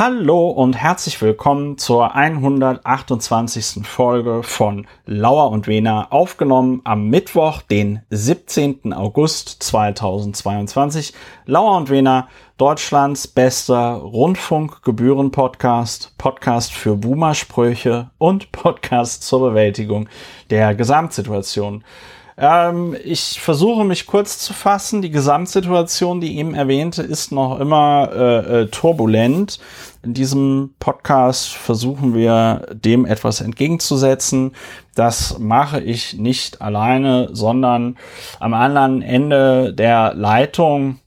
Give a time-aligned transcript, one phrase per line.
[0.00, 3.86] Hallo und herzlich willkommen zur 128.
[3.86, 8.94] Folge von Lauer und Wena, aufgenommen am Mittwoch, den 17.
[8.94, 11.12] August 2022.
[11.44, 20.08] Lauer und Wena, Deutschlands bester Rundfunkgebühren-Podcast, Podcast für Boomer-Sprüche und Podcast zur Bewältigung
[20.48, 21.84] der Gesamtsituation.
[22.42, 25.02] Ähm, ich versuche mich kurz zu fassen.
[25.02, 29.60] Die Gesamtsituation, die eben erwähnte, ist noch immer äh, äh, turbulent.
[30.02, 34.52] In diesem Podcast versuchen wir dem etwas entgegenzusetzen.
[34.94, 37.98] Das mache ich nicht alleine, sondern
[38.38, 40.98] am anderen Ende der Leitung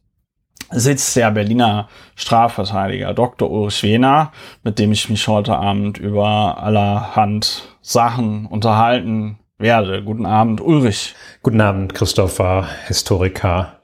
[0.70, 3.50] sitzt der Berliner Strafverteidiger Dr.
[3.50, 4.32] Ulrich Wehner,
[4.64, 10.04] mit dem ich mich heute Abend über allerhand Sachen unterhalten werde.
[10.04, 11.16] Guten Abend, Ulrich.
[11.42, 13.80] Guten Abend, Christopher, Historiker,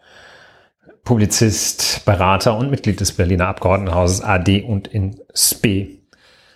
[1.03, 5.97] Publizist, Berater und Mitglied des Berliner Abgeordnetenhauses AD und in SPE.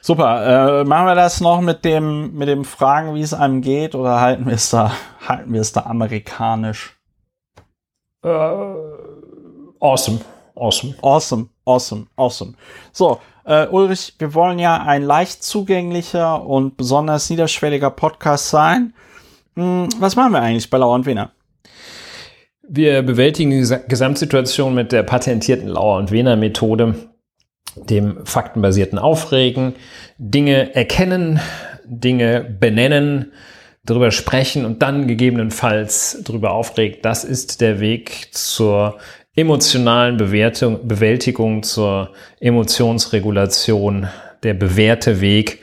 [0.02, 0.82] Super.
[0.82, 4.20] Äh, machen wir das noch mit dem, mit dem Fragen, wie es einem geht, oder
[4.20, 4.92] halten wir es da,
[5.26, 7.00] halten wir es da amerikanisch?
[8.24, 8.28] Äh,
[9.80, 10.20] awesome.
[10.56, 10.96] Awesome.
[11.02, 11.48] Awesome.
[11.66, 12.08] Awesome.
[12.18, 12.54] Awesome.
[12.92, 18.94] So, äh, Ulrich, wir wollen ja ein leicht zugänglicher und besonders niederschwelliger Podcast sein.
[19.56, 21.32] Hm, was machen wir eigentlich bei Lauer und Wiener?
[22.68, 26.96] Wir bewältigen die Gesamtsituation mit der patentierten Lauer und Wiener Methode,
[27.76, 29.76] dem faktenbasierten Aufregen,
[30.18, 31.40] Dinge erkennen,
[31.86, 33.34] Dinge benennen,
[33.86, 37.04] darüber sprechen und dann gegebenenfalls darüber aufregt.
[37.04, 38.98] Das ist der Weg zur
[39.36, 44.08] emotionalen Bewertung, Bewältigung, zur Emotionsregulation,
[44.44, 45.60] der bewährte Weg,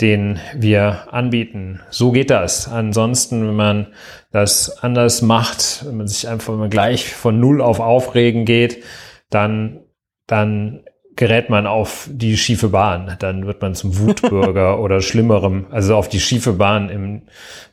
[0.00, 1.80] den wir anbieten.
[1.90, 2.68] So geht das.
[2.68, 3.86] Ansonsten, wenn man
[4.30, 8.84] das anders macht, wenn man sich einfach mal gleich von Null auf Aufregen geht,
[9.30, 9.80] dann,
[10.26, 10.84] dann
[11.16, 13.16] gerät man auf die schiefe Bahn.
[13.18, 17.22] Dann wird man zum Wutbürger oder schlimmerem, also auf die schiefe Bahn im,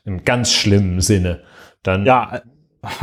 [0.05, 1.41] im ganz schlimmen Sinne.
[1.83, 2.41] Dann ja,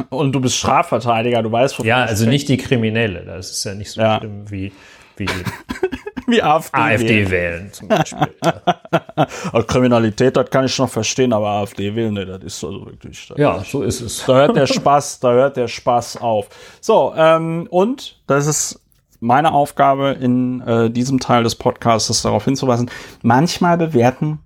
[0.08, 3.24] und du bist Strafverteidiger, du weißt, Ja, also nicht die Kriminelle.
[3.24, 4.18] Das ist ja nicht so ja.
[4.18, 4.72] schlimm wie,
[5.16, 5.26] wie
[6.26, 7.72] wie AfD, AfD wählen.
[7.72, 8.34] zum Beispiel.
[8.44, 9.62] ja.
[9.66, 13.32] Kriminalität, das kann ich noch verstehen, aber AfD wählen, nee, das ist also wirklich.
[13.36, 14.24] Ja, so ist es.
[14.26, 16.48] Da hört der Spaß, da hört der Spaß auf.
[16.80, 18.80] So, ähm, und das ist
[19.20, 22.90] meine Aufgabe in äh, diesem Teil des Podcasts, darauf hinzuweisen,
[23.22, 24.40] manchmal bewerten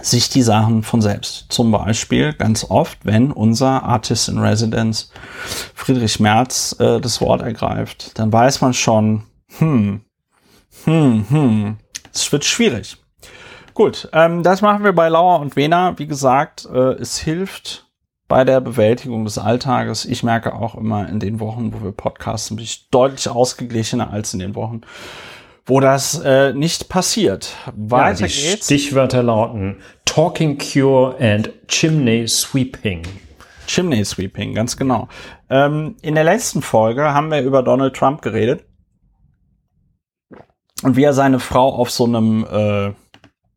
[0.00, 1.46] sich die Sachen von selbst.
[1.48, 5.10] Zum Beispiel ganz oft, wenn unser Artist in Residence
[5.74, 9.24] Friedrich Merz äh, das Wort ergreift, dann weiß man schon,
[9.58, 10.02] hm,
[10.84, 11.76] hm, hm.
[12.12, 12.96] Es wird schwierig.
[13.74, 15.98] Gut, ähm, das machen wir bei Lauer und Wena.
[15.98, 17.86] Wie gesagt, äh, es hilft
[18.28, 20.04] bei der Bewältigung des Alltages.
[20.04, 24.34] Ich merke auch immer in den Wochen, wo wir podcasten, bin ich deutlich ausgeglichener als
[24.34, 24.82] in den Wochen,
[25.64, 27.54] wo das äh, nicht passiert.
[27.74, 28.66] Weiter ja, die geht's.
[28.66, 33.02] Stichwörter lauten Talking Cure and Chimney Sweeping.
[33.66, 35.08] Chimney Sweeping, ganz genau.
[35.48, 38.64] Ähm, in der letzten Folge haben wir über Donald Trump geredet
[40.82, 42.92] und wie er seine Frau auf so einem, äh,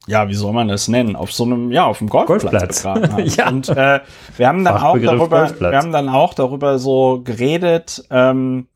[0.08, 2.86] ja, wie soll man das nennen, auf so einem, ja, auf dem Golfplatz, Golfplatz.
[2.86, 3.19] hat.
[3.38, 3.50] ja.
[3.50, 4.02] Und äh,
[4.38, 8.68] wir haben dann auch darüber, wir haben dann auch darüber so geredet, ähm,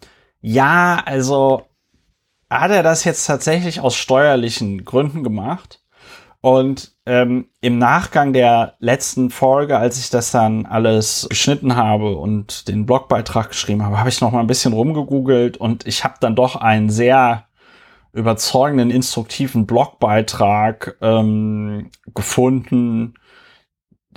[0.41, 1.63] ja, also
[2.49, 5.81] hat er das jetzt tatsächlich aus steuerlichen Gründen gemacht?
[6.41, 12.69] Und ähm, im Nachgang der letzten Folge, als ich das dann alles geschnitten habe und
[12.69, 16.37] den Blogbeitrag geschrieben habe, habe ich noch mal ein bisschen rumgegoogelt und ich habe dann
[16.37, 17.48] doch einen sehr
[18.13, 23.13] überzeugenden, instruktiven Blogbeitrag ähm, gefunden,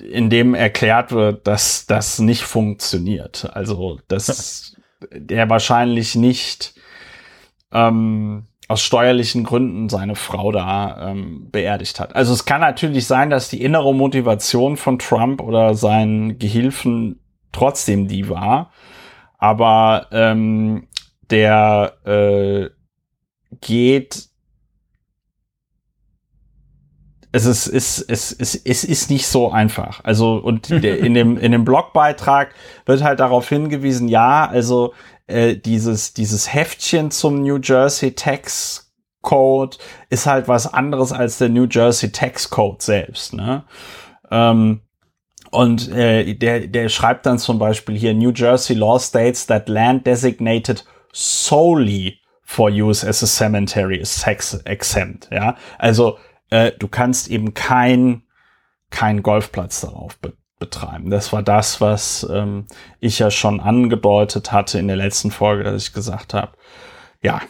[0.00, 3.50] in dem erklärt wird, dass das nicht funktioniert.
[3.54, 4.76] Also, dass
[5.12, 6.74] der wahrscheinlich nicht
[7.72, 12.16] ähm, aus steuerlichen Gründen seine Frau da ähm, beerdigt hat.
[12.16, 17.20] Also es kann natürlich sein, dass die innere Motivation von Trump oder seinen Gehilfen
[17.52, 18.72] trotzdem die war,
[19.36, 20.88] aber ähm,
[21.30, 22.70] der äh,
[23.60, 24.28] geht
[27.34, 30.00] es ist, es, es, es, es ist nicht so einfach.
[30.04, 32.54] Also, und in dem, in dem Blogbeitrag
[32.84, 34.92] wird halt darauf hingewiesen, ja, also
[35.26, 39.78] äh, dieses, dieses Heftchen zum New Jersey Tax Code
[40.10, 43.32] ist halt was anderes als der New Jersey Tax Code selbst.
[43.32, 43.64] Ne?
[44.30, 44.82] Ähm,
[45.50, 50.06] und äh, der, der schreibt dann zum Beispiel hier, New Jersey law states that land
[50.06, 52.18] designated solely
[52.52, 55.28] for use as a cemetery is sex exempt.
[55.32, 56.18] Ja, also
[56.50, 58.22] äh, du kannst eben kein
[58.90, 61.10] kein Golfplatz darauf be betreiben.
[61.10, 62.66] Das war das, was ähm,
[63.00, 66.52] ich ja schon angedeutet hatte in der letzten Folge, dass ich gesagt habe,
[67.20, 67.40] ja.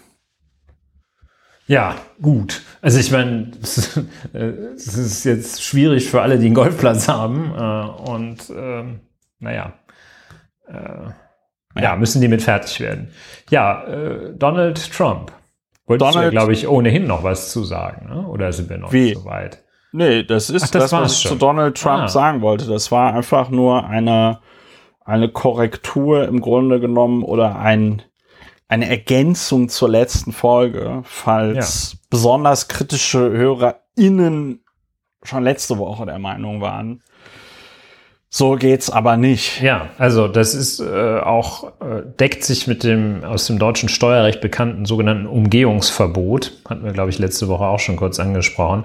[1.67, 2.63] Ja, gut.
[2.81, 4.01] Also ich meine, es,
[4.33, 7.53] es ist jetzt schwierig für alle, die einen Golfplatz haben.
[7.55, 9.01] Äh, und ähm,
[9.41, 9.75] naja,
[10.69, 11.11] äh,
[11.81, 11.97] ja.
[11.97, 13.13] müssen die mit fertig werden.
[13.51, 15.33] Ja, äh, Donald Trump.
[15.87, 18.27] Wolltest Donald, du, glaube ich, ohnehin noch was zu sagen, ne?
[18.27, 19.11] oder sind wir noch wie?
[19.11, 19.63] nicht so weit?
[19.93, 21.33] Nee, das ist Ach, das, das was ich schon.
[21.33, 22.09] zu Donald Trump ah.
[22.09, 22.67] sagen wollte.
[22.67, 24.41] Das war einfach nur eine,
[25.05, 28.03] eine Korrektur im Grunde genommen oder ein,
[28.69, 31.99] eine Ergänzung zur letzten Folge, falls ja.
[32.09, 34.65] besonders kritische HörerInnen
[35.25, 37.03] schon letzte Woche der Meinung waren,
[38.35, 39.61] so geht's aber nicht.
[39.61, 44.41] Ja, also das ist äh, auch äh, deckt sich mit dem aus dem deutschen Steuerrecht
[44.41, 46.53] bekannten sogenannten Umgehungsverbot.
[46.67, 48.85] Hatten wir, glaube ich, letzte Woche auch schon kurz angesprochen.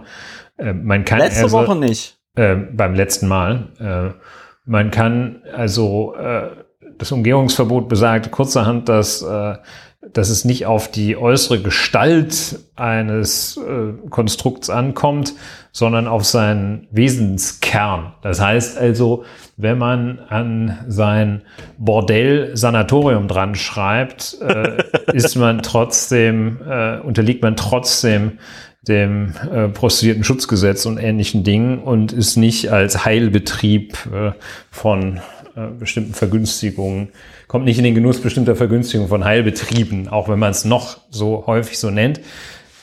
[0.58, 2.18] Äh, man kann letzte also, Woche nicht.
[2.36, 3.70] Äh, beim letzten Mal.
[3.80, 4.20] Äh,
[4.66, 6.50] man kann also äh,
[6.98, 9.56] das Umgehungsverbot besagt kurzerhand, dass äh,
[10.02, 15.34] dass es nicht auf die äußere Gestalt eines äh, Konstrukts ankommt,
[15.72, 18.14] sondern auf seinen Wesenskern.
[18.22, 19.24] Das heißt also,
[19.58, 21.42] wenn man an sein
[21.78, 24.84] Bordell-Sanatorium dran schreibt, äh,
[25.14, 28.40] ist man trotzdem, äh, unterliegt man trotzdem
[28.88, 34.32] dem äh, Prostituierten-Schutzgesetz und ähnlichen Dingen und ist nicht als Heilbetrieb äh,
[34.72, 35.20] von
[35.58, 37.10] äh, bestimmten Vergünstigungen,
[37.48, 41.46] kommt nicht in den Genuss bestimmter Vergünstigungen von Heilbetrieben, auch wenn man es noch so
[41.48, 42.22] häufig so nennt.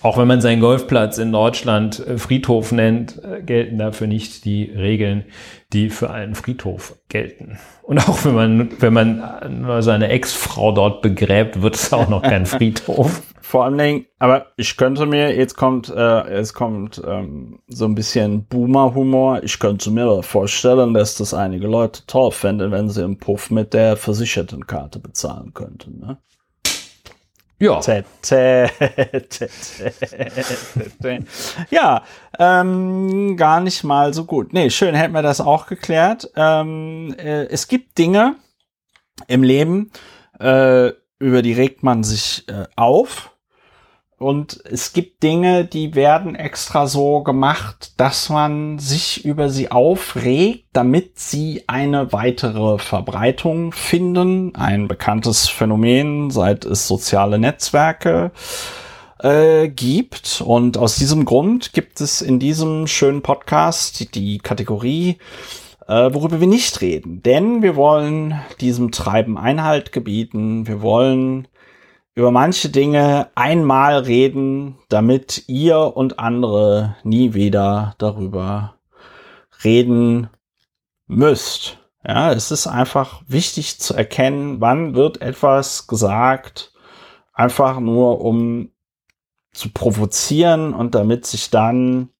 [0.02, 4.64] Auch wenn man seinen Golfplatz in Deutschland äh, Friedhof nennt, äh, gelten dafür nicht die
[4.64, 5.24] Regeln,
[5.72, 7.58] die für einen Friedhof gelten.
[7.82, 12.44] Und auch wenn man, wenn man seine Ex-Frau dort begräbt, wird es auch noch kein
[12.46, 13.22] Friedhof.
[13.54, 17.94] Vor allen Dingen, aber ich könnte mir, jetzt kommt, äh, es kommt ähm, so ein
[17.94, 19.44] bisschen Boomer-Humor.
[19.44, 23.72] Ich könnte mir vorstellen, dass das einige Leute toll fänden, wenn sie im Puff mit
[23.72, 26.00] der versicherten Karte bezahlen könnten.
[26.00, 26.18] Ne?
[27.60, 27.80] Ja.
[31.70, 32.02] ja,
[32.40, 34.52] ähm, gar nicht mal so gut.
[34.52, 36.28] Nee, schön, hätten wir das auch geklärt.
[36.34, 38.34] Ähm, äh, es gibt Dinge
[39.28, 39.92] im Leben,
[40.40, 40.88] äh,
[41.20, 43.30] über die regt man sich äh, auf
[44.18, 50.66] und es gibt Dinge, die werden extra so gemacht, dass man sich über sie aufregt,
[50.72, 54.54] damit sie eine weitere Verbreitung finden.
[54.54, 58.30] Ein bekanntes Phänomen, seit es soziale Netzwerke
[59.18, 60.40] äh, gibt.
[60.46, 65.18] Und aus diesem Grund gibt es in diesem schönen Podcast die Kategorie,
[65.88, 67.20] äh, worüber wir nicht reden.
[67.22, 70.68] Denn wir wollen diesem Treiben Einhalt gebieten.
[70.68, 71.48] Wir wollen
[72.14, 78.76] über manche Dinge einmal reden, damit ihr und andere nie wieder darüber
[79.64, 80.28] reden
[81.06, 81.78] müsst.
[82.06, 86.72] Ja, es ist einfach wichtig zu erkennen, wann wird etwas gesagt,
[87.32, 88.70] einfach nur um
[89.52, 92.10] zu provozieren und damit sich dann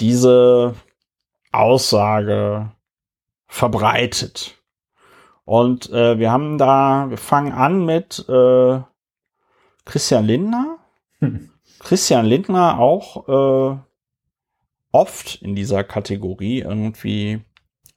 [0.00, 0.74] diese
[1.52, 2.72] Aussage
[3.46, 4.56] verbreitet.
[5.44, 8.80] Und äh, wir haben da, wir fangen an mit äh,
[9.84, 10.78] Christian Lindner.
[11.20, 11.50] Hm.
[11.78, 13.78] Christian Lindner auch äh,
[14.92, 17.42] oft in dieser Kategorie irgendwie.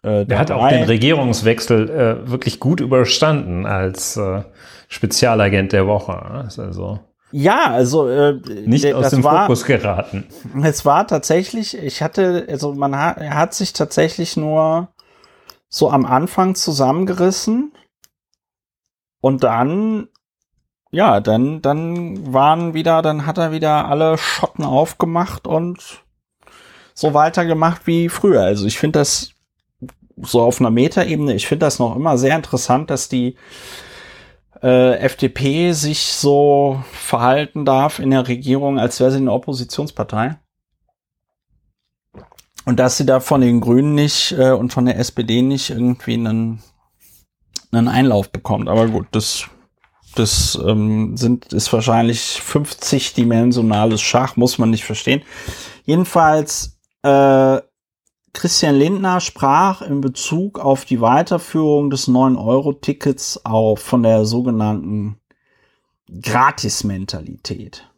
[0.04, 4.44] Äh, der hat auch den Regierungswechsel äh, wirklich gut überstanden als äh,
[4.88, 6.14] Spezialagent der Woche.
[6.14, 7.00] Also
[7.32, 10.26] ja, also äh, nicht aus dem war, Fokus geraten.
[10.64, 14.88] Es war tatsächlich, ich hatte, also man hat, hat sich tatsächlich nur
[15.68, 17.74] so am Anfang zusammengerissen
[19.20, 20.08] und dann
[20.92, 26.04] ja, dann, dann waren wieder, dann hat er wieder alle Schotten aufgemacht und
[26.94, 28.42] so weitergemacht wie früher.
[28.42, 29.32] Also ich finde das
[30.22, 33.36] so auf einer Metaebene, ich finde das noch immer sehr interessant, dass die
[34.64, 40.38] äh, FDP sich so verhalten darf in der Regierung, als wäre sie eine Oppositionspartei.
[42.66, 46.16] Und dass sie da von den Grünen nicht äh, und von der SPD nicht irgendwie
[46.16, 46.64] einen,
[47.72, 48.68] einen Einlauf bekommt.
[48.68, 49.48] Aber gut, das
[50.20, 55.22] das ähm, sind, ist wahrscheinlich 50-dimensionales Schach, muss man nicht verstehen.
[55.86, 57.62] Jedenfalls, äh,
[58.34, 65.20] Christian Lindner sprach in Bezug auf die Weiterführung des 9-Euro-Tickets auch von der sogenannten
[66.22, 67.90] Gratis-Mentalität.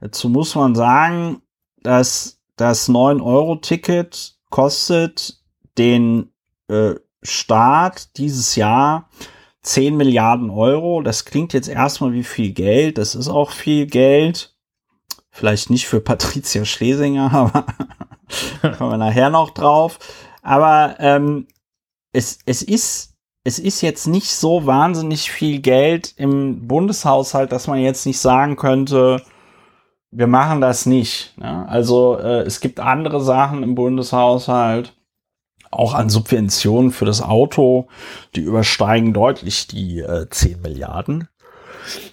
[0.00, 1.40] Dazu muss man sagen,
[1.82, 5.40] dass das 9-Euro-Ticket kostet
[5.78, 6.32] den
[6.68, 9.08] äh, Staat dieses Jahr
[9.66, 11.02] 10 Milliarden Euro.
[11.02, 12.98] Das klingt jetzt erstmal wie viel Geld.
[12.98, 14.54] Das ist auch viel Geld.
[15.30, 17.66] Vielleicht nicht für Patricia Schlesinger, aber
[18.76, 19.98] kommen wir nachher noch drauf.
[20.42, 21.48] Aber ähm,
[22.12, 27.78] es, es ist es ist jetzt nicht so wahnsinnig viel Geld im Bundeshaushalt, dass man
[27.78, 29.22] jetzt nicht sagen könnte,
[30.10, 31.32] wir machen das nicht.
[31.38, 31.64] Ne?
[31.68, 34.95] Also äh, es gibt andere Sachen im Bundeshaushalt,
[35.76, 37.88] auch an Subventionen für das Auto,
[38.34, 41.28] die übersteigen deutlich die äh, 10 Milliarden.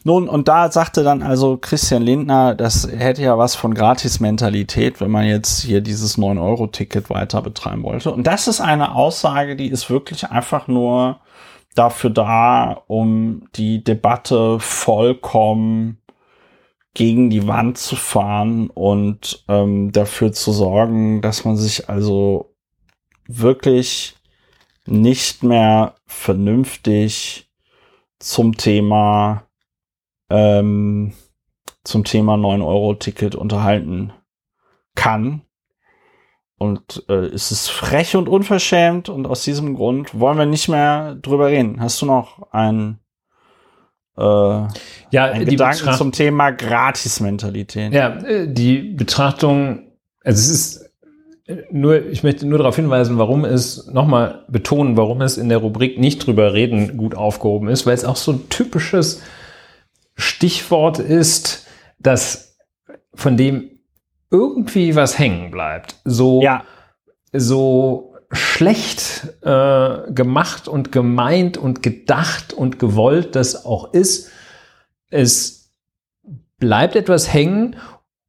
[0.03, 5.11] Nun, und da sagte dann also Christian Lindner, das hätte ja was von Gratis-Mentalität, wenn
[5.11, 8.11] man jetzt hier dieses 9-Euro-Ticket weiter betreiben wollte.
[8.11, 11.19] Und das ist eine Aussage, die ist wirklich einfach nur
[11.75, 15.97] dafür da, um die Debatte vollkommen
[16.93, 22.52] gegen die Wand zu fahren und ähm, dafür zu sorgen, dass man sich also
[23.39, 24.15] wirklich
[24.85, 27.49] nicht mehr vernünftig
[28.19, 29.47] zum Thema
[30.29, 31.13] ähm,
[31.83, 34.13] zum Thema 9-Euro-Ticket unterhalten
[34.95, 35.41] kann.
[36.57, 41.15] Und äh, es ist frech und unverschämt und aus diesem Grund wollen wir nicht mehr
[41.15, 41.81] drüber reden.
[41.81, 42.99] Hast du noch ein
[44.17, 44.69] äh, ja,
[45.11, 47.91] einen Gedanken Betracht zum Thema Gratis-Mentalität?
[47.91, 49.91] Ja, äh, die Betrachtung,
[50.23, 50.92] also es ist
[51.71, 55.99] nur, ich möchte nur darauf hinweisen, warum es, nochmal betonen, warum es in der Rubrik
[55.99, 59.21] nicht drüber reden gut aufgehoben ist, weil es auch so ein typisches
[60.15, 61.67] Stichwort ist,
[61.99, 62.57] dass
[63.13, 63.69] von dem
[64.31, 65.95] irgendwie was hängen bleibt.
[66.05, 66.63] So, ja.
[67.31, 74.31] so schlecht äh, gemacht und gemeint und gedacht und gewollt das auch ist.
[75.09, 75.71] Es
[76.57, 77.75] bleibt etwas hängen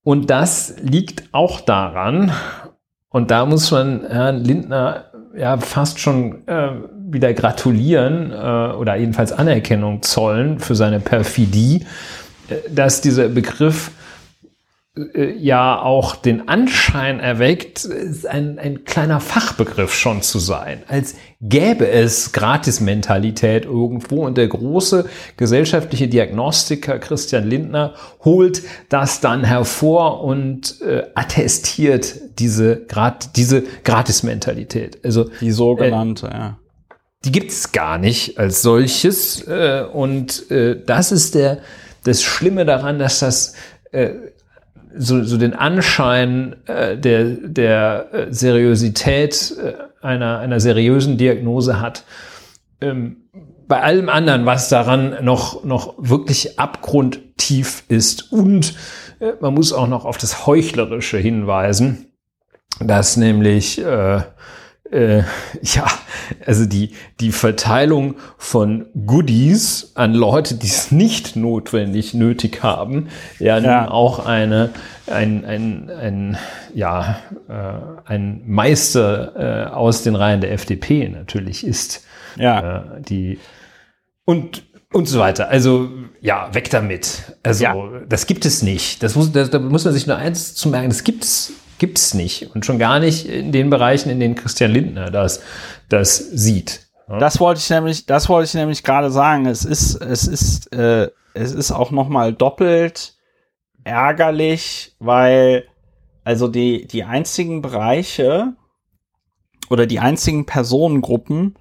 [0.03, 2.31] und das liegt auch daran,
[3.15, 5.05] und da muss man Herrn Lindner
[5.37, 6.71] ja fast schon äh,
[7.13, 11.87] wieder gratulieren äh, oder jedenfalls Anerkennung zollen für seine Perfidie,
[12.49, 13.93] äh, dass dieser Begriff
[14.97, 17.89] ja auch den Anschein erweckt,
[18.29, 25.09] ein, ein kleiner Fachbegriff schon zu sein, als gäbe es Gratismentalität irgendwo und der große
[25.37, 35.05] gesellschaftliche Diagnostiker Christian Lindner holt das dann hervor und äh, attestiert diese, Grat, diese Gratismentalität.
[35.05, 36.59] Also die sogenannte, äh, ja.
[37.25, 41.59] Die gibt es gar nicht als solches äh, und äh, das ist der
[42.05, 43.55] das Schlimme daran, dass das
[43.91, 44.11] äh,
[44.97, 49.75] so, so den Anschein äh, der, der äh, Seriosität äh,
[50.05, 52.05] einer, einer seriösen Diagnose hat.
[52.81, 53.17] Ähm,
[53.67, 58.33] bei allem anderen, was daran noch, noch wirklich abgrundtief ist.
[58.33, 58.75] Und
[59.21, 62.13] äh, man muss auch noch auf das Heuchlerische hinweisen,
[62.81, 64.21] dass nämlich äh,
[64.95, 65.25] äh,
[65.63, 65.87] ja,
[66.47, 73.09] also die, die Verteilung von Goodies an Leute, die es nicht notwendig nötig haben,
[73.39, 73.91] ja, ja.
[73.91, 74.71] auch eine,
[75.07, 76.39] ein, ein, ein,
[76.75, 82.05] ja, äh, ein Meister äh, aus den Reihen der FDP natürlich ist.
[82.37, 82.79] Ja.
[82.97, 83.39] Äh, die,
[84.25, 85.49] und, und so weiter.
[85.49, 87.37] Also, ja, weg damit.
[87.43, 87.75] Also, ja.
[88.09, 89.03] das gibt es nicht.
[89.03, 91.99] Das muss, das, da muss man sich nur eins zu merken, das gibt es gibt
[91.99, 92.55] es nicht.
[92.55, 95.43] Und schon gar nicht in den Bereichen, in denen Christian Lindner das,
[95.89, 96.85] das sieht.
[97.07, 99.47] Das wollte ich nämlich, das wollte ich nämlich gerade sagen.
[99.47, 103.15] Es ist, es ist, äh, es ist auch noch mal doppelt
[103.85, 105.67] ärgerlich, weil
[106.25, 108.55] also die die einzigen Bereiche
[109.69, 111.57] oder die einzigen Personengruppen,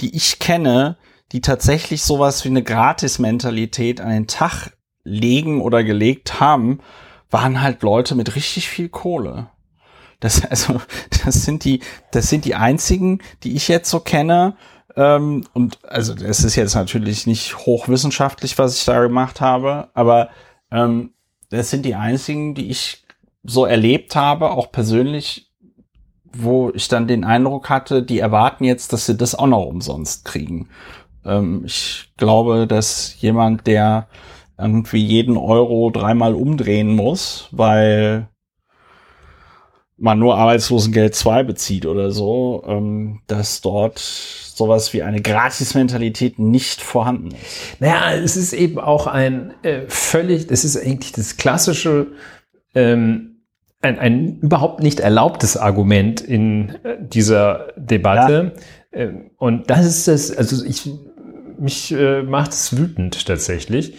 [0.00, 0.96] die ich kenne,
[1.30, 4.72] die tatsächlich sowas wie eine Gratis-Mentalität an den Tag
[5.04, 6.80] legen oder gelegt haben,
[7.30, 9.48] waren halt Leute mit richtig viel Kohle.
[10.20, 10.80] Das, also,
[11.24, 11.80] das sind die,
[12.12, 14.56] das sind die einzigen, die ich jetzt so kenne.
[14.96, 20.30] Ähm, und also, es ist jetzt natürlich nicht hochwissenschaftlich, was ich da gemacht habe, aber
[20.70, 21.14] ähm,
[21.50, 23.04] das sind die einzigen, die ich
[23.42, 25.50] so erlebt habe, auch persönlich,
[26.32, 30.24] wo ich dann den Eindruck hatte, die erwarten jetzt, dass sie das auch noch umsonst
[30.24, 30.68] kriegen.
[31.24, 34.08] Ähm, ich glaube, dass jemand, der
[34.60, 38.28] irgendwie jeden Euro dreimal umdrehen muss, weil
[40.00, 46.80] man nur Arbeitslosengeld 2 bezieht oder so, ähm, dass dort sowas wie eine Gratis-Mentalität nicht
[46.80, 47.80] vorhanden ist.
[47.80, 52.08] Naja, es ist eben auch ein äh, völlig, das ist eigentlich das klassische,
[52.74, 53.42] ähm,
[53.82, 58.54] ein, ein überhaupt nicht erlaubtes Argument in äh, dieser Debatte.
[58.92, 59.00] Ja.
[59.00, 60.90] Ähm, und das ist das, also ich,
[61.58, 63.94] mich äh, macht es wütend tatsächlich.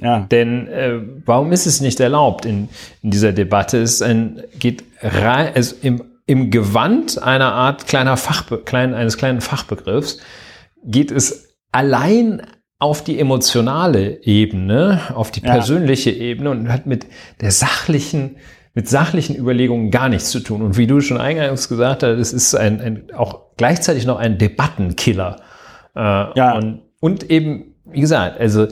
[0.00, 0.26] Ja.
[0.30, 2.68] Denn äh, warum ist es nicht erlaubt in,
[3.02, 3.78] in dieser Debatte?
[3.78, 9.40] Es ein, geht rein, also im, im Gewand einer Art kleiner Fachbe klein, eines kleinen
[9.40, 10.18] Fachbegriffs
[10.84, 12.42] geht es allein
[12.78, 16.22] auf die emotionale Ebene, auf die persönliche ja.
[16.22, 17.06] Ebene und hat mit
[17.40, 18.36] der sachlichen,
[18.74, 20.60] mit sachlichen Überlegungen gar nichts zu tun.
[20.60, 24.38] Und wie du schon eingangs gesagt hast, es ist ein, ein, auch gleichzeitig noch ein
[24.38, 25.36] Debattenkiller.
[25.94, 26.56] Äh, ja.
[26.56, 28.66] Und, und eben, wie gesagt, also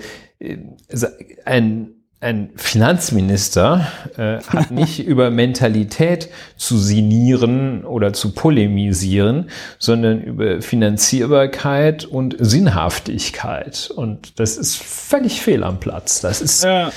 [1.44, 10.62] ein, ein Finanzminister äh, hat nicht über Mentalität zu sinieren oder zu polemisieren, sondern über
[10.62, 13.90] Finanzierbarkeit und Sinnhaftigkeit.
[13.94, 16.20] Und das ist völlig fehl am Platz.
[16.20, 16.92] Das ist ja,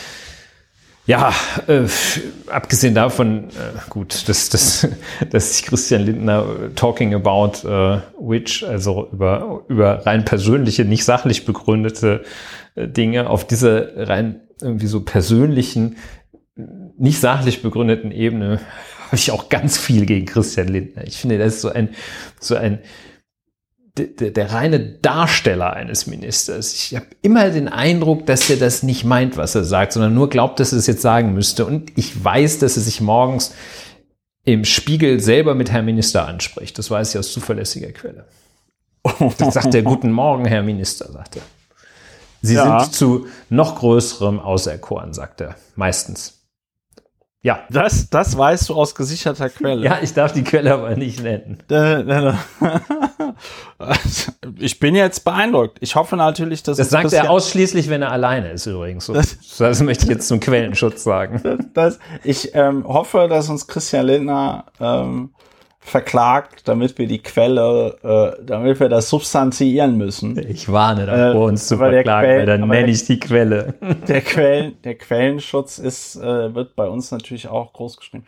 [1.05, 1.33] ja
[1.67, 1.83] äh,
[2.47, 4.88] abgesehen davon, äh, gut, dass, dass,
[5.29, 6.45] dass sich Christian Lindner
[6.75, 12.24] talking about äh, which, also über, über rein persönliche, nicht sachlich begründete
[12.75, 15.97] äh, Dinge auf diese rein irgendwie so persönlichen,
[16.97, 18.59] nicht sachlich begründeten Ebene
[19.05, 21.05] habe ich auch ganz viel gegen Christian Lindner.
[21.05, 21.89] Ich finde, das ist so ein,
[22.39, 22.79] so ein,
[23.97, 26.73] der, der reine Darsteller eines Ministers.
[26.73, 30.29] Ich habe immer den Eindruck, dass er das nicht meint, was er sagt, sondern nur
[30.29, 31.65] glaubt, dass er es jetzt sagen müsste.
[31.65, 33.53] Und ich weiß, dass er sich morgens
[34.43, 36.77] im Spiegel selber mit Herrn Minister anspricht.
[36.77, 38.25] Das weiß ich aus zuverlässiger Quelle.
[39.37, 41.43] Das sagt er, guten Morgen, Herr Minister, sagt er.
[42.41, 42.79] Sie ja.
[42.79, 45.55] sind zu noch größerem auserkoren, sagt er.
[45.75, 46.34] Meistens.
[47.45, 47.59] Ja.
[47.69, 49.85] Das, das weißt du aus gesicherter Quelle.
[49.85, 51.59] Ja, ich darf die Quelle aber nicht nennen.
[54.57, 55.77] ich bin jetzt beeindruckt.
[55.79, 56.77] Ich hoffe natürlich, dass.
[56.77, 59.05] Das sagt er ausschließlich, wenn er alleine ist, übrigens.
[59.05, 61.69] Das, das, möchte ich jetzt zum Quellenschutz sagen.
[61.75, 65.34] Das, ich ähm, hoffe, dass uns Christian Lindner ähm,
[65.85, 70.37] verklagt, damit wir die Quelle, äh, damit wir das substanziieren müssen.
[70.49, 73.75] Ich warne davor, äh, uns zu verklagen, Quellen, weil dann nenne ich die Quelle.
[74.07, 78.25] Der, Quellen, der Quellenschutz ist, äh, wird bei uns natürlich auch groß geschrieben.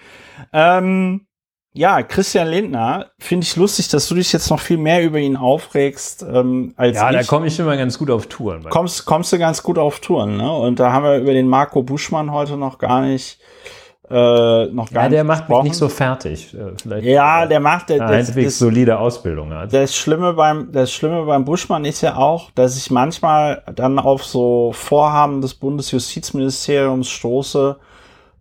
[0.54, 1.26] Ähm,
[1.74, 5.36] ja, Christian Lindner, finde ich lustig, dass du dich jetzt noch viel mehr über ihn
[5.36, 7.18] aufregst ähm, als Ja, ich.
[7.18, 8.64] da komme ich immer ganz gut auf Touren.
[8.70, 10.52] Kommst, kommst du ganz gut auf Touren, ne?
[10.52, 13.77] Und da haben wir über den Marco Buschmann heute noch gar nicht äh,
[14.10, 16.54] noch gar ja, der macht mich nicht so fertig.
[16.54, 19.74] Äh, vielleicht ja, der macht der, das, das, solide Ausbildung hat.
[19.74, 24.24] Das Schlimme beim das Schlimme beim Buschmann ist ja auch, dass ich manchmal dann auf
[24.24, 27.76] so Vorhaben des Bundesjustizministeriums stoße,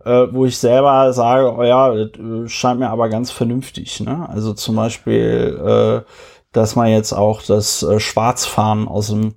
[0.04, 3.98] äh, wo ich selber sage, oh ja, das äh, scheint mir aber ganz vernünftig.
[4.00, 4.28] Ne?
[4.28, 6.10] Also zum Beispiel, äh,
[6.52, 9.34] dass man jetzt auch das äh, Schwarzfahren aus dem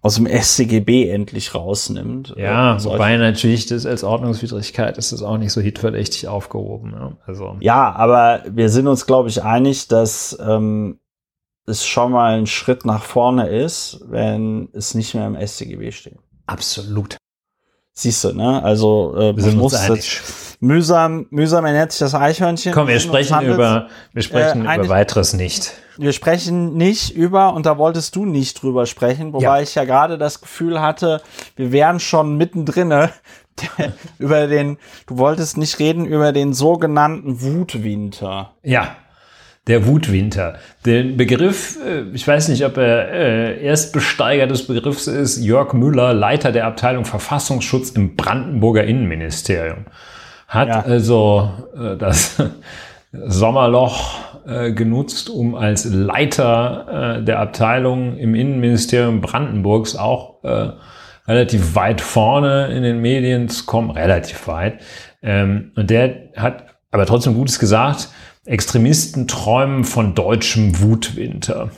[0.00, 2.34] aus dem SCGB endlich rausnimmt.
[2.36, 6.92] Ja, äh, wobei natürlich das als Ordnungswidrigkeit ist das auch nicht so hitverdächtig aufgehoben.
[6.92, 7.56] Ja, also.
[7.60, 11.00] ja aber wir sind uns, glaube ich, einig, dass ähm,
[11.66, 16.18] es schon mal ein Schritt nach vorne ist, wenn es nicht mehr im SCGB steht.
[16.46, 17.16] Absolut.
[17.98, 18.62] Siehst du, ne?
[18.62, 20.22] Also äh, sind uns einig
[20.60, 22.72] mühsam, mühsam ernährt sich das Eichhörnchen.
[22.72, 25.72] Komm, wir sprechen über, wir sprechen äh, über weiteres nicht.
[25.96, 29.60] Wir sprechen nicht über, und da wolltest du nicht drüber sprechen, wobei ja.
[29.60, 31.22] ich ja gerade das Gefühl hatte,
[31.56, 33.08] wir wären schon mittendrin
[34.20, 38.52] über den, du wolltest nicht reden über den sogenannten Wutwinter.
[38.62, 38.94] Ja,
[39.68, 40.54] der Wutwinter.
[40.84, 46.14] Den Begriff, äh, ich weiß nicht, ob er äh, Erstbesteiger des Begriffs ist, Jörg Müller,
[46.14, 49.86] Leiter der Abteilung Verfassungsschutz im Brandenburger Innenministerium
[50.48, 50.80] hat ja.
[50.80, 52.42] also äh, das
[53.12, 54.26] Sommerloch
[54.74, 60.42] genutzt, um als Leiter der Abteilung im Innenministerium Brandenburgs auch
[61.28, 64.80] relativ weit vorne in den Medien zu kommen, relativ weit.
[65.22, 68.08] Ähm, und der hat aber trotzdem Gutes gesagt,
[68.48, 71.70] Extremisten träumen von deutschem Wutwinter.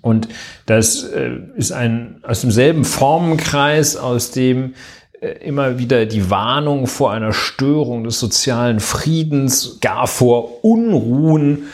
[0.00, 0.28] Und
[0.66, 4.74] das äh, ist ein aus demselben Formenkreis, aus dem
[5.20, 11.64] äh, immer wieder die Warnung vor einer Störung des sozialen Friedens, gar vor Unruhen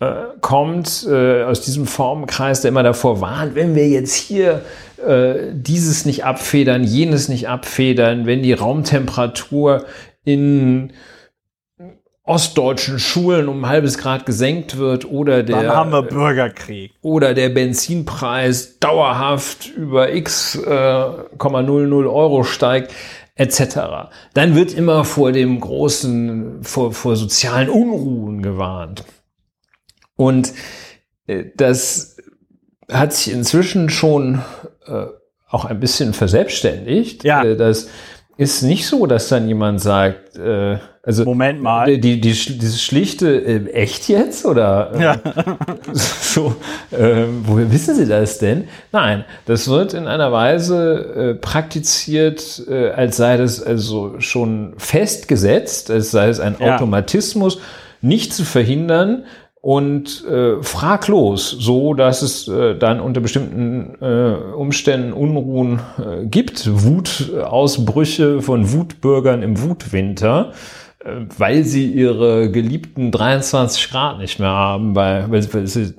[0.00, 4.62] äh, kommt, äh, aus diesem Formenkreis, der immer davor warnt, wenn wir jetzt hier
[5.52, 9.84] dieses nicht abfedern, jenes nicht abfedern, wenn die Raumtemperatur
[10.24, 10.94] in
[12.24, 17.34] ostdeutschen Schulen um ein halbes Grad gesenkt wird oder der Dann haben wir Bürgerkrieg oder
[17.34, 21.04] der Benzinpreis dauerhaft über x äh,
[21.38, 22.94] 00 Euro steigt
[23.36, 24.08] etc.
[24.32, 29.04] Dann wird immer vor dem großen vor, vor sozialen Unruhen gewarnt
[30.16, 30.54] und
[31.26, 32.16] äh, das
[32.90, 34.40] hat sich inzwischen schon
[34.86, 35.06] äh,
[35.48, 37.22] auch ein bisschen verselbstständigt.
[37.24, 37.44] Ja.
[37.44, 37.88] Äh, das
[38.36, 43.28] ist nicht so, dass dann jemand sagt, äh, also Moment mal, die, die, dieses schlichte
[43.28, 45.16] äh, echt jetzt oder äh, ja.
[45.92, 46.56] so,
[46.90, 48.68] äh, woher wissen Sie das denn?
[48.90, 55.90] Nein, das wird in einer Weise äh, praktiziert, äh, als sei das also schon festgesetzt,
[55.90, 56.74] als sei es ein ja.
[56.74, 57.58] Automatismus,
[58.00, 59.24] nicht zu verhindern,
[59.64, 66.68] und äh, fraglos, so dass es äh, dann unter bestimmten äh, Umständen Unruhen äh, gibt,
[66.70, 70.52] Wutausbrüche von Wutbürgern im Wutwinter,
[71.36, 75.94] weil sie ihre geliebten 23 Grad nicht mehr haben, weil, weil, weil sie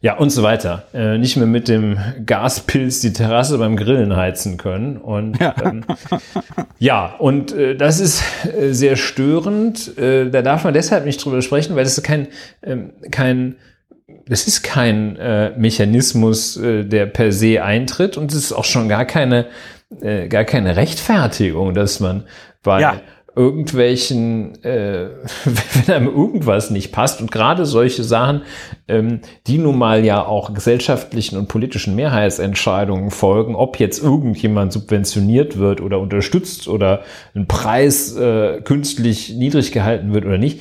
[0.00, 0.84] Ja, und so weiter.
[0.92, 4.96] Äh, nicht mehr mit dem Gaspilz die Terrasse beim Grillen heizen können.
[4.96, 5.84] Und ja, ähm,
[6.80, 9.96] ja und äh, das ist äh, sehr störend.
[9.96, 12.26] Äh, da darf man deshalb nicht drüber sprechen, weil das ist kein,
[12.64, 13.54] ähm, kein
[14.26, 18.88] das ist kein äh, Mechanismus, äh, der per se eintritt und es ist auch schon
[18.88, 19.46] gar keine,
[20.00, 22.24] äh, gar keine Rechtfertigung, dass man
[22.62, 23.00] bei ja
[23.34, 25.08] irgendwelchen, äh,
[25.86, 28.42] wenn einem irgendwas nicht passt und gerade solche Sachen,
[28.88, 35.58] ähm, die nun mal ja auch gesellschaftlichen und politischen Mehrheitsentscheidungen folgen, ob jetzt irgendjemand subventioniert
[35.58, 37.02] wird oder unterstützt oder
[37.34, 40.60] ein Preis äh, künstlich niedrig gehalten wird oder nicht,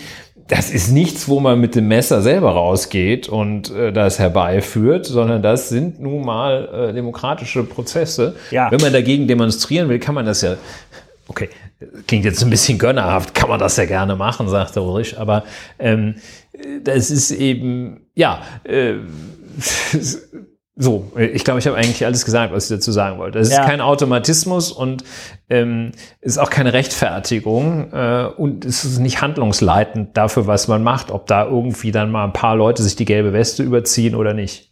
[0.52, 5.42] das ist nichts, wo man mit dem Messer selber rausgeht und äh, das herbeiführt, sondern
[5.42, 8.36] das sind nun mal äh, demokratische Prozesse.
[8.52, 8.70] Ja.
[8.70, 10.56] Wenn man dagegen demonstrieren will, kann man das ja
[11.32, 11.50] okay,
[12.08, 15.46] klingt jetzt ein bisschen gönnerhaft, kann man das ja gerne machen, sagt der Ulrich, aber
[15.80, 16.16] ähm,
[16.84, 18.96] das ist eben, ja, äh,
[20.76, 23.40] so, ich glaube, ich habe eigentlich alles gesagt, was ich dazu sagen wollte.
[23.40, 23.62] Es ja.
[23.62, 25.06] ist kein Automatismus und
[25.50, 31.12] ähm, ist auch keine Rechtfertigung äh, und es ist nicht handlungsleitend dafür, was man macht,
[31.12, 34.71] ob da irgendwie dann mal ein paar Leute sich die gelbe Weste überziehen oder nicht.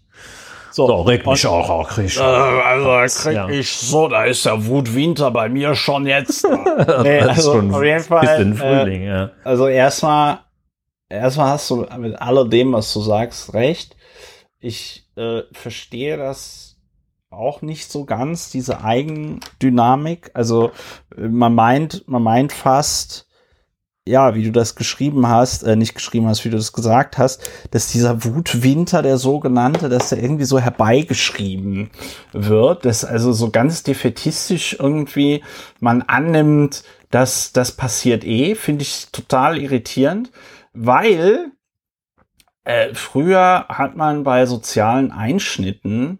[0.71, 3.49] So, so regt mich und, auch, auch krieg, äh, also krieg ja.
[3.49, 6.47] ich so, da ist der Wutwinter bei mir schon jetzt.
[7.03, 8.21] nee, also schon auf jeden Fall.
[8.21, 9.31] Bisschen Frühling, äh, ja.
[9.43, 10.39] Also erstmal,
[11.09, 13.95] erstmal hast du mit alledem, was du sagst, recht.
[14.59, 16.77] Ich äh, verstehe das
[17.29, 20.31] auch nicht so ganz, diese Eigendynamik.
[20.33, 20.71] Also
[21.15, 23.28] man meint, man meint fast,
[24.09, 27.41] ja, wie du das geschrieben hast, äh, nicht geschrieben hast, wie du das gesagt hast,
[27.71, 31.91] dass dieser Wutwinter, der sogenannte, dass der irgendwie so herbeigeschrieben
[32.33, 35.43] wird, dass also so ganz defetistisch irgendwie
[35.79, 40.31] man annimmt, dass das passiert eh, finde ich total irritierend,
[40.73, 41.51] weil
[42.63, 46.19] äh, früher hat man bei sozialen Einschnitten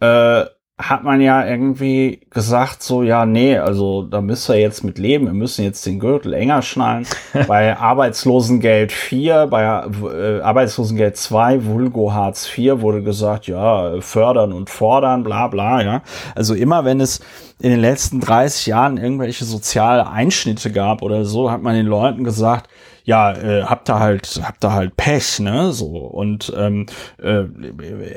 [0.00, 0.44] äh,
[0.82, 5.26] hat man ja irgendwie gesagt, so, ja, nee, also da müsst ihr jetzt mit leben,
[5.26, 7.06] wir müssen jetzt den Gürtel enger schnallen.
[7.46, 14.70] bei Arbeitslosengeld 4, bei äh, Arbeitslosengeld 2, Vulgo Hartz 4 wurde gesagt, ja, fördern und
[14.70, 16.02] fordern, bla bla, ja.
[16.34, 17.20] Also immer wenn es
[17.60, 22.24] in den letzten 30 Jahren irgendwelche soziale Einschnitte gab oder so, hat man den Leuten
[22.24, 22.68] gesagt,
[23.04, 25.72] ja, äh, habt ihr halt, habt ihr halt Pech, ne?
[25.72, 26.86] So und ähm,
[27.22, 27.44] äh,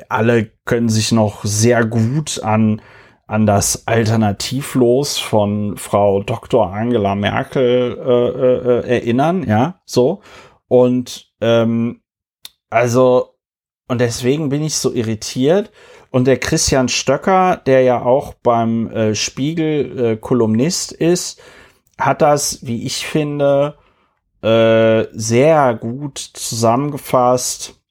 [0.09, 2.81] alle können sich noch sehr gut an
[3.27, 6.71] an das Alternativlos von Frau Dr.
[6.71, 10.21] Angela Merkel äh, äh, erinnern, ja, so
[10.67, 12.01] und ähm,
[12.69, 13.35] also
[13.87, 15.71] und deswegen bin ich so irritiert.
[16.09, 21.41] Und der Christian Stöcker, der ja auch beim äh, Spiegel äh, Kolumnist ist,
[21.99, 23.77] hat das, wie ich finde,
[24.45, 27.81] äh, sehr gut zusammengefasst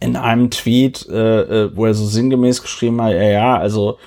[0.00, 3.98] in einem Tweet, äh, äh, wo er so sinngemäß geschrieben hat, ja, ja, also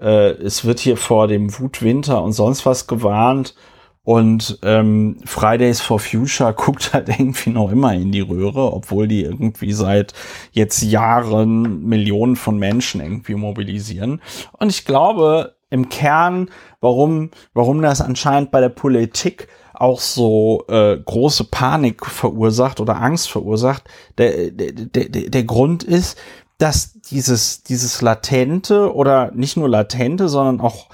[0.00, 3.54] äh, es wird hier vor dem Wutwinter und sonst was gewarnt
[4.02, 9.22] und ähm, Fridays for Future guckt halt irgendwie noch immer in die Röhre, obwohl die
[9.22, 10.14] irgendwie seit
[10.52, 14.22] jetzt Jahren Millionen von Menschen irgendwie mobilisieren.
[14.52, 16.50] Und ich glaube, im Kern,
[16.80, 23.30] warum, warum das anscheinend bei der Politik auch so äh, große Panik verursacht oder Angst
[23.30, 23.84] verursacht.
[24.18, 26.18] Der, der, der, der Grund ist,
[26.58, 30.88] dass dieses, dieses latente oder nicht nur latente, sondern auch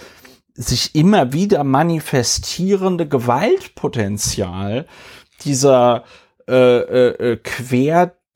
[0.55, 4.87] sich immer wieder manifestierende Gewaltpotenzial
[5.41, 6.05] dieser
[6.47, 7.37] äh, äh, äh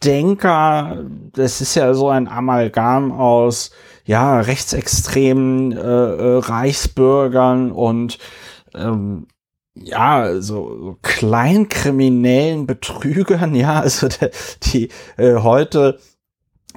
[0.00, 3.70] Querdenker, das ist ja so ein Amalgam aus
[4.04, 8.18] ja rechtsextremen äh, äh, Reichsbürgern und
[8.74, 9.26] ähm,
[9.74, 14.30] ja, so, kleinkriminellen Betrügern, ja, also der,
[14.64, 15.98] die äh, heute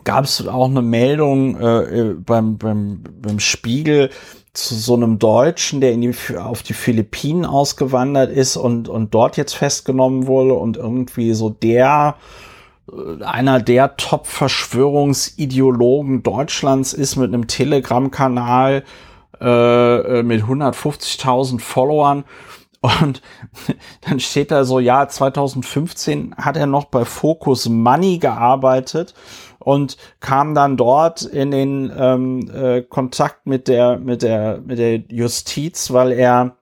[0.03, 4.10] gab es auch eine Meldung äh, äh, beim, beim, beim Spiegel
[4.53, 9.38] zu so einem Deutschen, der in die, auf die Philippinen ausgewandert ist und, und dort
[9.38, 12.15] jetzt festgenommen wurde und irgendwie so der
[13.21, 18.84] einer der Top-Verschwörungsideologen Deutschlands ist mit einem Telegram-Kanal
[19.39, 22.25] äh, äh mit 150.000 Followern.
[22.82, 23.21] Und
[24.01, 29.13] dann steht da so, ja, 2015 hat er noch bei Focus Money gearbeitet
[29.60, 34.97] und kam dann dort in den ähm, äh, Kontakt mit der mit der mit der
[35.10, 36.56] Justiz, weil er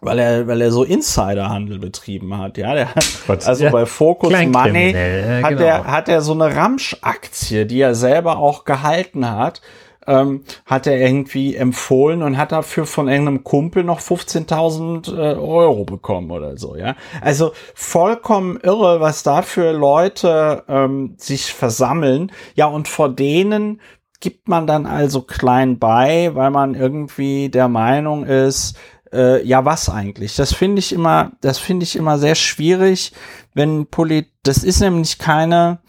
[0.00, 4.32] weil er weil er so Insiderhandel betrieben hat, ja, der hat, also ja, bei Focus
[4.32, 5.62] Money ja, hat genau.
[5.62, 9.60] er hat er so eine Ramsch Aktie, die er selber auch gehalten hat
[10.06, 15.84] ähm, hat er irgendwie empfohlen und hat dafür von irgendeinem Kumpel noch 15.000 äh, Euro
[15.84, 16.94] bekommen oder so, ja.
[17.20, 22.32] Also vollkommen irre, was da für Leute ähm, sich versammeln.
[22.54, 23.80] Ja, und vor denen
[24.20, 28.76] gibt man dann also klein bei, weil man irgendwie der Meinung ist,
[29.16, 30.36] äh, ja, was eigentlich?
[30.36, 33.12] Das finde ich immer, das finde ich immer sehr schwierig,
[33.54, 35.80] wenn Polit, das ist nämlich keine,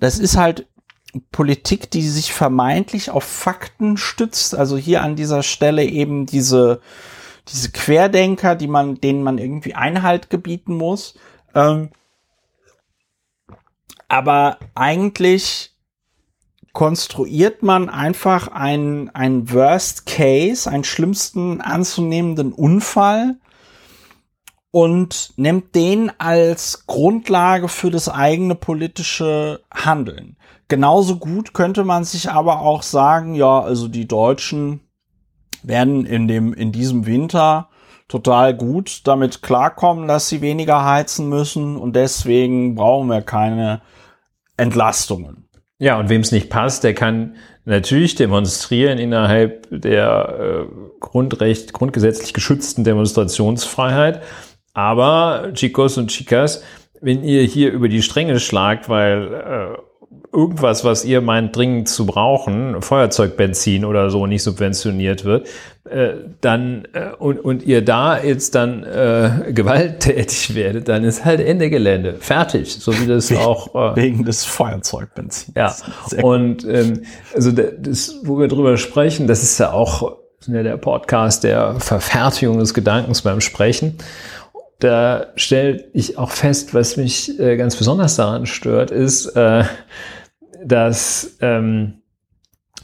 [0.00, 0.66] das ist halt
[1.32, 4.54] Politik, die sich vermeintlich auf Fakten stützt.
[4.54, 6.80] Also hier an dieser Stelle eben diese,
[7.48, 11.14] diese Querdenker, die man, denen man irgendwie Einhalt gebieten muss.
[11.54, 11.90] Ähm,
[14.08, 15.73] aber eigentlich
[16.74, 23.36] konstruiert man einfach einen, einen Worst Case, einen schlimmsten anzunehmenden Unfall
[24.72, 30.36] und nimmt den als Grundlage für das eigene politische Handeln.
[30.66, 34.80] Genauso gut könnte man sich aber auch sagen, ja, also die Deutschen
[35.62, 37.68] werden in dem, in diesem Winter
[38.08, 43.80] total gut damit klarkommen, dass sie weniger heizen müssen und deswegen brauchen wir keine
[44.56, 45.43] Entlastungen.
[45.78, 52.32] Ja, und wem es nicht passt, der kann natürlich demonstrieren innerhalb der äh, Grundrecht, grundgesetzlich
[52.32, 54.22] geschützten Demonstrationsfreiheit.
[54.72, 56.62] Aber Chicos und Chicas,
[57.00, 59.78] wenn ihr hier über die Stränge schlagt, weil äh,
[60.34, 65.48] irgendwas, was ihr meint dringend zu brauchen, Feuerzeugbenzin oder so nicht subventioniert wird,
[65.88, 71.40] äh, dann äh, und, und ihr da jetzt dann äh, gewalttätig werdet, dann ist halt
[71.40, 72.16] Ende Gelände.
[72.18, 72.74] Fertig.
[72.74, 73.92] So wie das auch.
[73.92, 75.54] Äh, wegen des Feuerzeugbenzins.
[75.56, 75.74] Ja.
[76.22, 77.02] Und ähm,
[77.34, 80.16] also das, wo wir drüber sprechen, das ist ja auch
[80.46, 83.98] ja der Podcast der Verfertigung des Gedankens beim Sprechen
[84.80, 89.64] da stelle ich auch fest, was mich äh, ganz besonders daran stört, ist, äh,
[90.64, 91.94] dass ähm,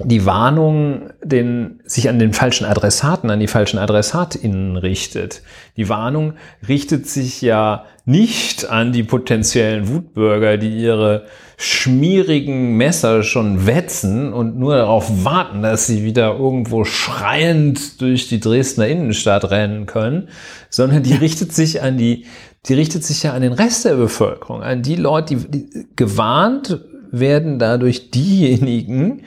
[0.03, 5.43] die Warnung den, sich an den falschen Adressaten, an die falschen AdressatInnen richtet.
[5.77, 6.35] Die Warnung
[6.67, 11.27] richtet sich ja nicht an die potenziellen Wutbürger, die ihre
[11.59, 18.41] schmierigen Messer schon wetzen und nur darauf warten, dass sie wieder irgendwo schreiend durch die
[18.41, 20.29] Dresdner Innenstadt rennen können,
[20.71, 22.25] sondern die richtet sich an die,
[22.67, 26.81] die richtet sich ja an den Rest der Bevölkerung, an die Leute, die, die gewarnt
[27.11, 29.23] werden dadurch diejenigen,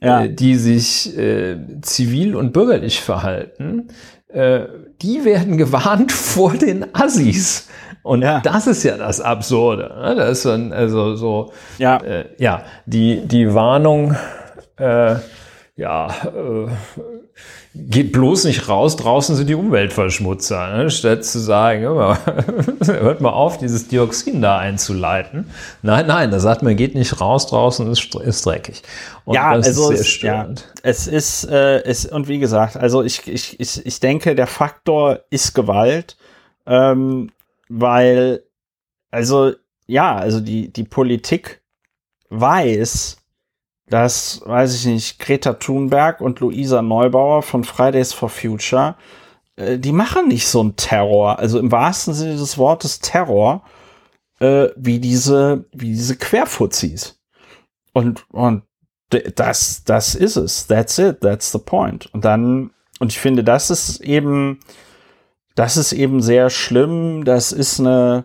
[0.00, 0.24] ja.
[0.24, 3.88] äh, die sich äh, zivil und bürgerlich verhalten,
[4.28, 4.66] äh,
[5.00, 7.68] die werden gewarnt vor den Assis.
[8.02, 8.40] Und ja.
[8.40, 9.94] das ist ja das Absurde.
[9.96, 10.14] Ne?
[10.16, 14.16] Das ist dann also so, ja, äh, ja die, die Warnung,
[14.76, 15.16] äh,
[15.76, 16.08] ja,
[17.74, 20.90] geht bloß nicht raus, draußen sind die Umweltverschmutzer, ne?
[20.90, 21.82] statt zu sagen,
[22.84, 25.48] hört mal auf, dieses Dioxin da einzuleiten.
[25.80, 28.82] Nein, nein, da sagt man, geht nicht raus, draußen ist, ist dreckig.
[29.24, 30.48] Und ja, also es, ja,
[30.82, 35.20] es ist, äh, es, und wie gesagt, also ich, ich, ich, ich denke, der Faktor
[35.30, 36.18] ist Gewalt,
[36.66, 37.30] ähm,
[37.70, 38.42] weil,
[39.10, 39.52] also,
[39.86, 41.62] ja, also die, die Politik
[42.28, 43.16] weiß,
[43.88, 48.96] dass, weiß ich nicht, Greta Thunberg und Luisa Neubauer von Fridays for Future,
[49.56, 53.64] äh, die machen nicht so einen Terror, also im wahrsten Sinne des Wortes Terror,
[54.40, 57.20] äh, wie diese, wie diese Querfuzis.
[57.92, 58.62] Und, und
[59.10, 60.66] das, das ist es.
[60.66, 61.20] That's it.
[61.20, 62.08] That's the point.
[62.14, 64.60] Und dann, und ich finde, das ist eben,
[65.54, 67.24] das ist eben sehr schlimm.
[67.24, 68.24] Das ist eine,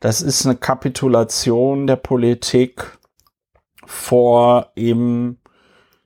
[0.00, 2.97] das ist eine Kapitulation der Politik
[3.88, 5.38] vor eben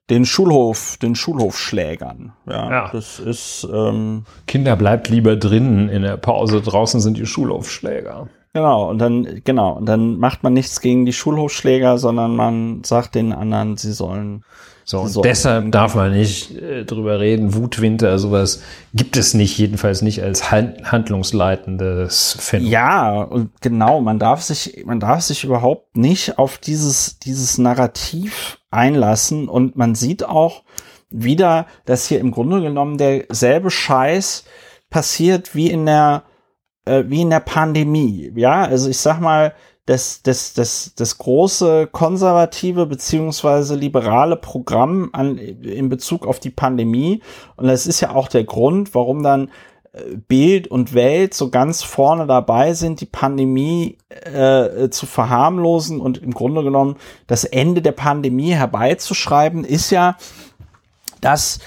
[0.09, 2.33] den Schulhof, den Schulhofschlägern.
[2.47, 2.91] Ja, ja.
[2.93, 3.67] das ist.
[3.73, 6.61] Ähm, Kinder bleibt lieber drinnen in der Pause.
[6.61, 8.29] Draußen sind die Schulhofschläger.
[8.55, 13.15] Genau, und dann, genau, und dann macht man nichts gegen die Schulhofschläger, sondern man sagt
[13.15, 14.45] den anderen, sie sollen
[14.85, 17.55] so, und deshalb darf man nicht äh, drüber reden.
[17.55, 18.63] Wutwinter, sowas
[18.95, 22.71] gibt es nicht, jedenfalls nicht als handlungsleitendes Phänomen.
[22.71, 28.59] Ja, und genau, man darf sich, man darf sich überhaupt nicht auf dieses, dieses Narrativ
[28.71, 30.65] einlassen und man sieht auch
[31.11, 34.45] wieder, dass hier im Grunde genommen derselbe Scheiß
[34.91, 36.25] passiert wie in der,
[36.85, 38.33] äh, wie in der Pandemie.
[38.35, 39.55] Ja, also ich sag mal,
[39.87, 47.21] das, das, das, das große konservative beziehungsweise liberale Programm an, in Bezug auf die Pandemie.
[47.57, 49.51] Und das ist ja auch der Grund, warum dann
[49.93, 56.19] äh, Bild und Welt so ganz vorne dabei sind, die Pandemie äh, zu verharmlosen und
[56.19, 60.17] im Grunde genommen das Ende der Pandemie herbeizuschreiben, ist ja,
[61.21, 61.59] dass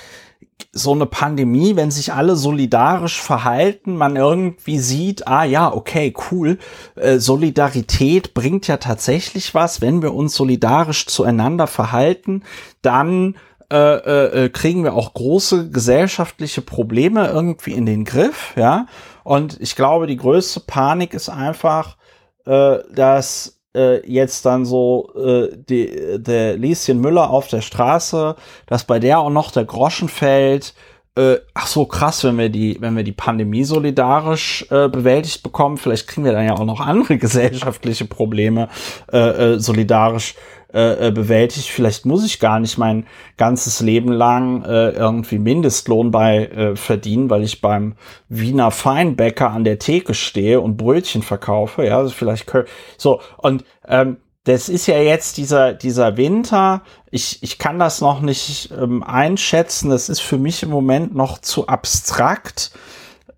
[0.71, 6.57] so eine Pandemie, wenn sich alle solidarisch verhalten, man irgendwie sieht, ah ja, okay, cool,
[6.95, 12.43] äh, Solidarität bringt ja tatsächlich was, wenn wir uns solidarisch zueinander verhalten,
[12.81, 13.35] dann
[13.71, 18.85] äh, äh, äh, kriegen wir auch große gesellschaftliche Probleme irgendwie in den Griff, ja.
[19.23, 21.97] Und ich glaube, die größte Panik ist einfach,
[22.45, 28.35] äh, dass äh, jetzt dann so äh, die, der Lieschen Müller auf der Straße,
[28.67, 30.73] dass bei der auch noch der Groschen fällt,
[31.17, 35.77] äh, ach so krass, wenn wir die, wenn wir die Pandemie solidarisch äh, bewältigt bekommen,
[35.77, 38.69] vielleicht kriegen wir dann ja auch noch andere gesellschaftliche Probleme
[39.11, 40.35] äh, äh, solidarisch
[40.75, 41.69] äh, äh, bewältigt.
[41.69, 43.07] Vielleicht muss ich gar nicht mein
[43.37, 47.95] ganzes Leben lang äh, irgendwie Mindestlohn bei äh, verdienen, weil ich beim
[48.27, 51.85] Wiener Feinbäcker an der Theke stehe und Brötchen verkaufe.
[51.85, 52.51] Ja, also vielleicht
[52.97, 56.81] so und ähm, das ist ja jetzt dieser, dieser Winter.
[57.09, 59.89] Ich, ich kann das noch nicht ähm, einschätzen.
[59.89, 62.71] Das ist für mich im Moment noch zu abstrakt,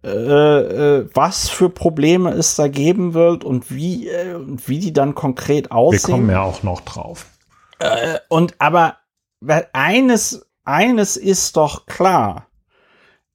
[0.04, 5.16] äh, äh, was für Probleme es da geben wird und wie, äh, wie die dann
[5.16, 6.08] konkret aussehen.
[6.08, 7.26] Wir kommen ja auch noch drauf.
[7.80, 8.98] Äh, und aber
[9.74, 12.48] eines, eines ist doch klar.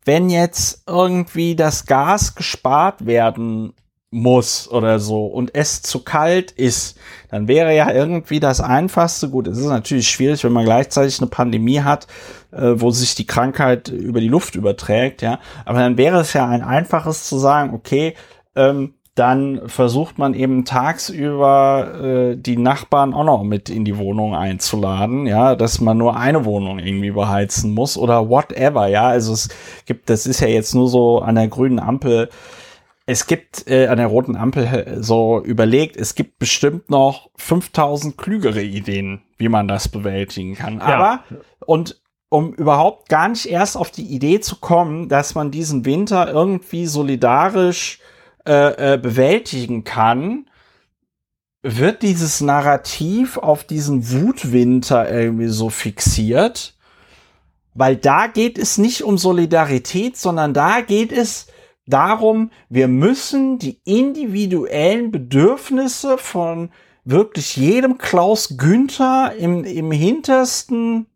[0.05, 3.75] Wenn jetzt irgendwie das Gas gespart werden
[4.13, 6.99] muss oder so und es zu kalt ist,
[7.31, 9.31] dann wäre ja irgendwie das einfachste.
[9.31, 12.07] Gut, es ist natürlich schwierig, wenn man gleichzeitig eine Pandemie hat,
[12.53, 15.41] äh, wo sich die Krankheit über die Luft überträgt, ja.
[15.65, 18.15] Aber dann wäre es ja ein einfaches zu sagen, okay,
[18.55, 24.35] ähm, dann versucht man eben tagsüber äh, die Nachbarn auch noch mit in die Wohnung
[24.35, 29.09] einzuladen, ja, dass man nur eine Wohnung irgendwie beheizen muss oder whatever, ja.
[29.09, 29.49] Also es
[29.87, 32.29] gibt, das ist ja jetzt nur so an der grünen Ampel
[33.13, 38.17] es gibt äh, an der roten Ampel äh, so überlegt, es gibt bestimmt noch 5000
[38.17, 40.79] klügere Ideen, wie man das bewältigen kann.
[40.79, 40.87] Ja.
[40.87, 41.25] Aber,
[41.67, 46.33] und um überhaupt gar nicht erst auf die Idee zu kommen, dass man diesen Winter
[46.33, 47.99] irgendwie solidarisch
[48.47, 50.47] äh, äh, bewältigen kann,
[51.63, 56.75] wird dieses Narrativ auf diesen Wutwinter irgendwie so fixiert.
[57.75, 61.49] Weil da geht es nicht um Solidarität, sondern da geht es
[61.87, 66.71] darum, wir müssen die individuellen Bedürfnisse von
[67.05, 71.07] wirklich jedem Klaus Günther im, im hintersten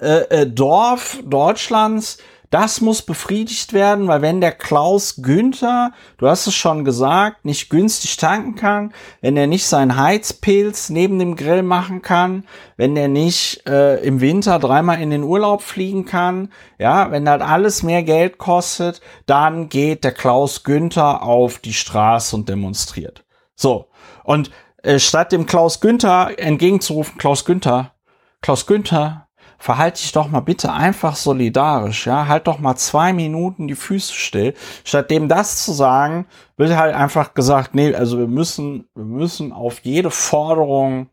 [0.00, 2.18] äh, äh, Dorf Deutschlands
[2.50, 7.70] das muss befriedigt werden, weil wenn der Klaus Günther, du hast es schon gesagt, nicht
[7.70, 12.44] günstig tanken kann, wenn er nicht seinen Heizpilz neben dem Grill machen kann,
[12.76, 17.40] wenn er nicht äh, im Winter dreimal in den Urlaub fliegen kann, ja, wenn das
[17.40, 23.24] alles mehr Geld kostet, dann geht der Klaus Günther auf die Straße und demonstriert.
[23.54, 23.86] So.
[24.24, 24.50] Und
[24.82, 27.92] äh, statt dem Klaus Günther entgegenzurufen, Klaus Günther,
[28.40, 29.28] Klaus Günther,
[29.60, 34.14] verhalte dich doch mal bitte einfach solidarisch, ja, halt doch mal zwei Minuten die Füße
[34.14, 34.54] still.
[34.84, 39.52] Statt dem das zu sagen, wird halt einfach gesagt, nee, also wir müssen, wir müssen
[39.52, 41.10] auf jede Forderung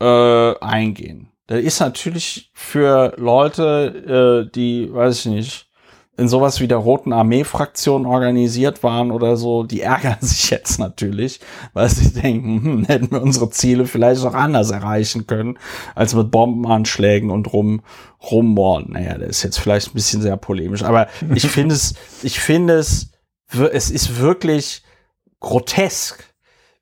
[0.00, 1.30] äh, eingehen.
[1.46, 5.70] Das ist natürlich für Leute, äh, die, weiß ich nicht,
[6.18, 11.40] in sowas wie der Roten Armee-Fraktion organisiert waren oder so, die ärgern sich jetzt natürlich,
[11.72, 15.58] weil sie denken, hm, hätten wir unsere Ziele vielleicht auch anders erreichen können,
[15.94, 17.82] als mit Bombenanschlägen und rum,
[18.30, 18.92] rummorden.
[18.92, 22.74] Naja, das ist jetzt vielleicht ein bisschen sehr polemisch, aber ich finde es, ich finde
[22.74, 23.12] es,
[23.72, 24.82] es ist wirklich
[25.40, 26.24] grotesk,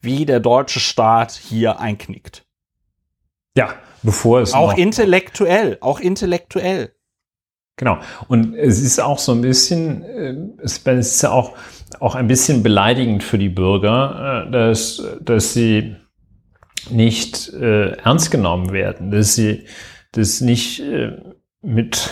[0.00, 2.44] wie der deutsche Staat hier einknickt.
[3.56, 6.94] Ja, bevor es auch intellektuell, auch intellektuell.
[7.80, 7.96] Genau.
[8.28, 11.56] Und es ist auch so ein bisschen, äh, es ist ja auch,
[11.98, 15.96] auch ein bisschen beleidigend für die Bürger, äh, dass, dass sie
[16.90, 19.64] nicht äh, ernst genommen werden, dass sie
[20.12, 21.12] dass nicht äh,
[21.62, 22.10] mit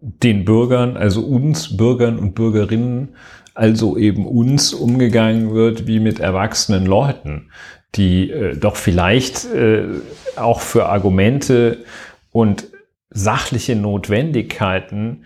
[0.00, 3.10] den Bürgern, also uns Bürgern und Bürgerinnen,
[3.54, 7.52] also eben uns umgegangen wird wie mit erwachsenen Leuten,
[7.94, 9.84] die äh, doch vielleicht äh,
[10.34, 11.84] auch für Argumente
[12.32, 12.66] und
[13.16, 15.24] sachliche Notwendigkeiten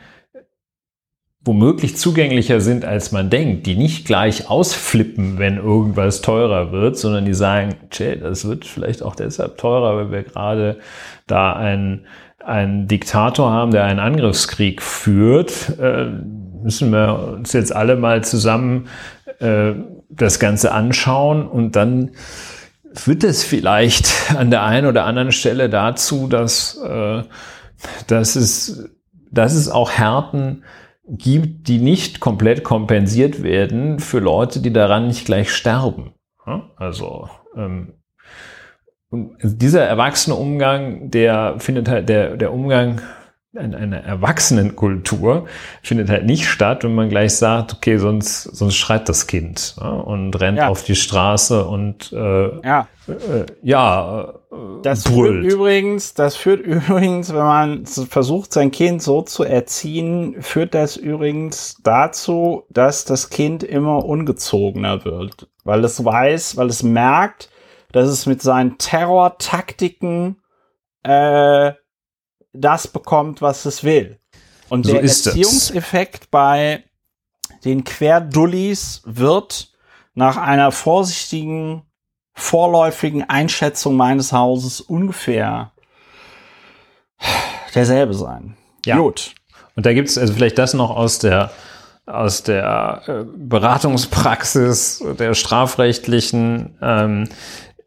[1.42, 7.24] womöglich zugänglicher sind, als man denkt, die nicht gleich ausflippen, wenn irgendwas teurer wird, sondern
[7.24, 10.78] die sagen, tja, das wird vielleicht auch deshalb teurer, weil wir gerade
[11.26, 12.06] da einen,
[12.44, 15.78] einen Diktator haben, der einen Angriffskrieg führt.
[15.80, 16.08] Äh,
[16.62, 18.88] müssen wir uns jetzt alle mal zusammen
[19.38, 19.72] äh,
[20.10, 22.10] das Ganze anschauen und dann
[22.92, 27.22] führt es vielleicht an der einen oder anderen Stelle dazu, dass äh,
[28.06, 28.90] dass es,
[29.30, 30.64] dass es auch Härten
[31.08, 36.12] gibt, die nicht komplett kompensiert werden für Leute, die daran nicht gleich sterben.
[36.76, 37.94] Also ähm,
[39.10, 43.00] und dieser erwachsene Umgang, der findet halt, der, der Umgang
[43.52, 45.48] in einer Erwachsenenkultur
[45.82, 49.88] findet halt nicht statt, wenn man gleich sagt, okay, sonst, sonst schreit das Kind ja,
[49.88, 50.68] und rennt ja.
[50.68, 54.34] auf die Straße und äh, ja, äh, ja
[54.82, 55.44] das brüllt.
[55.44, 60.96] Führt übrigens, das führt übrigens, wenn man versucht, sein Kind so zu erziehen, führt das
[60.96, 65.48] übrigens dazu, dass das Kind immer ungezogener wird.
[65.64, 67.50] Weil es weiß, weil es merkt,
[67.92, 70.40] dass es mit seinen Terrortaktiken
[71.02, 71.72] äh,
[72.52, 74.18] das bekommt, was es will.
[74.68, 76.28] Und so der Erziehungseffekt es.
[76.30, 76.84] bei
[77.64, 79.72] den Querdullis wird
[80.14, 81.82] nach einer vorsichtigen,
[82.40, 85.72] vorläufigen Einschätzung meines Hauses ungefähr
[87.74, 88.56] derselbe sein.
[88.84, 88.98] Ja.
[88.98, 89.34] Gut.
[89.76, 91.50] Und da gibt es also vielleicht das noch aus der
[92.06, 96.76] aus der äh, Beratungspraxis der strafrechtlichen.
[96.82, 97.28] Ähm,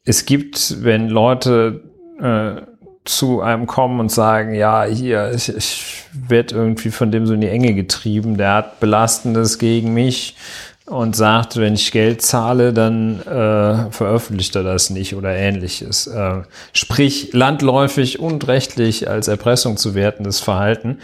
[0.05, 1.83] es gibt, wenn Leute
[2.21, 2.61] äh,
[3.03, 7.41] zu einem kommen und sagen, ja, hier, ich, ich werde irgendwie von dem so in
[7.41, 10.37] die Enge getrieben, der hat Belastendes gegen mich
[10.85, 16.07] und sagt, wenn ich Geld zahle, dann äh, veröffentlicht er das nicht oder ähnliches.
[16.07, 16.41] Äh,
[16.73, 20.99] sprich, landläufig und rechtlich als Erpressung zu wertendes Verhalten.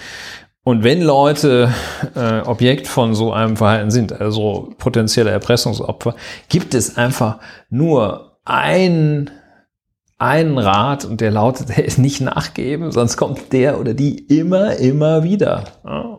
[0.64, 1.74] Und wenn Leute
[2.16, 6.16] äh, Objekt von so einem Verhalten sind, also potenzielle Erpressungsopfer,
[6.50, 9.32] gibt es einfach nur ein
[10.20, 14.76] einen Rat und der lautet, der ist nicht nachgeben, sonst kommt der oder die immer,
[14.76, 15.64] immer wieder.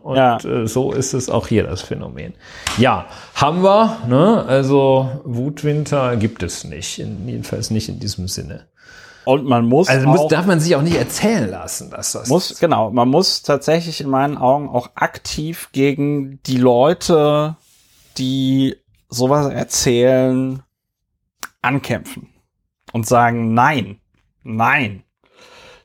[0.03, 0.37] Und ja.
[0.37, 2.33] Äh, so ist es auch hier das Phänomen.
[2.77, 4.43] Ja, haben wir, ne?
[4.47, 8.65] also Wutwinter gibt es nicht, jedenfalls nicht in diesem Sinne.
[9.23, 9.87] Und man muss.
[9.87, 12.27] Also muss, darf man sich auch nicht erzählen lassen, dass das.
[12.27, 17.55] Muss, genau, man muss tatsächlich in meinen Augen auch aktiv gegen die Leute,
[18.17, 18.77] die
[19.09, 20.63] sowas erzählen,
[21.61, 22.30] ankämpfen
[22.91, 23.99] und sagen nein,
[24.43, 25.03] nein.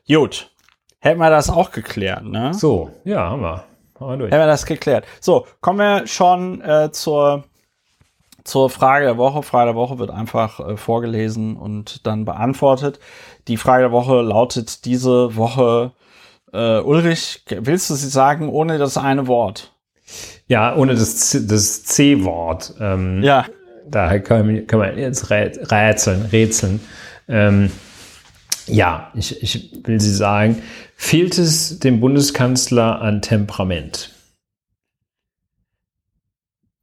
[0.07, 0.51] Gut,
[0.99, 2.53] hätten wir das auch geklärt, ne?
[2.53, 3.63] So, ja, haben wir.
[3.99, 4.31] Haben wir durch.
[4.31, 5.05] Hätten wir das geklärt.
[5.19, 7.43] So, kommen wir schon äh, zur,
[8.43, 9.43] zur Frage der Woche.
[9.43, 12.99] Frage der Woche wird einfach äh, vorgelesen und dann beantwortet.
[13.47, 15.91] Die Frage der Woche lautet diese Woche,
[16.53, 19.73] äh, Ulrich, willst du sie sagen ohne das eine Wort?
[20.47, 22.75] Ja, ohne das, das C-Wort.
[22.79, 23.45] Ähm, ja
[23.89, 26.79] da kann, kann man jetzt rätseln, rätseln.
[27.27, 27.71] Ähm,
[28.67, 30.61] ja, ich, ich will Sie sagen,
[30.95, 34.11] fehlt es dem Bundeskanzler an Temperament?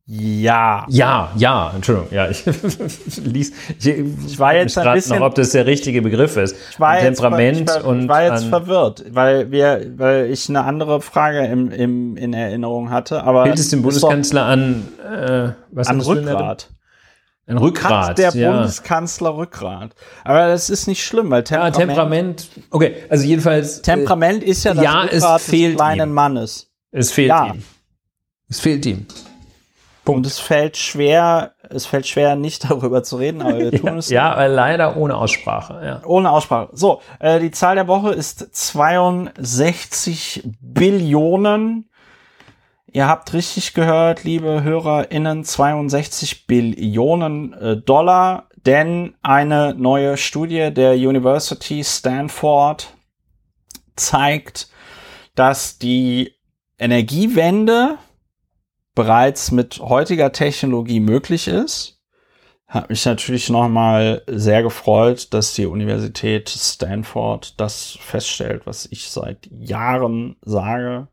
[0.06, 0.84] Ja.
[0.90, 2.46] Ja, ja, Entschuldigung, ja, ich
[3.34, 6.56] ich, ich war jetzt ein bisschen, noch, ob das der richtige Begriff ist.
[6.72, 10.46] Ich war Temperament jetzt, ich war, und ich war jetzt verwirrt, weil wir, weil ich
[10.50, 13.44] eine andere Frage im, im, in Erinnerung hatte, aber.
[13.44, 16.68] Fehlt es dem Bundeskanzler an, äh, was an Rückgrat?
[17.46, 18.08] Ein Rückgrat.
[18.10, 18.52] Hat der ja.
[18.52, 19.94] Bundeskanzler Rückgrat.
[20.24, 21.76] Aber das ist nicht schlimm, weil Temperament.
[21.76, 22.48] Ja, Temperament.
[22.70, 23.78] Okay, also jedenfalls.
[23.78, 26.14] Äh, Temperament ist ja das ja, Rückgrat es fehlt des kleinen ihm.
[26.14, 26.70] Mannes.
[26.90, 27.46] Es fehlt ja.
[27.48, 27.62] ihm.
[28.48, 29.06] Es fehlt ihm.
[30.04, 30.18] Punkt.
[30.18, 34.10] Und es fällt schwer, es fällt schwer, nicht darüber zu reden, aber wir tun es.
[34.10, 35.80] ja, ja leider ohne Aussprache.
[35.84, 36.02] Ja.
[36.06, 36.68] Ohne Aussprache.
[36.72, 41.90] So, äh, die Zahl der Woche ist 62 Billionen
[42.94, 50.92] Ihr habt richtig gehört, liebe HörerInnen, 62 Billionen äh, Dollar, denn eine neue Studie der
[50.92, 52.94] University Stanford
[53.96, 54.68] zeigt,
[55.34, 56.36] dass die
[56.78, 57.98] Energiewende
[58.94, 62.00] bereits mit heutiger Technologie möglich ist.
[62.68, 69.48] Hat mich natürlich nochmal sehr gefreut, dass die Universität Stanford das feststellt, was ich seit
[69.50, 71.08] Jahren sage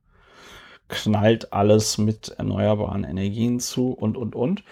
[0.91, 4.63] knallt alles mit erneuerbaren Energien zu und, und, und.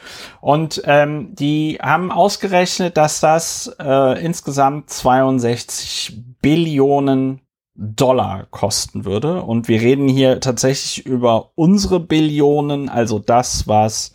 [0.42, 7.42] Und ähm, die haben ausgerechnet, dass das äh, insgesamt 62 Billionen
[7.74, 9.42] Dollar kosten würde.
[9.42, 14.12] Und wir reden hier tatsächlich über unsere Billionen, also das, was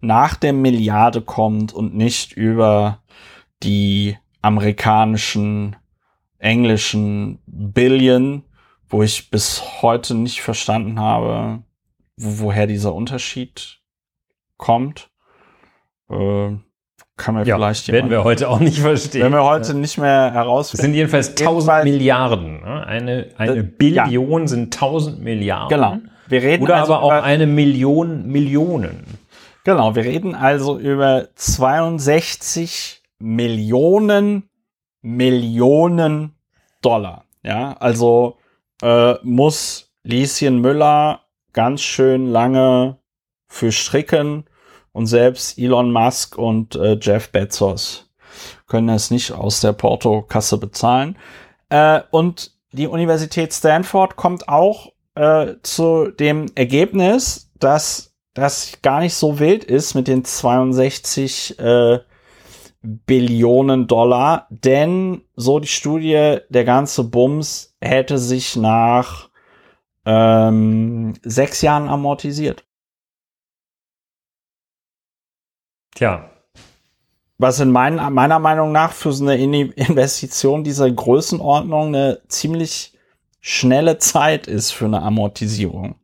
[0.00, 3.02] nach der Milliarde kommt und nicht über
[3.62, 5.76] die amerikanischen,
[6.38, 8.44] englischen Billion,
[8.92, 11.62] wo ich bis heute nicht verstanden habe,
[12.16, 13.80] wo, woher dieser Unterschied
[14.58, 15.10] kommt.
[16.10, 16.50] Äh,
[17.16, 19.22] kann man ja, vielleicht werden wir heute auch nicht verstehen.
[19.22, 19.78] Werden wir heute ja.
[19.78, 20.80] nicht mehr herausfinden.
[20.80, 22.60] Es sind jedenfalls 1000 Milliarden.
[22.60, 22.86] Ne?
[22.86, 24.48] Eine, eine äh, Billion ja.
[24.48, 25.68] sind 1000 Milliarden.
[25.68, 25.98] Genau.
[26.28, 29.04] Wir reden Oder also aber auch eine Million Millionen.
[29.64, 34.50] Genau, wir reden also über 62 Millionen
[35.00, 36.34] Millionen
[36.80, 37.24] Dollar.
[37.42, 38.38] Ja, also
[38.82, 41.20] äh, muss Lieschen Müller
[41.52, 42.98] ganz schön lange
[43.48, 44.44] für stricken
[44.92, 48.10] und selbst Elon Musk und äh, Jeff Bezos
[48.66, 51.16] können es nicht aus der Portokasse bezahlen.
[51.68, 59.14] Äh, und die Universität Stanford kommt auch äh, zu dem Ergebnis, dass das gar nicht
[59.14, 61.98] so wild ist mit den 62 äh,
[62.82, 69.30] Billionen Dollar, denn so die Studie, der ganze Bums hätte sich nach
[70.04, 72.66] ähm, sechs Jahren amortisiert.
[75.94, 76.30] Tja.
[77.38, 79.36] Was in mein, meiner Meinung nach für so eine
[79.76, 82.98] Investition dieser Größenordnung eine ziemlich
[83.40, 85.96] schnelle Zeit ist für eine Amortisierung.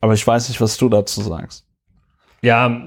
[0.00, 1.66] Aber ich weiß nicht, was du dazu sagst.
[2.42, 2.86] Ja,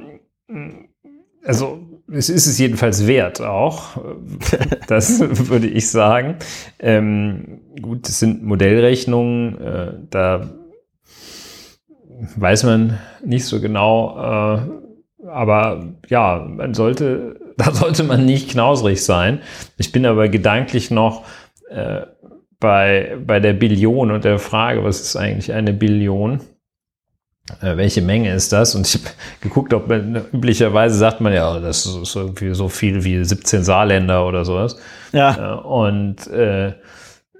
[1.44, 3.98] also es ist es jedenfalls wert auch.
[4.88, 6.38] Das würde ich sagen.
[6.80, 10.50] Ähm, gut, das sind Modellrechnungen, äh, da
[12.36, 19.04] weiß man nicht so genau, äh, aber ja, man sollte, da sollte man nicht knausrig
[19.04, 19.42] sein.
[19.78, 21.26] Ich bin aber gedanklich noch
[21.70, 22.02] äh,
[22.60, 26.40] bei, bei der Billion und der Frage, was ist eigentlich eine Billion?
[27.62, 28.76] Äh, welche Menge ist das?
[28.76, 29.06] Und ich habe
[29.42, 34.26] geguckt, ob man, üblicherweise sagt man ja, das ist irgendwie so viel wie 17 Saarländer
[34.26, 34.78] oder sowas.
[35.14, 35.56] Ja.
[35.56, 36.74] Äh, und äh,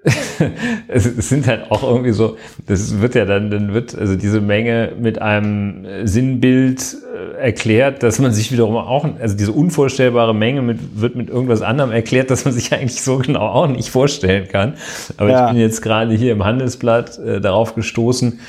[0.88, 4.94] es, sind halt auch irgendwie so, das wird ja dann, dann wird also diese Menge
[4.98, 6.82] mit einem Sinnbild
[7.14, 11.62] äh, erklärt, dass man sich wiederum auch, also diese unvorstellbare Menge mit, wird mit irgendwas
[11.62, 14.76] anderem erklärt, dass man sich eigentlich so genau auch nicht vorstellen kann.
[15.18, 15.46] Aber ja.
[15.46, 18.40] ich bin jetzt gerade hier im Handelsblatt äh, darauf gestoßen,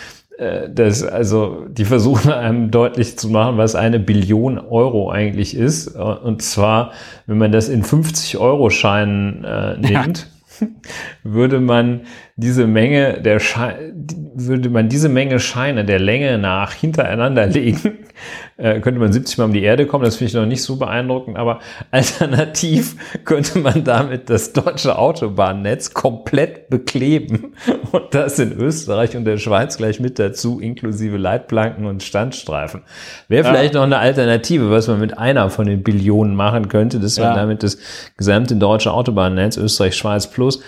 [0.72, 5.88] das, also die versuchen einem deutlich zu machen, was eine Billion Euro eigentlich ist.
[5.96, 6.92] Und zwar,
[7.26, 10.18] wenn man das in 50 Euro Scheinen äh, nimmt.
[10.18, 10.38] Ja
[11.22, 12.02] würde man
[12.38, 13.92] diese Menge der Sche
[14.34, 17.98] würde man diese Menge Scheine der Länge nach hintereinander legen,
[18.56, 20.04] äh, könnte man 70 Mal um die Erde kommen.
[20.04, 21.58] Das finde ich noch nicht so beeindruckend, aber
[21.90, 27.54] alternativ könnte man damit das deutsche Autobahnnetz komplett bekleben
[27.90, 32.82] und das in Österreich und der Schweiz gleich mit dazu, inklusive Leitplanken und Standstreifen.
[33.26, 33.50] Wäre ja.
[33.50, 37.34] vielleicht noch eine Alternative, was man mit einer von den Billionen machen könnte, dass man
[37.34, 37.78] damit das
[38.16, 40.60] gesamte deutsche Autobahnnetz Österreich, Schweiz plus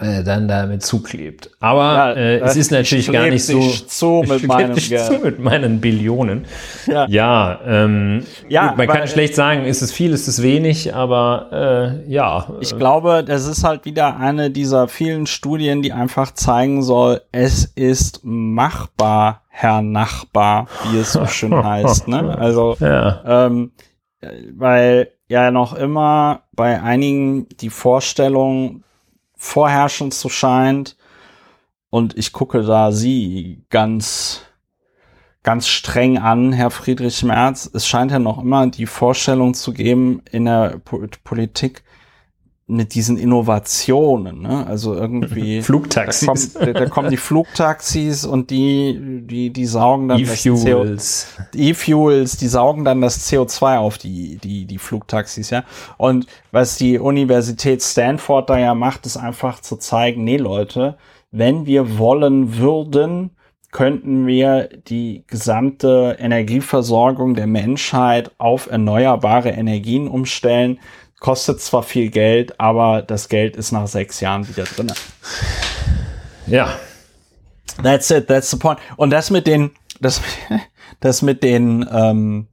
[0.00, 1.50] äh, dann damit zuklebt.
[1.60, 5.80] Aber ja, äh, es ist natürlich gar nicht so zu mit meinem zu mit meinen
[5.80, 6.44] Billionen.
[6.86, 10.94] Ja, ja, ähm, ja gut, man kann schlecht sagen, ist es viel, ist es wenig,
[10.94, 12.52] aber äh, ja.
[12.60, 17.64] Ich glaube, das ist halt wieder eine dieser vielen Studien, die einfach zeigen soll, es
[17.64, 22.08] ist machbar, Herr Nachbar, wie es so schön heißt.
[22.08, 22.36] Ne?
[22.38, 23.46] Also, ja.
[23.46, 23.72] ähm,
[24.54, 28.82] weil ja noch immer bei einigen die Vorstellung
[29.38, 30.96] vorherrschend zu scheint.
[31.88, 34.42] Und ich gucke da Sie ganz,
[35.42, 37.70] ganz streng an, Herr Friedrich Merz.
[37.72, 41.82] Es scheint ja noch immer die Vorstellung zu geben in der po Politik,
[42.70, 44.66] mit diesen Innovationen, ne?
[44.66, 46.52] Also irgendwie Flugtaxis.
[46.52, 51.34] Da, kommt, da, kommen die Flugtaxis und die die die saugen dann E-Fuels.
[51.54, 55.64] E-Fuels, die saugen dann das CO2 auf die die die Flugtaxis, ja.
[55.96, 60.98] Und was die Universität Stanford da ja macht, ist einfach zu zeigen, nee Leute,
[61.30, 63.30] wenn wir wollen würden,
[63.70, 70.78] könnten wir die gesamte Energieversorgung der Menschheit auf erneuerbare Energien umstellen
[71.20, 74.92] kostet zwar viel Geld, aber das Geld ist nach sechs Jahren wieder drin.
[76.46, 76.74] Ja.
[77.82, 78.78] That's it, that's the point.
[78.96, 80.20] Und das mit den, das,
[81.00, 82.48] das mit den, ähm,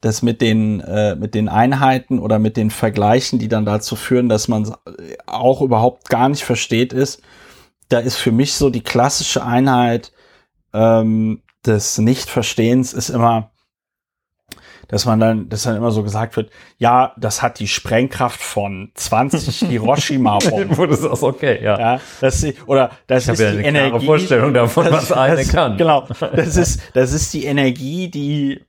[0.00, 4.28] das mit den, äh, mit den Einheiten oder mit den Vergleichen, die dann dazu führen,
[4.28, 4.74] dass man
[5.26, 7.22] auch überhaupt gar nicht versteht, ist,
[7.88, 10.12] da ist für mich so die klassische Einheit
[10.72, 13.51] ähm, des Nichtverstehens ist immer,
[14.92, 18.92] dass man dann, dass dann immer so gesagt wird, ja, das hat die Sprengkraft von
[18.92, 20.76] 20 Hiroshima-Bomben.
[20.76, 21.78] Wo du sagst, okay, ja.
[21.80, 24.04] ja das, oder das ich ist ja die eine Energie.
[24.04, 25.78] Vorstellung davon, das, was eine das, kann.
[25.78, 26.06] Genau.
[26.36, 28.60] Das ist, das ist die Energie, die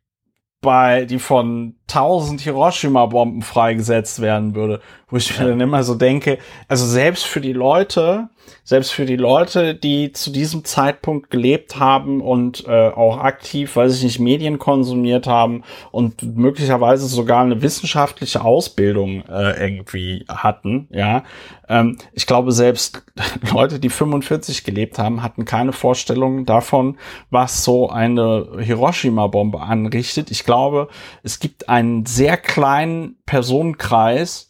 [0.62, 6.38] bei, die von 1000 Hiroshima-Bomben freigesetzt werden würde, wo ich mir dann immer so denke,
[6.70, 8.30] also selbst für die Leute,
[8.64, 13.98] selbst für die Leute, die zu diesem Zeitpunkt gelebt haben und äh, auch aktiv, weiß
[13.98, 21.24] ich nicht, Medien konsumiert haben und möglicherweise sogar eine wissenschaftliche Ausbildung äh, irgendwie hatten, ja.
[21.68, 23.04] Ähm, ich glaube, selbst
[23.54, 26.98] Leute, die 45 gelebt haben, hatten keine Vorstellung davon,
[27.30, 30.32] was so eine Hiroshima-Bombe anrichtet.
[30.32, 30.88] Ich glaube,
[31.22, 34.50] es gibt einen sehr kleinen Personenkreis,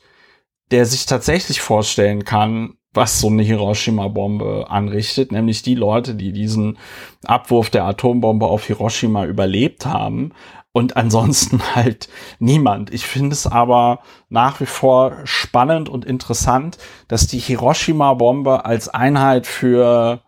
[0.72, 6.78] der sich tatsächlich vorstellen kann, was so eine Hiroshima-Bombe anrichtet, nämlich die Leute, die diesen
[7.26, 10.32] Abwurf der Atombombe auf Hiroshima überlebt haben
[10.74, 12.94] und ansonsten halt niemand.
[12.94, 16.78] Ich finde es aber nach wie vor spannend und interessant,
[17.08, 20.22] dass die Hiroshima-Bombe als Einheit für,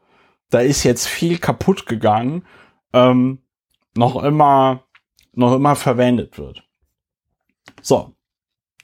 [0.49, 2.45] da ist jetzt viel kaputt gegangen,
[2.93, 3.39] ähm,
[3.95, 4.83] noch immer,
[5.33, 6.63] noch immer verwendet wird.
[7.81, 8.13] So,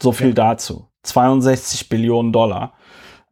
[0.01, 0.33] So viel ja.
[0.33, 0.87] dazu.
[1.03, 2.73] 62 Billionen Dollar.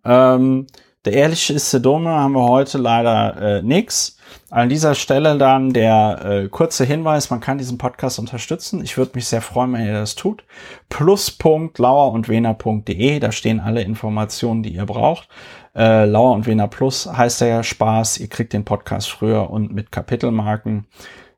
[0.10, 0.66] Ähm,
[1.06, 4.18] der ehrliche ist der Dumme haben wir heute leider äh, nix.
[4.50, 8.84] An dieser Stelle dann der äh, kurze Hinweis, man kann diesen Podcast unterstützen.
[8.84, 10.44] Ich würde mich sehr freuen, wenn ihr das tut.
[10.90, 15.30] Plus.lauer da stehen alle Informationen, die ihr braucht.
[15.76, 18.18] Äh, Lauer und Wena Plus heißt ja Spaß.
[18.18, 20.88] Ihr kriegt den Podcast früher und mit Kapitelmarken.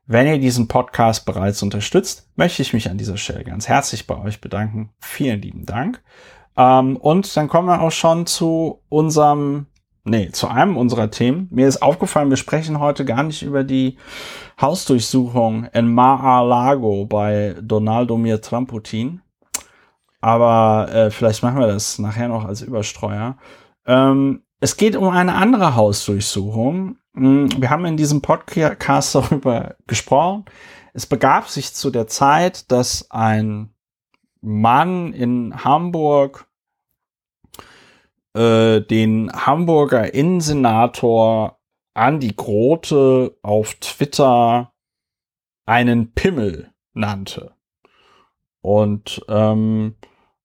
[0.06, 4.18] Wenn ihr diesen Podcast bereits unterstützt, möchte ich mich an dieser Stelle ganz herzlich bei
[4.18, 4.90] euch bedanken.
[4.98, 6.02] Vielen lieben Dank.
[6.56, 9.66] Ähm, und dann kommen wir auch schon zu unserem,
[10.04, 11.48] nee, zu einem unserer Themen.
[11.50, 13.96] Mir ist aufgefallen, wir sprechen heute gar nicht über die
[14.60, 19.22] Hausdurchsuchung in Mar-a-Lago bei Donaldo Mir Tramputin.
[20.20, 23.36] Aber äh, vielleicht machen wir das nachher noch als Überstreuer.
[23.86, 26.96] Ähm, es geht um eine andere Hausdurchsuchung.
[27.14, 30.44] Hm, wir haben in diesem Podcast darüber gesprochen.
[30.94, 33.70] Es begab sich zu der Zeit, dass ein
[34.42, 36.46] Mann in Hamburg
[38.34, 41.58] äh, den Hamburger Innensenator
[41.94, 44.72] Andi Grote auf Twitter
[45.66, 47.52] einen Pimmel nannte.
[48.62, 49.96] Und ähm,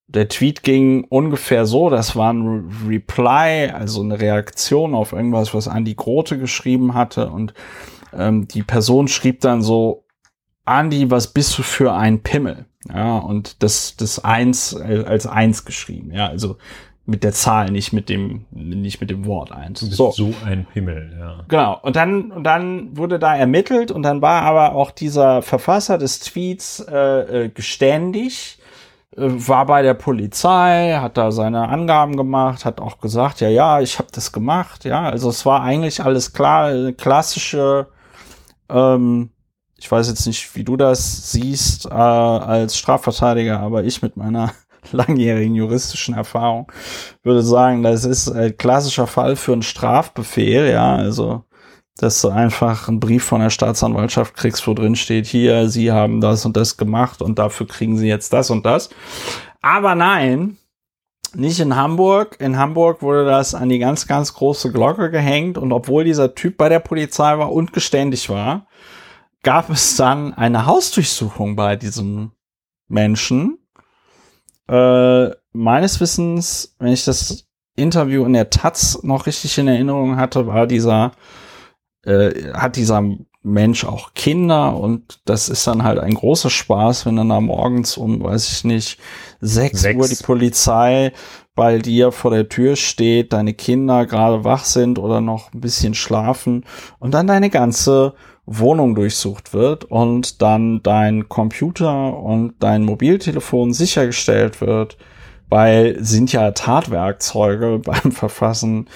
[0.08, 5.68] der Tweet ging ungefähr so, das war ein Reply, also eine Reaktion auf irgendwas, was
[5.68, 7.30] Andi Grote geschrieben hatte.
[7.30, 7.54] Und
[8.14, 10.06] ähm, die Person schrieb dann so,
[10.68, 12.66] Andi, was bist du für ein Pimmel?
[12.94, 16.12] Ja, und das, das eins äh, als eins geschrieben.
[16.12, 16.58] Ja, also
[17.08, 19.80] mit der Zahl, nicht mit dem, nicht mit dem Wort eins.
[19.80, 20.12] So.
[20.12, 21.46] so ein Pimmel, ja.
[21.48, 21.80] Genau.
[21.82, 26.20] Und dann, und dann wurde da ermittelt und dann war aber auch dieser Verfasser des
[26.20, 28.60] Tweets äh, äh, geständig,
[29.16, 33.80] äh, war bei der Polizei, hat da seine Angaben gemacht, hat auch gesagt, ja, ja,
[33.80, 34.84] ich habe das gemacht.
[34.84, 37.88] Ja, also es war eigentlich alles klar, klassische
[38.70, 39.30] ähm,
[39.78, 44.54] ich weiß jetzt nicht, wie du das siehst äh, als Strafverteidiger, aber ich mit meiner
[44.92, 46.72] langjährigen juristischen Erfahrung
[47.24, 51.44] würde sagen, das ist ein klassischer Fall für einen Strafbefehl, ja, also
[52.00, 56.22] dass du einfach einen Brief von der Staatsanwaltschaft kriegst, wo drin steht, hier, sie haben
[56.22, 58.90] das und das gemacht und dafür kriegen sie jetzt das und das.
[59.62, 60.58] Aber nein,
[61.34, 62.38] nicht in Hamburg.
[62.40, 66.58] In Hamburg wurde das an die ganz, ganz große Glocke gehängt und obwohl dieser Typ
[66.58, 68.68] bei der Polizei war und geständig war,
[69.44, 72.32] gab es dann eine Hausdurchsuchung bei diesem
[72.88, 73.58] Menschen.
[74.68, 80.48] Äh, meines Wissens, wenn ich das Interview in der Taz noch richtig in Erinnerung hatte,
[80.48, 81.12] war dieser,
[82.04, 83.04] äh, hat dieser
[83.44, 87.96] Mensch auch Kinder und das ist dann halt ein großer Spaß, wenn dann da morgens
[87.96, 89.00] um, weiß ich nicht,
[89.40, 89.98] sechs, sechs.
[89.98, 91.14] Uhr die Polizei
[91.56, 95.94] bei dir vor der Tür steht, deine Kinder gerade wach sind oder noch ein bisschen
[95.94, 96.66] schlafen
[97.00, 98.16] und dann deine ganze
[98.48, 104.98] Wohnung durchsucht wird und dann dein Computer und dein Mobiltelefon sichergestellt wird,
[105.50, 108.88] weil sind ja Tatwerkzeuge beim Verfassen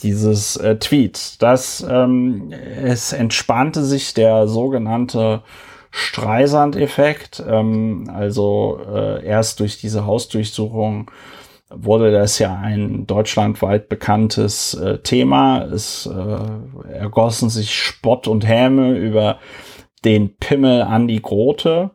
[0.00, 1.38] dieses äh, Tweets.
[1.38, 5.42] Das ähm, es entspannte sich der sogenannte
[5.90, 11.10] Streisand-Effekt, ähm, also äh, erst durch diese Hausdurchsuchung
[11.70, 15.62] wurde das ja ein deutschlandweit bekanntes äh, Thema.
[15.64, 19.38] Es äh, ergossen sich Spott und Häme über
[20.04, 21.90] den Pimmel Andi Grote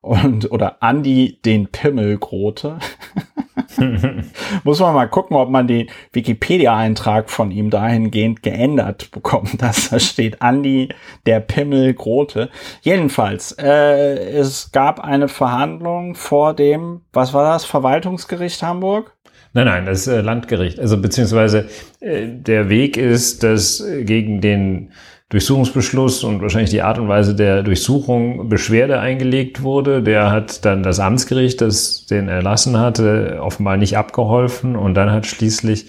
[0.00, 2.78] und oder Andi den Pimmel Grote.
[4.64, 9.98] Muss man mal gucken, ob man den Wikipedia-Eintrag von ihm dahingehend geändert bekommt, dass da
[9.98, 10.88] steht Andi
[11.26, 12.50] der Pimmel Grote.
[12.82, 19.12] Jedenfalls, äh, es gab eine Verhandlung vor dem, was war das, Verwaltungsgericht Hamburg?
[19.54, 20.80] Nein, nein, das äh, Landgericht.
[20.80, 21.68] Also beziehungsweise
[22.00, 24.92] äh, der Weg ist, dass äh, gegen den
[25.32, 30.02] Durchsuchungsbeschluss und wahrscheinlich die Art und Weise der Durchsuchung Beschwerde eingelegt wurde.
[30.02, 34.76] Der hat dann das Amtsgericht, das den erlassen hatte, offenbar nicht abgeholfen.
[34.76, 35.86] Und dann hat schließlich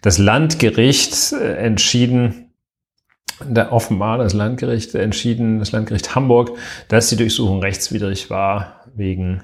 [0.00, 2.52] das Landgericht äh, entschieden,
[3.44, 9.42] da offenbar das Landgericht entschieden, das Landgericht Hamburg, dass die Durchsuchung rechtswidrig war wegen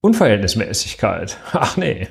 [0.00, 1.38] Unverhältnismäßigkeit.
[1.52, 2.08] Ach nee.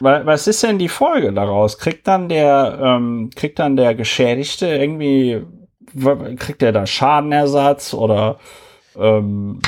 [0.00, 1.78] Was ist denn die Folge daraus?
[1.78, 5.42] Kriegt dann der, ähm, kriegt dann der Geschädigte irgendwie,
[6.38, 8.38] kriegt er da Schadenersatz oder
[8.98, 9.60] ähm,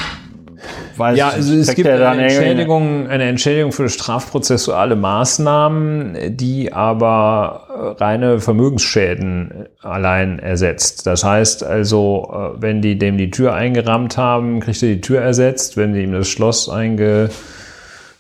[0.96, 8.40] weiß ja, also es gibt eine Entschädigung, eine Entschädigung für strafprozessuale Maßnahmen, die aber reine
[8.40, 11.06] Vermögensschäden allein ersetzt.
[11.06, 15.20] Das heißt also, äh, wenn die dem die Tür eingerammt haben, kriegt er die Tür
[15.20, 15.76] ersetzt.
[15.76, 17.30] Wenn die ihm das Schloss einge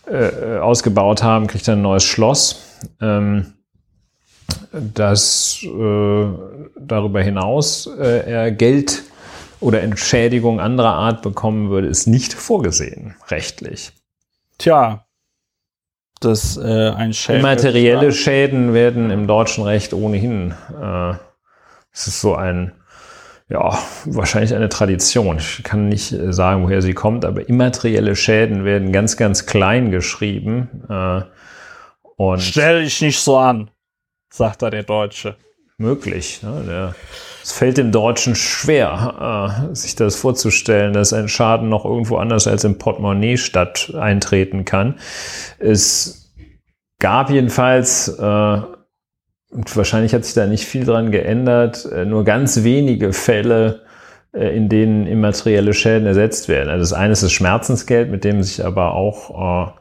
[0.06, 2.62] äh, ausgebaut haben, kriegt er ein neues Schloss.
[3.00, 3.54] Ähm,
[4.72, 6.26] das äh,
[6.78, 9.02] darüber hinaus äh, er Geld
[9.60, 13.92] oder Entschädigung anderer Art bekommen würde, ist nicht vorgesehen, rechtlich.
[14.58, 15.06] Tja,
[16.20, 17.40] dass äh, ein Schäden.
[17.40, 20.54] Immaterielle Schäden werden im deutschen Recht ohnehin.
[20.80, 21.14] Äh,
[21.92, 22.72] es ist so ein,
[23.48, 25.38] ja, wahrscheinlich eine Tradition.
[25.38, 29.90] Ich kann nicht äh, sagen, woher sie kommt, aber immaterielle Schäden werden ganz, ganz klein
[29.90, 30.82] geschrieben.
[30.88, 31.22] Äh,
[32.16, 33.70] und Stell dich nicht so an,
[34.30, 35.36] sagt da der Deutsche.
[35.78, 36.42] Möglich.
[36.42, 36.64] Ne?
[36.66, 36.94] Der,
[37.42, 42.46] es fällt dem Deutschen schwer, äh, sich das vorzustellen, dass ein Schaden noch irgendwo anders
[42.48, 44.98] als im Portemonnaie statt eintreten kann.
[45.58, 46.32] Es
[46.98, 48.60] gab jedenfalls, äh,
[49.50, 53.82] und wahrscheinlich hat sich da nicht viel dran geändert, äh, nur ganz wenige Fälle,
[54.32, 56.68] äh, in denen immaterielle Schäden ersetzt werden.
[56.68, 59.72] Also das eine ist das Schmerzensgeld, mit dem sich aber auch äh,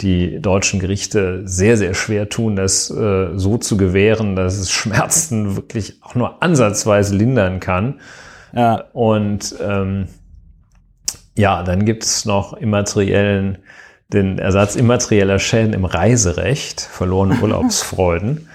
[0.00, 6.02] die deutschen Gerichte sehr, sehr schwer tun, das so zu gewähren, dass es Schmerzen wirklich
[6.02, 8.00] auch nur ansatzweise lindern kann.
[8.52, 8.86] Ja.
[8.92, 10.08] Und ähm,
[11.36, 13.58] ja, dann gibt es noch immateriellen,
[14.08, 18.48] den Ersatz immaterieller Schäden im Reiserecht, verlorene Urlaubsfreuden.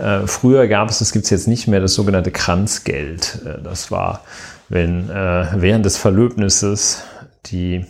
[0.00, 3.42] Äh, früher gab es, das gibt es jetzt nicht mehr, das sogenannte Kranzgeld.
[3.44, 4.24] Äh, das war,
[4.68, 7.04] wenn äh, während des Verlöbnisses
[7.46, 7.84] die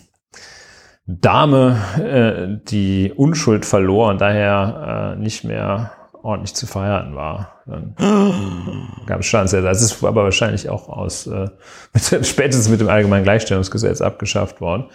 [1.06, 5.92] Dame äh, die Unschuld verlor und daher äh, nicht mehr
[6.22, 7.62] ordentlich zu verheiraten war.
[7.66, 7.94] Dann
[9.06, 9.80] gab es Schadensersatz.
[9.80, 11.48] Das ist aber wahrscheinlich auch aus äh,
[11.92, 14.86] mit, spätestens mit dem allgemeinen Gleichstellungsgesetz abgeschafft worden.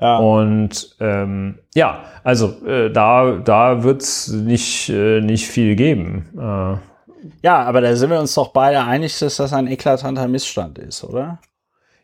[0.00, 0.18] Ja.
[0.18, 6.28] Und ähm, ja, also äh, da, da wird's nicht, äh, nicht viel geben.
[6.36, 6.76] Äh,
[7.42, 11.04] ja, aber da sind wir uns doch beide einig, dass das ein eklatanter Missstand ist,
[11.04, 11.38] oder?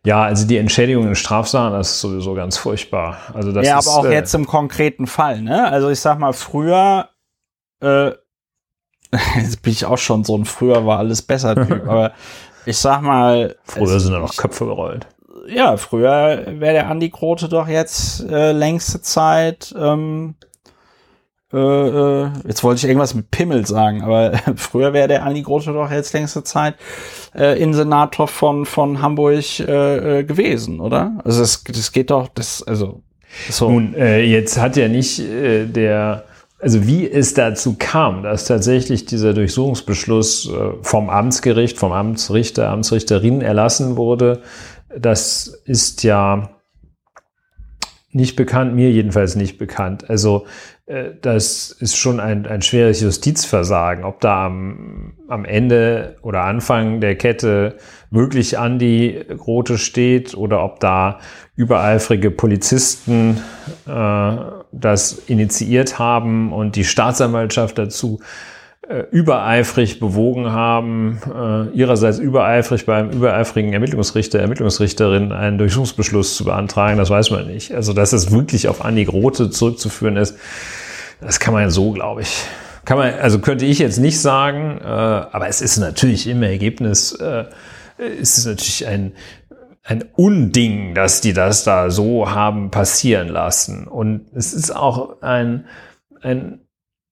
[0.05, 3.19] Ja, also die Entschädigung in Strafsachen, das ist sowieso ganz furchtbar.
[3.35, 5.71] Also das ja, ist, aber auch äh, jetzt im konkreten Fall, ne?
[5.71, 7.09] Also ich sag mal, früher,
[7.83, 8.13] äh,
[9.37, 12.13] jetzt bin ich auch schon so ein früher war alles besser Typ, aber
[12.65, 13.57] ich sag mal.
[13.65, 15.07] Früher sind da noch Köpfe gerollt.
[15.49, 20.35] Ja, früher wäre der Andi Grote doch jetzt äh, längste Zeit ähm,
[21.53, 25.73] äh, äh, jetzt wollte ich irgendwas mit Pimmel sagen, aber früher wäre der Andi Grote
[25.73, 26.75] doch jetzt längste Zeit
[27.35, 31.19] äh, Innensenator von, von Hamburg äh, äh, gewesen, oder?
[31.25, 33.03] Also das, das geht doch, das, also
[33.49, 33.71] so.
[33.71, 36.25] Nun, äh, jetzt hat ja nicht äh, der,
[36.61, 43.41] also wie es dazu kam, dass tatsächlich dieser Durchsuchungsbeschluss äh, vom Amtsgericht, vom Amtsrichter, Amtsrichterin
[43.41, 44.43] erlassen wurde,
[44.97, 46.51] das ist ja
[48.11, 50.09] nicht bekannt, mir jedenfalls nicht bekannt.
[50.09, 50.47] Also
[50.87, 57.01] äh, das ist schon ein, ein schweres Justizversagen, ob da am, am Ende oder Anfang
[57.01, 57.77] der Kette
[58.11, 61.21] wirklich Andi Grote steht oder ob da
[61.55, 63.41] übereifrige Polizisten
[63.87, 64.37] äh,
[64.73, 68.21] das initiiert haben und die Staatsanwaltschaft dazu
[69.11, 77.11] übereifrig bewogen haben, äh, ihrerseits übereifrig beim übereifrigen Ermittlungsrichter, Ermittlungsrichterin einen Durchsuchungsbeschluss zu beantragen, das
[77.11, 77.75] weiß man nicht.
[77.75, 80.37] Also, dass es wirklich auf Andi Grote zurückzuführen ist,
[81.21, 82.45] das kann man so, glaube ich,
[82.85, 87.13] kann man, also könnte ich jetzt nicht sagen, äh, aber es ist natürlich im Ergebnis,
[87.13, 87.45] äh,
[87.99, 89.13] ist es natürlich ein,
[89.85, 93.87] ein Unding, dass die das da so haben passieren lassen.
[93.87, 95.67] Und es ist auch ein,
[96.23, 96.61] ein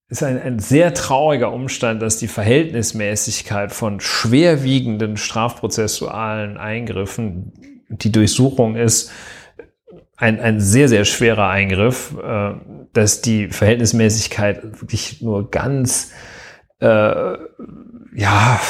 [0.09, 7.53] ist ein, ein sehr trauriger Umstand, dass die Verhältnismäßigkeit von schwerwiegenden strafprozessualen Eingriffen,
[7.89, 9.11] die Durchsuchung ist,
[10.17, 12.55] ein, ein sehr, sehr schwerer Eingriff, äh,
[12.93, 16.13] dass die Verhältnismäßigkeit wirklich nur ganz,
[16.81, 16.87] äh,
[18.15, 18.61] ja,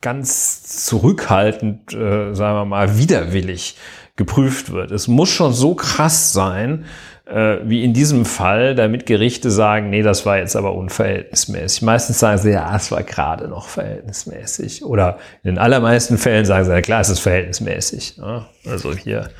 [0.00, 3.76] ganz zurückhaltend, äh, sagen wir mal, widerwillig
[4.16, 4.90] geprüft wird.
[4.90, 6.84] Es muss schon so krass sein,
[7.32, 11.82] wie in diesem Fall, damit Gerichte sagen, nee, das war jetzt aber unverhältnismäßig.
[11.82, 14.84] Meistens sagen sie, ja, es war gerade noch verhältnismäßig.
[14.84, 18.16] Oder in den allermeisten Fällen sagen sie, ja klar, es ist verhältnismäßig.
[18.16, 18.46] Ja?
[18.68, 19.30] Also hier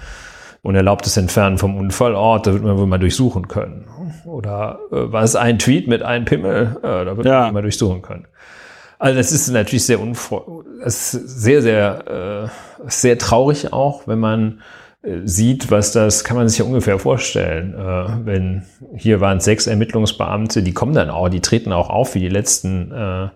[0.63, 3.87] unerlaubtes Entfernen vom Unfallort, da wird man wohl mal durchsuchen können.
[4.25, 7.45] Oder äh, war es ein Tweet mit einem Pimmel, äh, da wird ja.
[7.45, 8.27] man mal durchsuchen können.
[8.99, 12.51] Also das ist natürlich sehr unfreundlich, sehr, sehr,
[12.87, 16.99] äh, sehr traurig auch, wenn man äh, sieht, was das, kann man sich ja ungefähr
[16.99, 17.75] vorstellen.
[17.75, 22.21] Äh, wenn hier waren sechs Ermittlungsbeamte, die kommen dann auch, die treten auch auf wie
[22.21, 23.29] die letzten äh,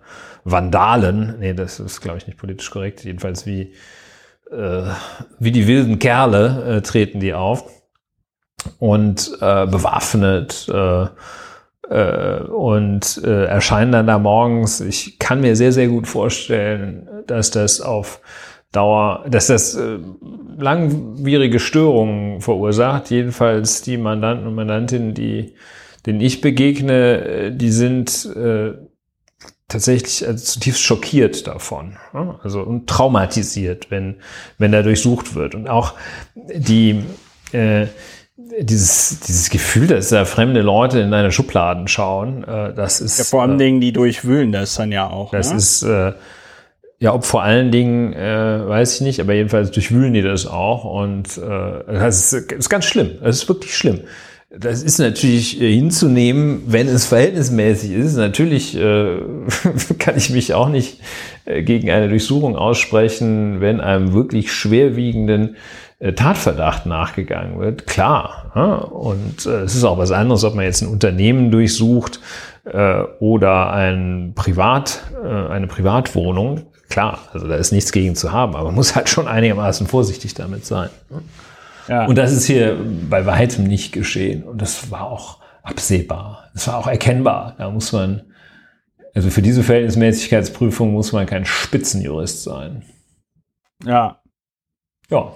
[0.45, 1.37] Vandalen.
[1.41, 3.05] Nee, das ist, glaube ich, nicht politisch korrekt.
[3.05, 3.73] Jedenfalls wie,
[4.51, 4.83] äh,
[5.39, 7.65] wie die wilden Kerle äh, treten die auf
[8.79, 11.07] und äh, bewaffnet äh,
[11.89, 14.83] äh, und äh, erscheinen dann da morgens.
[14.83, 18.21] Ich kann mir sehr, sehr gut vorstellen, dass das auf
[18.75, 19.99] Dauer, dass das äh,
[20.59, 23.11] langwierige Störungen verursacht.
[23.11, 25.55] Jedenfalls die Mandanten und Mandantinnen, die,
[26.07, 28.73] denen ich begegne, äh, die sind äh,
[29.69, 31.97] tatsächlich also zutiefst schockiert davon,
[32.43, 34.17] also und traumatisiert, wenn
[34.59, 35.95] wenn da durchsucht wird und auch
[36.55, 37.03] die
[37.53, 37.87] äh,
[38.37, 43.19] dieses, dieses Gefühl, dass da fremde Leute in deine Schubladen schauen, äh, das ist.
[43.19, 45.31] Ja, vor allen äh, Dingen, die durchwühlen das dann ja auch.
[45.31, 45.57] Das ne?
[45.57, 46.13] ist, äh,
[47.05, 50.85] ja, ob vor allen Dingen, äh, weiß ich nicht, aber jedenfalls durchwühlen die das auch
[50.85, 53.11] und äh, das ist, das ist ganz schlimm.
[53.23, 54.01] Das ist wirklich schlimm.
[54.49, 58.17] Das ist natürlich äh, hinzunehmen, wenn es verhältnismäßig ist.
[58.17, 59.19] Natürlich äh,
[59.99, 61.03] kann ich mich auch nicht
[61.45, 65.57] äh, gegen eine Durchsuchung aussprechen, wenn einem wirklich schwerwiegenden
[65.99, 67.87] äh, Tatverdacht nachgegangen wird.
[67.87, 68.51] Klar.
[68.55, 68.77] Ja?
[68.77, 72.21] Und äh, es ist auch was anderes, ob man jetzt ein Unternehmen durchsucht
[72.65, 76.63] äh, oder ein Privat, äh, eine Privatwohnung.
[76.89, 80.35] Klar, also da ist nichts gegen zu haben, aber man muss halt schon einigermaßen vorsichtig
[80.35, 80.91] damit sein.
[81.11, 81.23] Ne?
[81.89, 82.07] Ja.
[82.07, 82.79] Und das ist hier
[83.09, 84.43] bei weitem nicht geschehen.
[84.43, 86.51] Und das war auch absehbar.
[86.53, 87.55] Das war auch erkennbar.
[87.59, 88.23] Da muss man,
[89.15, 92.85] also für diese Verhältnismäßigkeitsprüfung muss man kein Spitzenjurist sein.
[93.85, 94.21] Ja.
[95.11, 95.33] Ja.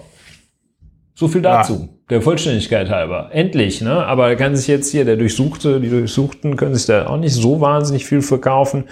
[1.13, 1.89] So viel dazu.
[1.91, 1.98] Ja.
[2.09, 3.29] Der Vollständigkeit halber.
[3.31, 4.05] Endlich, ne?
[4.05, 7.61] Aber kann sich jetzt hier der Durchsuchte, die Durchsuchten können sich da auch nicht so
[7.61, 8.85] wahnsinnig viel verkaufen.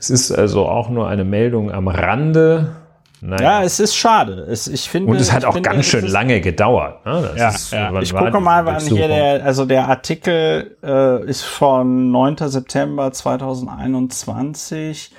[0.00, 2.76] Es ist also auch nur eine Meldung am Rande
[3.26, 3.40] Nein.
[3.40, 4.46] Ja, es ist schade.
[4.50, 7.06] Es, ich finde, Und es hat auch finde, ganz schön lange gedauert.
[7.06, 7.30] Ne?
[7.38, 7.90] ja, ist, ja.
[8.02, 12.36] Ich gucke mal, wann hier der, also der Artikel äh, ist von 9.
[12.48, 15.10] September 2021.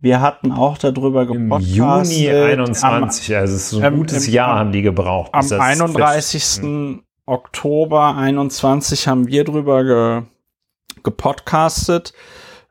[0.00, 1.76] Wir hatten auch darüber gepodcastet.
[1.76, 5.30] Im Juni 21, am, also es ist ein ähm, gutes im, Jahr haben die gebraucht.
[5.34, 6.42] Am 31.
[6.42, 7.02] Fest, hm.
[7.26, 10.22] Oktober 21 haben wir drüber ge,
[11.02, 12.14] gepodcastet.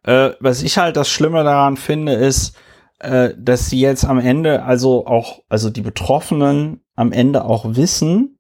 [0.04, 2.58] Äh, was ich halt das Schlimme daran finde, ist,
[3.00, 8.39] äh, dass sie jetzt am Ende, also auch, also die Betroffenen am Ende auch wissen,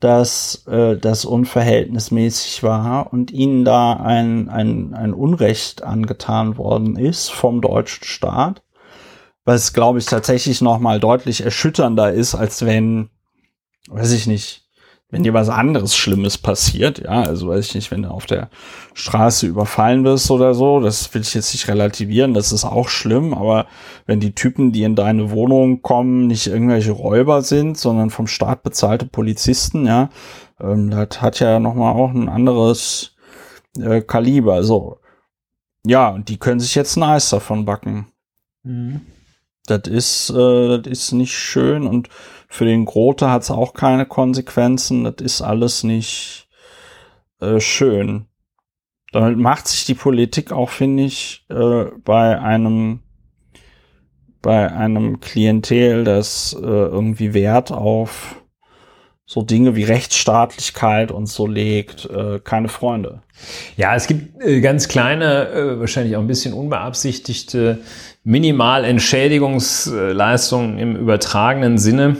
[0.00, 7.30] dass äh, das unverhältnismäßig war und ihnen da ein, ein, ein Unrecht angetan worden ist
[7.30, 8.62] vom deutschen Staat,
[9.44, 13.10] was, glaube ich, tatsächlich noch mal deutlich erschütternder ist, als wenn,
[13.88, 14.63] weiß ich nicht,
[15.14, 18.48] wenn dir was anderes Schlimmes passiert, ja, also weiß ich nicht, wenn du auf der
[18.94, 23.32] Straße überfallen wirst oder so, das will ich jetzt nicht relativieren, das ist auch schlimm,
[23.32, 23.66] aber
[24.06, 28.64] wenn die Typen, die in deine Wohnung kommen, nicht irgendwelche Räuber sind, sondern vom Staat
[28.64, 30.10] bezahlte Polizisten, ja,
[30.60, 33.14] ähm, das hat ja nochmal auch ein anderes
[33.78, 34.98] äh, Kaliber, so.
[35.86, 38.08] Ja, und die können sich jetzt ein Eis davon backen.
[38.64, 39.02] Mhm.
[39.66, 42.08] Das ist, äh, das ist nicht schön und
[42.48, 45.04] für den Grote hat es auch keine Konsequenzen.
[45.04, 46.48] Das ist alles nicht
[47.40, 48.26] äh, schön.
[49.12, 53.00] Damit macht sich die Politik auch, finde ich, äh, bei einem
[54.42, 58.36] bei einem Klientel, das äh, irgendwie Wert auf
[59.26, 63.22] so Dinge wie Rechtsstaatlichkeit und so legt, äh, keine Freunde.
[63.76, 67.78] Ja, es gibt äh, ganz kleine, äh, wahrscheinlich auch ein bisschen unbeabsichtigte
[68.24, 72.16] Minimalentschädigungsleistungen im übertragenen Sinne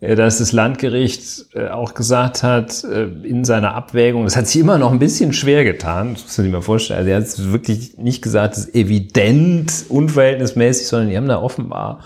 [0.00, 4.60] äh, dass das Landgericht äh, auch gesagt hat, äh, in seiner Abwägung, das hat sich
[4.60, 7.52] immer noch ein bisschen schwer getan, das muss man sich mal vorstellen, also er hat
[7.52, 12.00] wirklich nicht gesagt, das ist evident unverhältnismäßig, sondern die haben da offenbar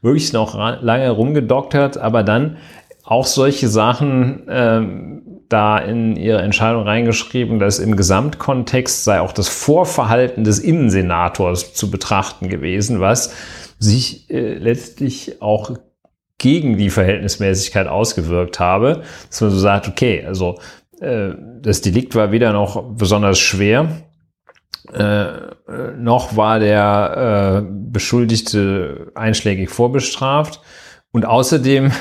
[0.00, 2.56] wirklich noch lange rumgedoktert, aber dann
[3.04, 5.22] auch solche Sachen ähm,
[5.54, 11.92] da in ihre Entscheidung reingeschrieben, dass im Gesamtkontext sei auch das Vorverhalten des Innensenators zu
[11.92, 13.32] betrachten gewesen, was
[13.78, 15.70] sich äh, letztlich auch
[16.38, 20.58] gegen die Verhältnismäßigkeit ausgewirkt habe, dass man so sagt, okay, also
[21.00, 21.30] äh,
[21.62, 23.88] das Delikt war weder noch besonders schwer,
[24.92, 25.24] äh,
[25.96, 30.60] noch war der äh, Beschuldigte einschlägig vorbestraft.
[31.12, 31.92] Und außerdem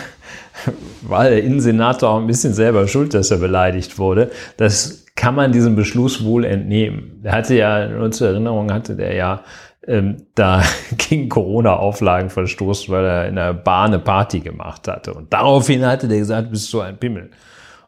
[1.02, 4.32] war der Innensenator auch ein bisschen selber schuld, dass er beleidigt wurde.
[4.58, 7.22] Das kann man diesem Beschluss wohl entnehmen.
[7.24, 9.44] Der hatte ja, nur zur Erinnerung hatte der ja
[9.86, 10.64] ähm, da
[10.98, 15.14] gegen Corona-Auflagen verstoßen, weil er in der Bar eine Party gemacht hatte.
[15.14, 17.32] Und daraufhin hatte der gesagt, bist du ein Pimmel.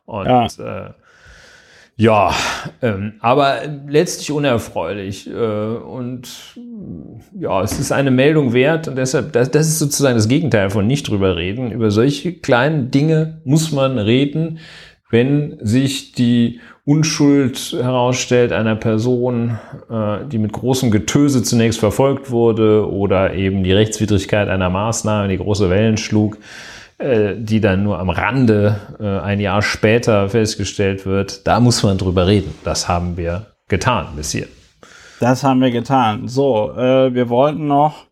[0.05, 0.93] Und ja, äh,
[1.97, 2.33] ja
[2.81, 5.29] ähm, aber letztlich unerfreulich.
[5.29, 6.27] Äh, und
[7.39, 10.87] ja, es ist eine Meldung wert und deshalb, das, das ist sozusagen das Gegenteil von
[10.87, 11.71] nicht drüber reden.
[11.71, 14.59] Über solche kleinen Dinge muss man reden,
[15.09, 19.57] wenn sich die Unschuld herausstellt einer Person,
[19.89, 25.37] äh, die mit großem Getöse zunächst verfolgt wurde oder eben die Rechtswidrigkeit einer Maßnahme, die
[25.37, 26.37] große Wellen schlug,
[26.97, 32.25] die dann nur am Rande äh, ein Jahr später festgestellt wird, da muss man drüber
[32.25, 32.53] reden.
[32.63, 34.47] Das haben wir getan bis hier.
[35.19, 36.27] Das haben wir getan.
[36.27, 38.05] So, äh, wir wollten noch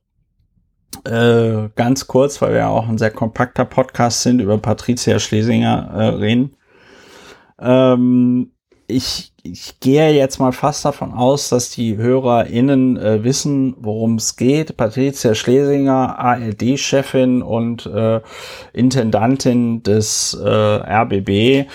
[1.06, 5.90] äh, ganz kurz, weil wir ja auch ein sehr kompakter Podcast sind, über Patricia Schlesinger
[5.94, 6.56] äh, reden.
[7.60, 8.52] Ähm,
[8.88, 14.36] ich, ich gehe jetzt mal fast davon aus, dass die HörerInnen äh, wissen, worum es
[14.36, 14.78] geht.
[14.78, 18.22] Patricia Schlesinger, ARD-Chefin und äh,
[18.74, 21.68] Intendantin des äh, RBB,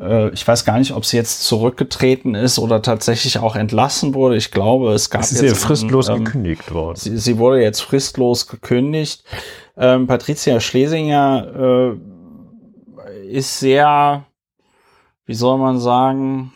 [0.00, 4.36] äh, ich weiß gar nicht, ob sie jetzt zurückgetreten ist oder tatsächlich auch entlassen wurde.
[4.36, 6.96] Ich glaube, es gab es ist jetzt fristlos einen, ähm, gekündigt worden.
[6.96, 9.24] Sie, sie, wurde jetzt fristlos gekündigt.
[9.76, 14.24] Ähm, Patricia Schlesinger äh, ist sehr,
[15.30, 16.52] wie soll man sagen,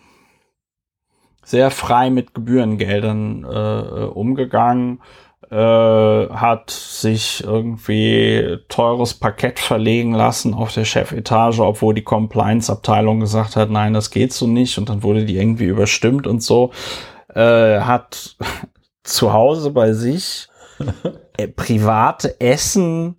[1.45, 5.01] sehr frei mit Gebührengeldern äh, umgegangen
[5.49, 5.55] äh,
[6.29, 13.71] hat sich irgendwie teures Parkett verlegen lassen auf der Chefetage, obwohl die Compliance-Abteilung gesagt hat,
[13.71, 14.77] nein, das geht so nicht.
[14.77, 16.73] Und dann wurde die irgendwie überstimmt und so.
[17.33, 18.37] Äh, hat
[19.05, 20.49] zu Hause bei sich
[21.37, 23.19] äh, private Essen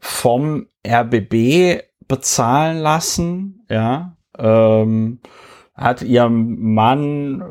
[0.00, 4.16] vom RBB bezahlen lassen, ja.
[4.38, 5.20] Ähm,
[5.74, 7.42] hat ihrem Mann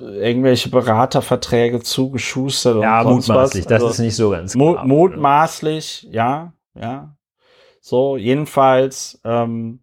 [0.00, 2.82] irgendwelche Beraterverträge zugeschustert.
[2.82, 4.86] Ja, mutmaßlich, das also, ist nicht so ganz klar.
[4.86, 7.16] Mutmaßlich, ja, ja.
[7.80, 9.80] So, jedenfalls, ähm,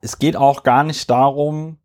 [0.00, 1.78] es geht auch gar nicht darum,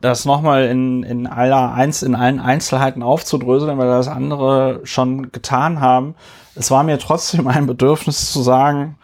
[0.00, 5.80] das nochmal in, in aller eins, in allen Einzelheiten aufzudröseln, weil das andere schon getan
[5.80, 6.16] haben.
[6.54, 8.98] Es war mir trotzdem ein Bedürfnis zu sagen,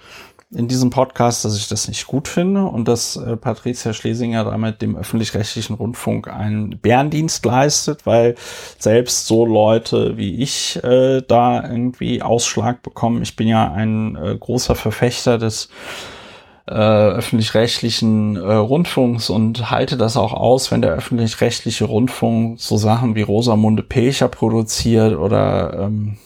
[0.50, 4.80] in diesem Podcast, dass ich das nicht gut finde und dass äh, Patricia Schlesinger damit
[4.80, 8.34] dem öffentlich-rechtlichen Rundfunk einen Bärendienst leistet, weil
[8.78, 13.20] selbst so Leute wie ich äh, da irgendwie Ausschlag bekommen.
[13.22, 15.68] Ich bin ja ein äh, großer Verfechter des
[16.66, 23.14] äh, öffentlich-rechtlichen äh, Rundfunks und halte das auch aus, wenn der öffentlich-rechtliche Rundfunk so Sachen
[23.14, 26.16] wie Rosamunde Pilcher produziert oder ähm,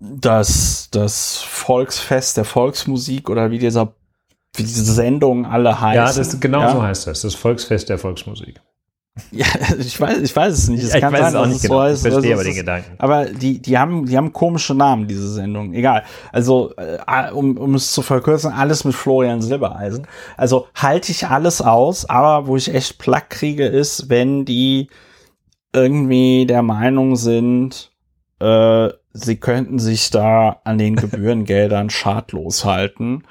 [0.00, 3.94] das, das Volksfest der Volksmusik oder wie dieser,
[4.54, 5.96] wie diese Sendungen alle heißen.
[5.96, 6.72] Ja, das, genau ja?
[6.72, 8.60] so heißt das, das Volksfest der Volksmusik.
[9.30, 9.46] Ja,
[9.78, 10.84] ich weiß, ich weiß es nicht.
[10.84, 11.74] Es ich weiß sein, es auch nicht genau.
[11.74, 12.94] So heißt, ich verstehe aber den Gedanken.
[12.98, 15.74] Aber die, die haben, die haben komische Namen, diese Sendung.
[15.74, 16.04] Egal.
[16.32, 20.06] Also, äh, um, um es zu verkürzen, alles mit Florian Silbereisen.
[20.36, 24.88] Also, halte ich alles aus, aber wo ich echt Plack kriege, ist, wenn die
[25.74, 27.92] irgendwie der Meinung sind,
[28.40, 33.24] äh, sie könnten sich da an den Gebührengeldern schadlos halten.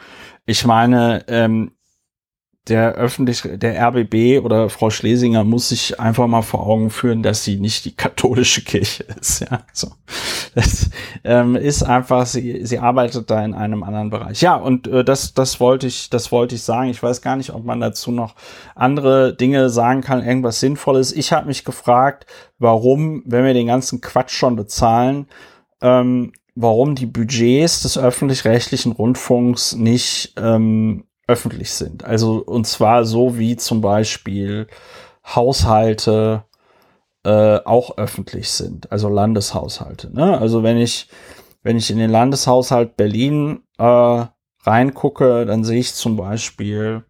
[0.45, 1.71] Ich meine, ähm,
[2.67, 7.43] der öffentlich, der RBB oder Frau Schlesinger muss sich einfach mal vor Augen führen, dass
[7.43, 9.39] sie nicht die katholische Kirche ist.
[9.41, 9.87] Ja, so.
[10.53, 10.91] Das
[11.23, 14.41] ähm, ist einfach, sie, sie arbeitet da in einem anderen Bereich.
[14.41, 16.89] Ja, und äh, das, das wollte ich, das wollte ich sagen.
[16.89, 18.35] Ich weiß gar nicht, ob man dazu noch
[18.75, 21.13] andere Dinge sagen kann, irgendwas Sinnvolles.
[21.13, 22.27] Ich habe mich gefragt,
[22.59, 25.25] warum, wenn wir den ganzen Quatsch schon bezahlen,
[25.81, 32.03] ähm, warum die Budgets des öffentlich-rechtlichen Rundfunks nicht ähm, öffentlich sind.
[32.03, 34.67] Also und zwar so wie zum Beispiel
[35.25, 36.43] Haushalte
[37.23, 40.13] äh, auch öffentlich sind, also Landeshaushalte.
[40.13, 40.37] Ne?
[40.37, 41.07] Also wenn ich
[41.63, 44.25] wenn ich in den Landeshaushalt Berlin äh,
[44.63, 47.03] reingucke, dann sehe ich zum Beispiel,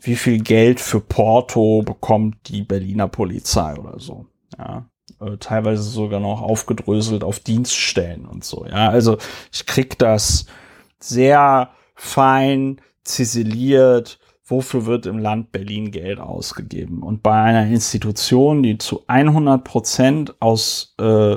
[0.00, 4.26] wie viel Geld für Porto bekommt die Berliner Polizei oder so.
[4.58, 4.86] Ja,
[5.20, 8.66] äh, teilweise sogar noch aufgedröselt auf Dienststellen und so.
[8.66, 9.18] Ja, also
[9.52, 10.46] ich krieg das
[10.98, 17.02] sehr fein ziseliert, wofür wird im Land Berlin Geld ausgegeben.
[17.02, 21.36] Und bei einer Institution, die zu 100 Prozent aus äh,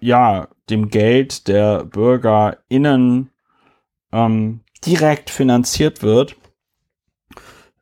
[0.00, 3.30] ja, dem Geld der BürgerInnen
[4.12, 6.36] ähm, direkt finanziert wird,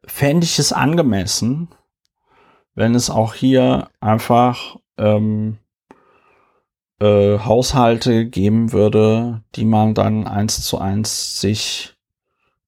[0.05, 1.69] fände ich es angemessen,
[2.81, 5.59] wenn es auch hier einfach ähm,
[6.99, 11.95] äh, Haushalte geben würde, die man dann eins zu eins sich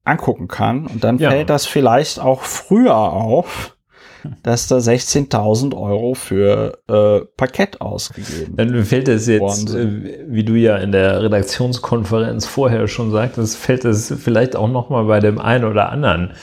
[0.04, 0.86] angucken kann.
[0.86, 1.30] Und dann ja.
[1.30, 3.74] fällt das vielleicht auch früher auf,
[4.42, 10.56] dass da 16.000 Euro für äh, Parkett ausgegeben Dann fällt es jetzt, äh, wie du
[10.56, 15.38] ja in der Redaktionskonferenz vorher schon sagtest, fällt es vielleicht auch noch mal bei dem
[15.38, 16.34] einen oder anderen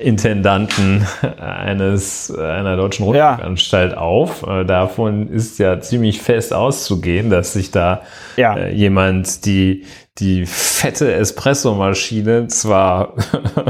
[0.00, 1.06] Intendanten
[1.38, 3.98] eines einer deutschen Rundfunkanstalt ja.
[3.98, 4.46] auf.
[4.46, 8.02] Äh, davon ist ja ziemlich fest auszugehen, dass sich da
[8.36, 8.56] ja.
[8.56, 9.84] äh, jemand die
[10.18, 13.14] die fette Espressomaschine zwar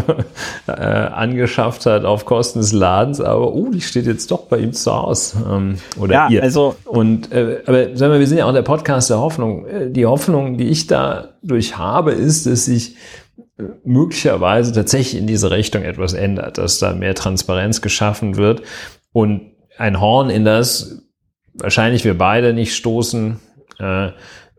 [0.66, 4.72] äh, angeschafft hat auf Kosten des Ladens, aber oh, die steht jetzt doch bei ihm
[4.72, 6.42] zu Hause ähm, oder ja, ihr.
[6.42, 9.66] Also und äh, aber sagen wir, wir sind ja auch der Podcast der Hoffnung.
[9.92, 12.96] Die Hoffnung, die ich dadurch habe, ist, dass ich
[13.84, 18.62] möglicherweise tatsächlich in diese Richtung etwas ändert, dass da mehr Transparenz geschaffen wird
[19.12, 21.02] und ein Horn in das
[21.54, 23.40] wahrscheinlich wir beide nicht stoßen,
[23.78, 24.10] äh,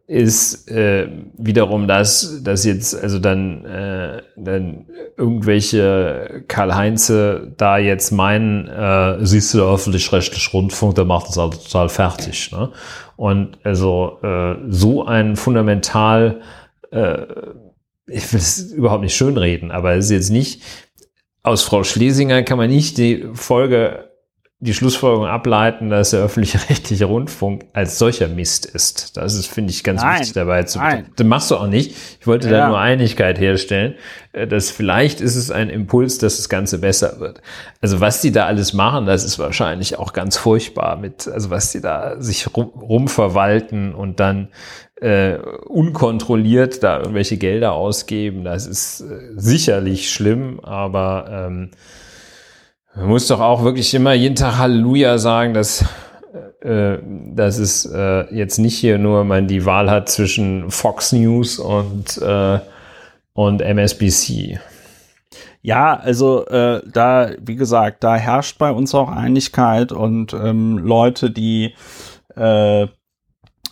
[0.07, 8.67] ist äh, wiederum das, dass jetzt also dann, äh, dann irgendwelche Karl-Heinze da jetzt meinen,
[8.67, 12.51] äh, siehst du der öffentlich-rechtliche Rundfunk, der macht das halt total fertig.
[12.51, 12.71] Ne?
[13.15, 16.41] Und also äh, so ein fundamental
[16.91, 17.25] äh,
[18.07, 20.61] ich will es überhaupt nicht schönreden, aber es ist jetzt nicht,
[21.43, 24.11] aus Frau Schlesinger kann man nicht die Folge
[24.63, 29.17] die Schlussfolgerung ableiten, dass der öffentlich-rechtliche Rundfunk als solcher Mist ist.
[29.17, 31.07] Das ist, finde ich, ganz nein, wichtig dabei zu nein.
[31.15, 31.95] Das machst du auch nicht.
[32.19, 32.57] Ich wollte ja.
[32.57, 33.95] da nur Einigkeit herstellen,
[34.33, 37.41] äh, dass vielleicht ist es ein Impuls, dass das Ganze besser wird.
[37.81, 41.71] Also was die da alles machen, das ist wahrscheinlich auch ganz furchtbar mit, also was
[41.71, 44.49] die da sich rum, rumverwalten und dann
[45.01, 48.43] äh, unkontrolliert da irgendwelche Gelder ausgeben.
[48.43, 51.71] Das ist äh, sicherlich schlimm, aber ähm,
[52.95, 55.83] man muss doch auch wirklich immer jeden Tag Halleluja sagen, dass,
[56.61, 56.97] äh,
[57.33, 62.19] dass es äh, jetzt nicht hier nur man die Wahl hat zwischen Fox News und,
[62.19, 62.59] äh,
[63.33, 64.59] und MSBC.
[65.63, 71.31] Ja, also äh, da, wie gesagt, da herrscht bei uns auch Einigkeit und ähm, Leute,
[71.31, 71.73] die
[72.35, 72.87] äh,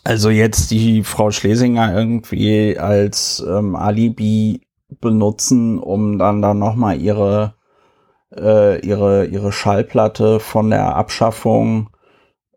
[0.10, 4.62] also jetzt die Frau Schlesinger irgendwie als ähm, Alibi
[5.00, 7.54] benutzen, um dann da nochmal ihre
[8.36, 11.92] äh, ihre, ihre Schallplatte von der Abschaffung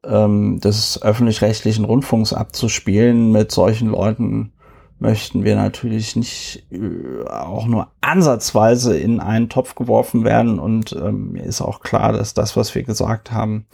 [0.03, 3.33] ähm, des öffentlich-rechtlichen Rundfunks abzuspielen.
[3.33, 4.55] Mit solchen Leuten
[4.99, 10.59] möchten wir natürlich nicht äh, auch nur ansatzweise in einen Topf geworfen werden.
[10.59, 13.67] Und ähm, mir ist auch klar, dass das, was wir gesagt haben,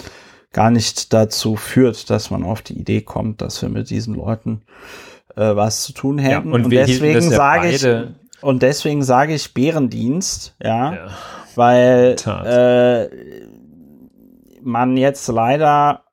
[0.53, 4.63] gar nicht dazu führt, dass man auf die Idee kommt, dass wir mit diesen Leuten
[5.37, 6.49] äh, was zu tun hätten.
[6.49, 7.87] Ja, und, und deswegen sage ich
[8.41, 10.95] und deswegen sage ich Bärendienst, ja.
[10.95, 11.09] ja
[11.59, 13.09] weil äh,
[14.63, 16.05] man jetzt leider,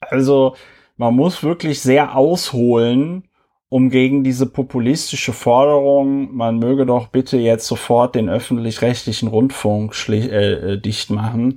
[0.00, 0.56] also
[0.96, 3.28] man muss wirklich sehr ausholen,
[3.68, 10.52] um gegen diese populistische Forderung, man möge doch bitte jetzt sofort den öffentlich-rechtlichen Rundfunk äh,
[10.72, 11.56] äh, dicht machen,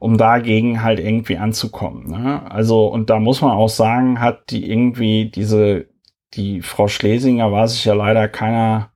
[0.00, 2.08] um dagegen halt irgendwie anzukommen.
[2.08, 2.50] Ne?
[2.50, 5.88] Also, und da muss man auch sagen, hat die irgendwie diese,
[6.34, 8.92] die Frau Schlesinger war sich ja leider keiner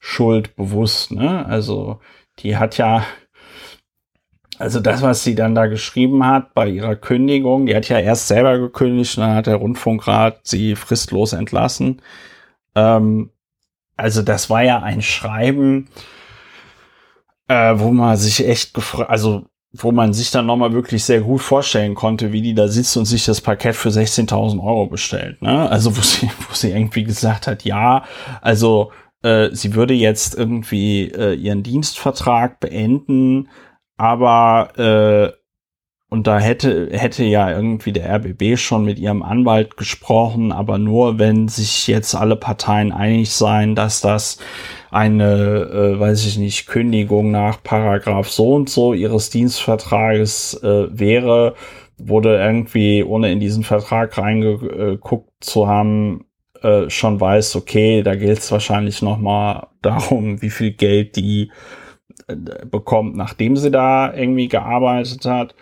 [0.00, 1.12] Schuld bewusst.
[1.12, 1.46] Ne?
[1.46, 2.00] Also,
[2.40, 3.04] die hat ja,
[4.58, 8.26] also das, was sie dann da geschrieben hat bei ihrer Kündigung, die hat ja erst
[8.26, 12.02] selber gekündigt und dann hat der Rundfunkrat sie fristlos entlassen.
[12.74, 13.30] Ähm,
[13.96, 15.88] also das war ja ein Schreiben,
[17.46, 19.46] äh, wo man sich echt gefragt, also
[19.78, 23.04] wo man sich dann nochmal wirklich sehr gut vorstellen konnte, wie die da sitzt und
[23.04, 25.40] sich das Parkett für 16.000 Euro bestellt.
[25.42, 25.68] Ne?
[25.70, 28.04] Also wo sie, wo sie irgendwie gesagt hat, ja,
[28.40, 33.48] also äh, sie würde jetzt irgendwie äh, ihren Dienstvertrag beenden,
[33.96, 35.38] aber äh,
[36.10, 41.18] und da hätte, hätte ja irgendwie der RBB schon mit ihrem Anwalt gesprochen, aber nur,
[41.18, 44.38] wenn sich jetzt alle Parteien einig seien, dass das
[44.90, 51.54] eine, äh, weiß ich nicht, Kündigung nach Paragraph so und so ihres Dienstvertrages äh, wäre,
[51.98, 56.26] wurde irgendwie, ohne in diesen Vertrag reingeguckt zu haben,
[56.62, 61.50] äh, schon weiß, okay, da geht es wahrscheinlich noch mal darum, wie viel Geld die
[62.26, 62.36] äh,
[62.66, 65.54] bekommt, nachdem sie da irgendwie gearbeitet hat.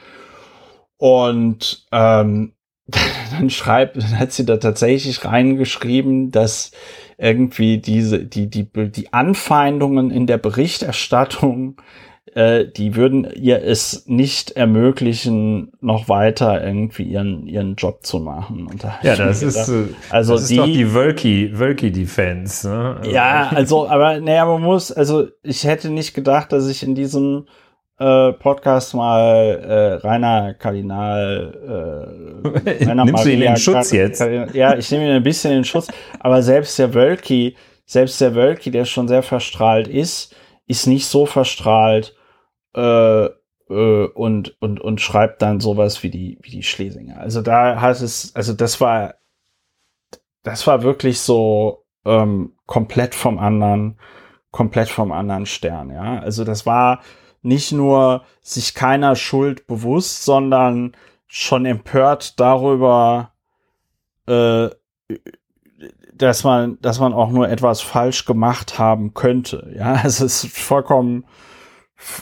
[0.99, 2.53] Und ähm,
[3.31, 6.71] dann schreibt, dann hat sie da tatsächlich reingeschrieben, dass
[7.19, 11.77] irgendwie diese, die, die, die Anfeindungen in der Berichterstattung
[12.37, 18.69] äh, die würden ihr es nicht ermöglichen, noch weiter irgendwie ihren, ihren Job zu machen.
[18.79, 22.69] Da ja, das ist, gedacht, also das ist die, doch die Wölki, Wölki Defense.
[22.69, 22.97] Ne?
[22.99, 23.11] Also.
[23.11, 27.47] Ja, also, aber naja, man muss, also ich hätte nicht gedacht, dass ich in diesem
[27.99, 34.21] äh, Podcast mal äh, Rainer Kardinal äh, Rainer Nimmst Maria du ihn in Schutz jetzt?
[34.53, 35.89] ja, ich nehme ihn ein bisschen in Schutz,
[36.21, 40.35] aber selbst der Wölki, selbst der Wölki, der schon sehr verstrahlt ist,
[40.67, 42.15] ist nicht so verstrahlt,
[42.75, 43.29] äh,
[43.69, 47.19] äh, und, und, und schreibt dann sowas wie die, wie die Schlesinger.
[47.19, 49.15] Also da hat es, also das war,
[50.43, 53.99] das war wirklich so ähm, komplett vom anderen,
[54.51, 56.21] komplett vom anderen Stern, ja.
[56.21, 57.01] Also das war
[57.43, 60.97] nicht nur sich keiner Schuld bewusst, sondern
[61.27, 63.33] schon empört darüber,
[64.27, 64.69] äh,
[66.15, 69.73] dass man, dass man auch nur etwas falsch gemacht haben könnte.
[69.77, 71.25] Ja, es ist vollkommen,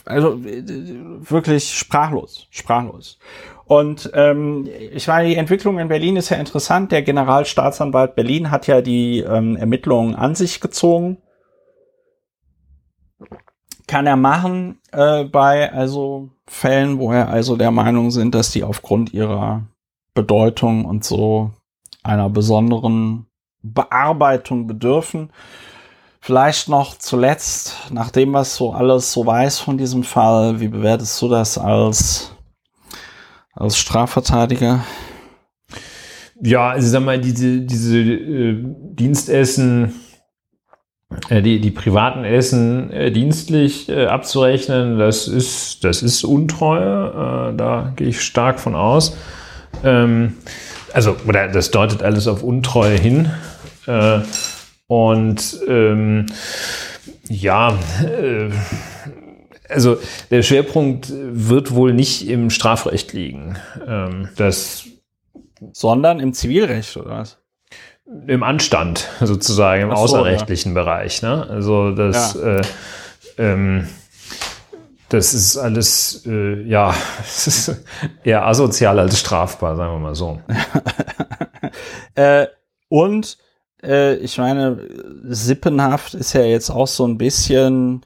[0.05, 3.19] also wirklich sprachlos, sprachlos.
[3.67, 6.93] Und ähm, ich meine, die Entwicklung in Berlin ist ja interessant.
[6.93, 11.19] Der Generalstaatsanwalt Berlin hat ja die ähm, Ermittlungen an sich gezogen.
[13.95, 18.65] Kann er machen äh, bei also Fällen, wo er also der Meinung sind, dass die
[18.65, 19.69] aufgrund ihrer
[20.15, 21.53] Bedeutung und so
[22.03, 23.27] einer besonderen
[23.63, 25.31] Bearbeitung bedürfen.
[26.19, 31.29] Vielleicht noch zuletzt, nachdem was so alles so weiß von diesem Fall, wie bewertest du
[31.29, 32.35] das als,
[33.53, 34.85] als Strafverteidiger?
[36.43, 39.95] Ja, also sag mal, diese, diese äh, Dienstessen
[41.31, 47.53] die, die privaten Essen äh, dienstlich äh, abzurechnen, das ist, das ist Untreue.
[47.53, 49.17] Äh, da gehe ich stark von aus.
[49.83, 50.35] Ähm,
[50.93, 51.17] also,
[51.53, 53.31] das deutet alles auf Untreue hin.
[53.87, 54.21] Äh,
[54.87, 56.27] und ähm,
[57.29, 58.51] ja, äh,
[59.69, 59.97] also
[60.31, 63.57] der Schwerpunkt wird wohl nicht im Strafrecht liegen.
[63.87, 64.85] Ähm, das
[65.73, 67.39] sondern im Zivilrecht oder was?
[68.27, 70.83] Im Anstand sozusagen, im so, außerrechtlichen ja.
[70.83, 71.23] Bereich.
[71.23, 71.47] Ne?
[71.49, 72.57] Also das, ja.
[72.57, 72.63] äh,
[73.39, 73.89] ähm,
[75.09, 77.75] das ist alles, äh, ja, ist
[78.23, 80.41] eher asozial als strafbar, sagen wir mal so.
[82.15, 82.47] äh,
[82.89, 83.39] und
[83.83, 84.79] äh, ich meine,
[85.25, 88.05] Sippenhaft ist ja jetzt auch so ein bisschen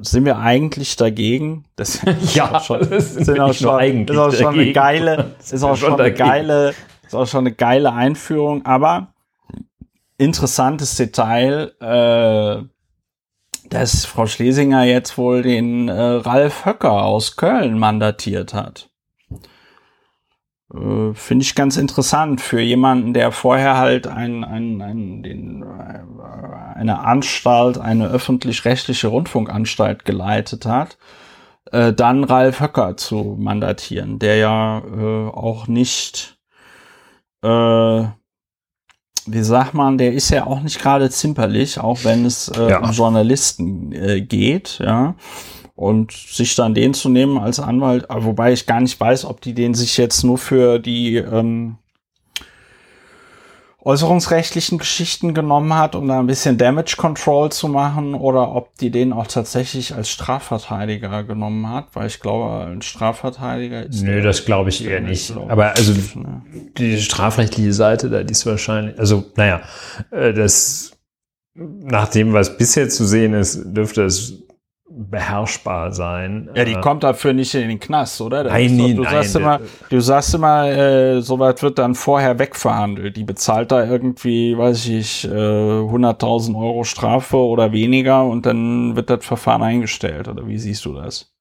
[0.00, 1.64] sind wir eigentlich dagegen?
[1.76, 2.00] Das
[2.34, 4.60] ja, schon, das sind, sind auch schon, eigentlich ist auch schon dagegen.
[4.60, 6.74] eine geile, ist auch schon eine geile,
[7.08, 9.14] ist auch schon eine geile Einführung, aber
[10.18, 12.62] interessantes Detail, äh,
[13.70, 18.90] dass Frau Schlesinger jetzt wohl den äh, Ralf Höcker aus Köln mandatiert hat.
[20.72, 26.78] Äh, Finde ich ganz interessant für jemanden, der vorher halt ein, ein, ein, den, äh,
[26.78, 30.98] eine Anstalt, eine öffentlich-rechtliche Rundfunkanstalt geleitet hat,
[31.72, 36.37] äh, dann Ralf Höcker zu mandatieren, der ja äh, auch nicht,
[37.42, 38.04] äh,
[39.30, 42.78] wie sagt man, der ist ja auch nicht gerade zimperlich, auch wenn es äh, ja.
[42.80, 45.14] um Journalisten äh, geht, ja
[45.78, 49.54] und sich dann den zu nehmen als Anwalt, wobei ich gar nicht weiß, ob die
[49.54, 51.76] den sich jetzt nur für die ähm,
[53.88, 58.90] äußerungsrechtlichen Geschichten genommen hat, um da ein bisschen Damage Control zu machen, oder ob die
[58.90, 64.02] den auch tatsächlich als Strafverteidiger genommen hat, weil ich glaube, ein Strafverteidiger ist.
[64.02, 65.32] Nö, das glaube ich eher nicht.
[65.48, 66.42] Aber also ne?
[66.76, 69.62] die strafrechtliche Seite, da die ist wahrscheinlich, also naja,
[70.10, 70.92] äh, das
[71.54, 74.42] nach dem, was bisher zu sehen ist, dürfte es
[74.90, 76.48] beherrschbar sein.
[76.54, 78.44] Ja, die äh, kommt dafür nicht in den Knast, oder?
[78.44, 79.60] nein, doch, du, nein, sagst immer,
[79.90, 83.16] du sagst immer, äh, soweit wird dann vorher wegverhandelt.
[83.16, 89.10] Die bezahlt da irgendwie, weiß ich, äh, 100.000 Euro Strafe oder weniger und dann wird
[89.10, 90.28] das Verfahren eingestellt.
[90.28, 91.32] Oder wie siehst du das?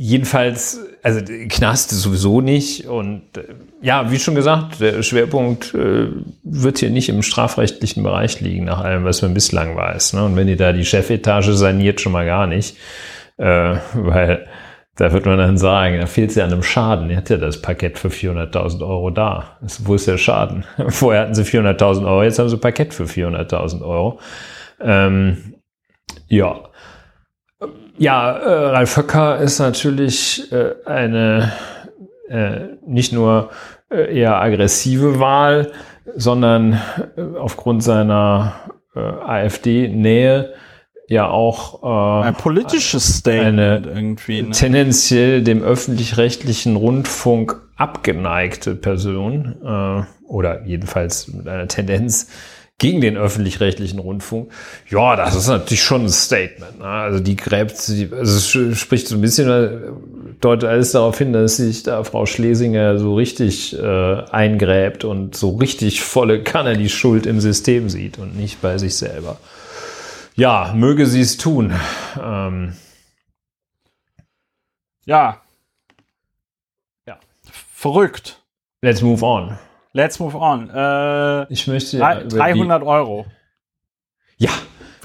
[0.00, 2.86] Jedenfalls, also Knast sowieso nicht.
[2.86, 6.06] Und äh, ja, wie schon gesagt, der Schwerpunkt äh,
[6.44, 10.12] wird hier nicht im strafrechtlichen Bereich liegen, nach allem, was man bislang weiß.
[10.12, 10.24] Ne?
[10.24, 12.76] Und wenn ihr da die Chefetage saniert, schon mal gar nicht.
[13.38, 14.46] Äh, weil
[14.94, 17.10] da wird man dann sagen, da fehlt es ja an einem Schaden.
[17.10, 19.58] Ihr hat ja das Parkett für 400.000 Euro da.
[19.80, 20.64] Wo ist der Schaden?
[20.90, 24.20] Vorher hatten sie 400.000 Euro, jetzt haben sie Parkett für 400.000 Euro.
[24.80, 25.54] Ähm,
[26.28, 26.67] ja,
[27.98, 31.52] ja, äh, Ralf Höcker ist natürlich äh, eine
[32.28, 33.50] äh, nicht nur
[33.90, 35.72] äh, eher aggressive Wahl,
[36.16, 36.74] sondern
[37.16, 38.54] äh, aufgrund seiner
[38.94, 40.54] äh, AfD-Nähe
[41.08, 44.50] ja auch äh, ein politisches Statement irgendwie ne?
[44.50, 52.28] tendenziell dem öffentlich-rechtlichen Rundfunk abgeneigte Person äh, oder jedenfalls mit einer Tendenz
[52.78, 54.52] gegen den öffentlich-rechtlichen Rundfunk.
[54.88, 56.78] Ja, das ist natürlich schon ein Statement.
[56.78, 56.84] Ne?
[56.84, 59.78] Also die gräbt, sie, also es spricht so ein bisschen, äh,
[60.40, 65.56] deutet alles darauf hin, dass sich da Frau Schlesinger so richtig äh, eingräbt und so
[65.56, 69.38] richtig volle Kanne die Schuld im System sieht und nicht bei sich selber.
[70.36, 71.74] Ja, möge sie es tun.
[72.22, 72.74] Ähm,
[75.04, 75.42] ja.
[77.08, 77.18] Ja.
[77.74, 78.40] Verrückt.
[78.82, 79.58] Let's move on.
[79.98, 80.70] Let's move on.
[80.70, 83.26] Äh, ich möchte 300 Euro.
[84.36, 84.50] Ja,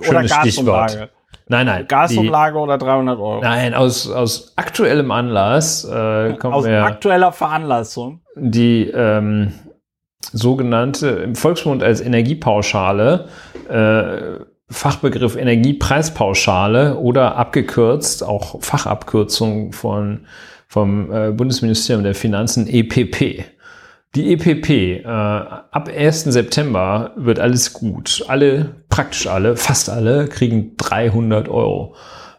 [0.07, 1.09] oder Gasumlage.
[1.47, 1.87] Nein, nein.
[1.87, 3.41] Gasumlage die, oder 300 Euro?
[3.41, 8.21] Nein, aus, aus aktuellem Anlass äh, kommt Aus aktueller Veranlassung.
[8.35, 9.53] Die ähm,
[10.31, 13.29] sogenannte, im Volksmund als Energiepauschale,
[13.69, 20.27] äh, Fachbegriff Energiepreispauschale oder abgekürzt, auch Fachabkürzung von,
[20.67, 23.43] vom äh, Bundesministerium der Finanzen, EPP.
[24.15, 26.25] Die EPP, äh, ab 1.
[26.25, 28.23] September wird alles gut.
[28.27, 31.95] Alle, praktisch alle, fast alle kriegen 300 Euro.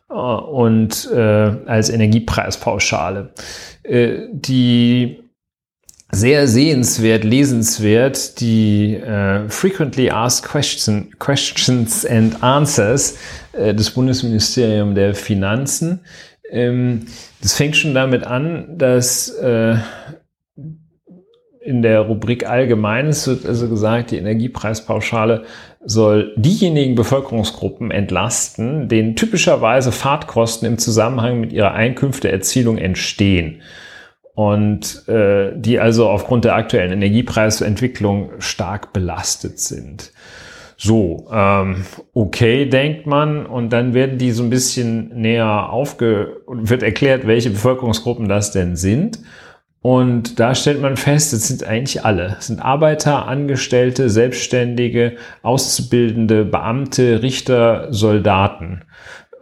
[0.09, 1.19] Äh, und äh,
[1.67, 3.33] als Energiepreispauschale.
[3.83, 5.19] Äh, die
[6.13, 13.19] sehr sehenswert, lesenswert, die äh, Frequently Asked Question, Questions and Answers
[13.53, 16.01] äh, des Bundesministeriums der Finanzen.
[16.51, 17.07] Ähm,
[17.43, 19.77] das fängt schon damit an, dass äh,
[21.65, 25.45] in der Rubrik Allgemeines wird also gesagt, die Energiepreispauschale
[25.85, 33.63] soll diejenigen Bevölkerungsgruppen entlasten, denen typischerweise Fahrtkosten im Zusammenhang mit ihrer Einkünfteerzielung entstehen.
[34.35, 40.13] und äh, die also aufgrund der aktuellen Energiepreisentwicklung stark belastet sind.
[40.77, 41.85] So, ähm,
[42.15, 47.51] okay, denkt man, und dann werden die so ein bisschen näher aufge, wird erklärt, welche
[47.51, 49.21] Bevölkerungsgruppen das denn sind.
[49.87, 52.37] Und da stellt man fest, es sind eigentlich alle.
[52.39, 58.81] Es sind Arbeiter, Angestellte, Selbstständige, Auszubildende, Beamte, Richter, Soldaten.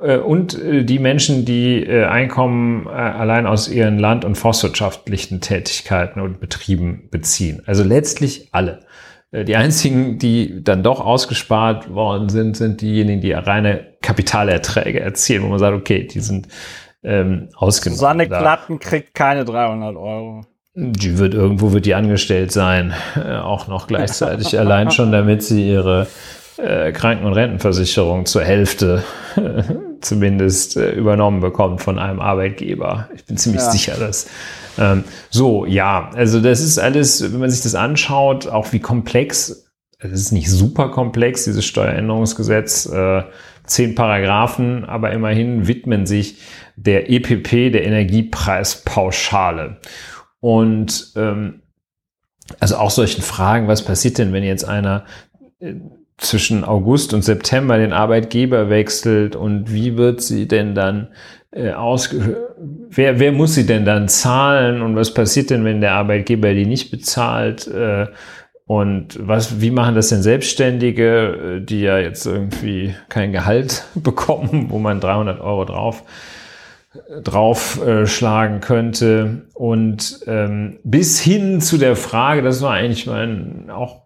[0.03, 6.21] Äh, und äh, die Menschen, die äh, Einkommen allein aus ihren land- und forstwirtschaftlichen Tätigkeiten
[6.21, 7.63] und Betrieben beziehen.
[7.67, 8.81] Also letztlich alle.
[9.31, 15.47] Die einzigen, die dann doch ausgespart worden sind, sind diejenigen, die reine Kapitalerträge erzielen, wo
[15.47, 16.49] man sagt, okay, die sind
[17.03, 17.99] ähm, ausgenommen.
[17.99, 20.43] Susanne Klatten kriegt keine 300 Euro.
[20.75, 25.69] Die wird irgendwo wird die angestellt sein, äh, auch noch gleichzeitig allein schon, damit sie
[25.69, 26.07] ihre
[26.57, 29.03] äh, Kranken- und Rentenversicherung zur Hälfte
[29.37, 29.63] äh,
[30.01, 33.09] zumindest übernommen bekommt von einem Arbeitgeber.
[33.15, 33.71] Ich bin ziemlich ja.
[33.71, 34.29] sicher, dass
[34.79, 39.67] ähm, so, ja, also das ist alles, wenn man sich das anschaut, auch wie komplex,
[39.99, 43.23] es ist nicht super komplex, dieses Steueränderungsgesetz, äh,
[43.65, 46.39] zehn Paragraphen, aber immerhin widmen sich
[46.77, 49.79] der EPP, der Energiepreispauschale.
[50.41, 51.63] Und ähm,
[52.61, 55.05] also auch solchen Fragen, was passiert denn, wenn jetzt einer
[55.61, 55.75] äh,
[56.19, 61.09] zwischen August und September den Arbeitgeber wechselt und wie wird sie denn dann
[61.51, 62.53] äh, ausge
[62.91, 66.67] wer, wer muss sie denn dann zahlen und was passiert denn, wenn der Arbeitgeber die
[66.67, 67.67] nicht bezahlt?
[67.67, 68.07] Äh,
[68.65, 74.67] und was, wie machen das denn Selbstständige, äh, die ja jetzt irgendwie kein Gehalt bekommen,
[74.71, 76.05] wo man 300 Euro drauf
[77.23, 84.03] draufschlagen äh, könnte und ähm, bis hin zu der Frage, das war eigentlich mein auch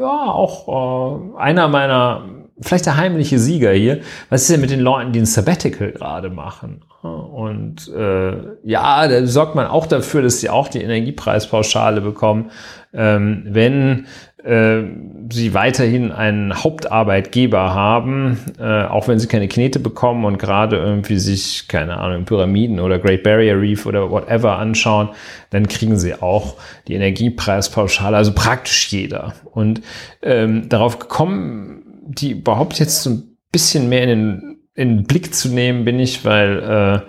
[0.00, 2.24] ja, auch äh, einer meiner,
[2.60, 4.00] vielleicht der heimliche Sieger hier.
[4.30, 6.84] Was ist denn mit den Leuten, die ein Sabbatical gerade machen?
[7.02, 8.32] Und äh,
[8.62, 12.50] ja, da sorgt man auch dafür, dass sie auch die Energiepreispauschale bekommen,
[12.92, 14.06] ähm, wenn
[14.42, 21.18] sie weiterhin einen Hauptarbeitgeber haben, äh, auch wenn sie keine Knete bekommen und gerade irgendwie
[21.18, 25.10] sich, keine Ahnung, Pyramiden oder Great Barrier Reef oder whatever anschauen,
[25.50, 26.56] dann kriegen sie auch
[26.88, 29.34] die Energiepreispauschale, also praktisch jeder.
[29.52, 29.82] Und
[30.22, 35.34] ähm, darauf gekommen, die überhaupt jetzt so ein bisschen mehr in den, in den Blick
[35.34, 37.04] zu nehmen, bin ich, weil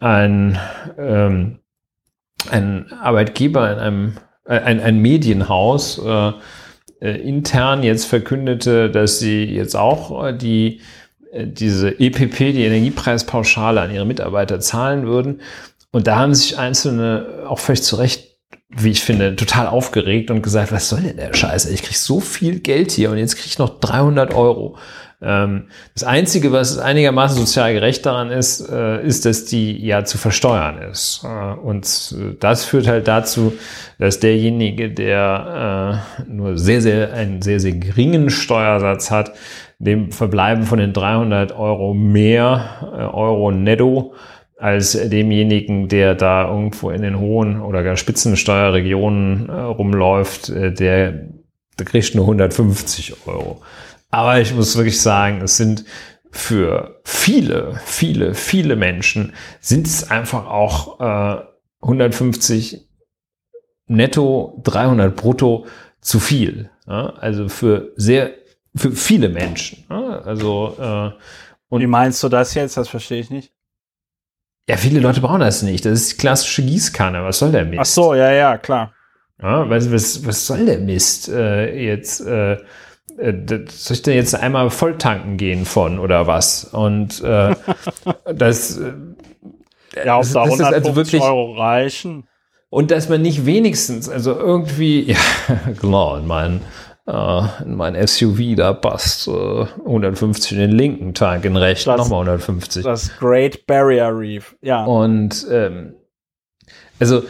[0.00, 0.58] äh, ein,
[0.98, 1.58] ähm,
[2.50, 4.12] ein Arbeitgeber in einem
[4.44, 6.32] äh, ein, ein Medienhaus äh,
[7.00, 10.80] äh, intern jetzt verkündete, dass sie jetzt auch äh, die
[11.32, 15.40] äh, diese EPP, die Energiepreispauschale an ihre Mitarbeiter zahlen würden.
[15.90, 18.32] Und da haben sich Einzelne auch völlig zu Recht
[18.74, 21.70] wie ich finde, total aufgeregt und gesagt, was soll denn der Scheiße?
[21.72, 24.76] Ich krieg so viel Geld hier und jetzt krieg ich noch 300 Euro.
[25.22, 30.18] Ähm, das Einzige, was einigermaßen sozial gerecht daran ist, äh, ist, dass die ja zu
[30.18, 31.24] versteuern ist.
[31.24, 33.52] Äh, und das führt halt dazu,
[33.98, 39.32] dass derjenige, der äh, nur sehr, sehr, einen sehr, sehr geringen Steuersatz hat,
[39.78, 44.14] dem verbleiben von den 300 Euro mehr Euro netto
[44.62, 51.30] als demjenigen, der da irgendwo in den hohen oder gar Spitzensteuerregionen äh, rumläuft, äh, der,
[51.78, 53.60] der kriegt nur 150 Euro.
[54.12, 55.84] Aber ich muss wirklich sagen, es sind
[56.30, 61.44] für viele, viele, viele Menschen sind es einfach auch äh,
[61.80, 62.88] 150
[63.86, 65.66] netto, 300 brutto
[66.00, 66.70] zu viel.
[66.86, 67.14] Ja?
[67.14, 68.32] Also für sehr,
[68.76, 69.84] für viele Menschen.
[69.88, 70.20] Ja?
[70.20, 71.18] Also äh,
[71.70, 72.76] und wie meinst du das jetzt?
[72.76, 73.50] Das verstehe ich nicht.
[74.68, 75.86] Ja, viele Leute brauchen das nicht.
[75.86, 77.24] Das ist die klassische Gießkanne.
[77.24, 77.80] Was soll der Mist?
[77.80, 78.92] Ach so, ja, ja, klar.
[79.40, 82.20] Ja, was, was, was soll der Mist äh, jetzt?
[82.20, 82.58] Äh,
[83.16, 86.64] soll ich denn jetzt einmal voll tanken gehen von oder was?
[86.64, 87.54] Und äh,
[88.34, 88.92] das äh,
[90.04, 92.26] ja, auf das, das also wirklich, Euro reichen.
[92.70, 95.18] Und dass man nicht wenigstens, also irgendwie, ja,
[95.80, 96.62] genau, in meinen
[97.06, 101.90] äh, in mein SUV, da passt äh, 150 in den linken Tank, in den rechten
[101.96, 102.84] nochmal 150.
[102.84, 104.84] Das Great Barrier Reef, ja.
[104.84, 105.94] Und ähm,
[107.00, 107.24] also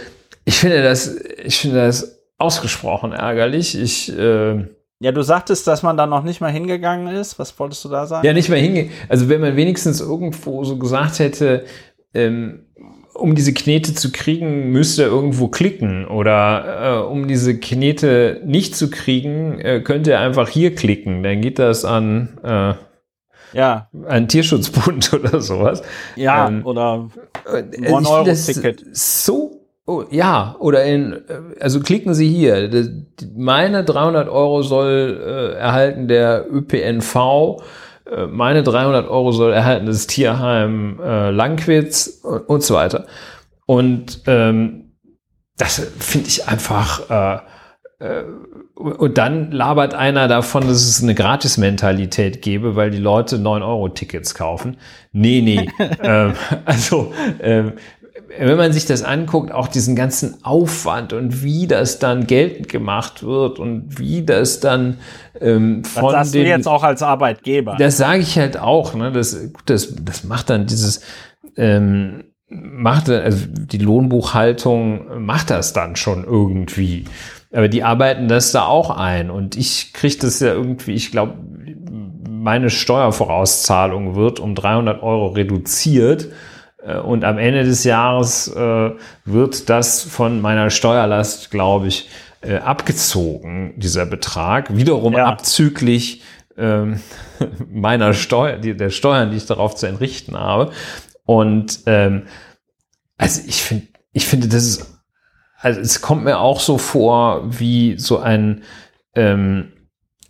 [0.44, 3.78] ich finde das, ich finde das ausgesprochen ärgerlich.
[3.78, 4.66] Ich äh,
[5.02, 7.36] ja, du sagtest, dass man da noch nicht mal hingegangen ist.
[7.40, 8.24] Was wolltest du da sagen?
[8.24, 8.92] Ja, nicht mal hingegangen.
[9.08, 11.64] Also wenn man wenigstens irgendwo so gesagt hätte,
[12.14, 12.66] ähm,
[13.12, 16.06] um diese Knete zu kriegen, müsste er irgendwo klicken.
[16.06, 21.24] Oder äh, um diese Knete nicht zu kriegen, äh, könnte er einfach hier klicken.
[21.24, 22.74] Dann geht das an äh,
[23.58, 23.88] ja.
[24.06, 25.82] ein Tierschutzbund oder sowas.
[26.14, 27.10] Ja, ähm, oder
[27.52, 28.84] äh, One Euro Ticket.
[28.92, 32.70] So Oh, ja, oder in, äh, also klicken Sie hier.
[33.34, 37.60] Meine 300 Euro soll äh, erhalten der ÖPNV
[38.10, 43.06] äh, meine 300 Euro soll erhalten das Tierheim äh, Langwitz und, und so weiter.
[43.66, 44.92] Und ähm,
[45.56, 47.10] das finde ich einfach.
[47.10, 47.38] Äh,
[48.74, 54.76] und dann labert einer davon, dass es eine Gratis-Mentalität gäbe, weil die Leute 9-Euro-Tickets kaufen.
[55.12, 55.68] Nee, nee.
[56.02, 56.32] ähm,
[56.64, 57.74] also, ähm,
[58.38, 63.22] wenn man sich das anguckt, auch diesen ganzen Aufwand und wie das dann geltend gemacht
[63.22, 64.98] wird und wie das dann
[65.40, 67.76] ähm, von das den, du jetzt auch als Arbeitgeber.
[67.78, 68.94] Das sage ich halt auch.
[68.94, 69.12] Ne?
[69.12, 69.36] Das,
[69.66, 71.02] das, das macht dann dieses
[71.56, 77.04] ähm, macht also die Lohnbuchhaltung macht das dann schon irgendwie.
[77.52, 81.34] Aber die arbeiten das da auch ein und ich kriege das ja irgendwie, ich glaube,
[82.28, 86.28] meine Steuervorauszahlung wird um 300 Euro reduziert
[86.98, 88.90] und am Ende des Jahres äh,
[89.24, 92.08] wird das von meiner Steuerlast, glaube ich,
[92.40, 95.26] äh, abgezogen, dieser Betrag, wiederum ja.
[95.26, 96.22] abzüglich
[96.56, 97.00] ähm,
[97.70, 100.72] meiner Steuer, der Steuern, die ich darauf zu entrichten habe.
[101.24, 102.24] Und ähm,
[103.16, 105.02] also ich finde, ich finde, das ist,
[105.60, 108.62] also es kommt mir auch so vor wie so ein,
[109.14, 109.72] ähm,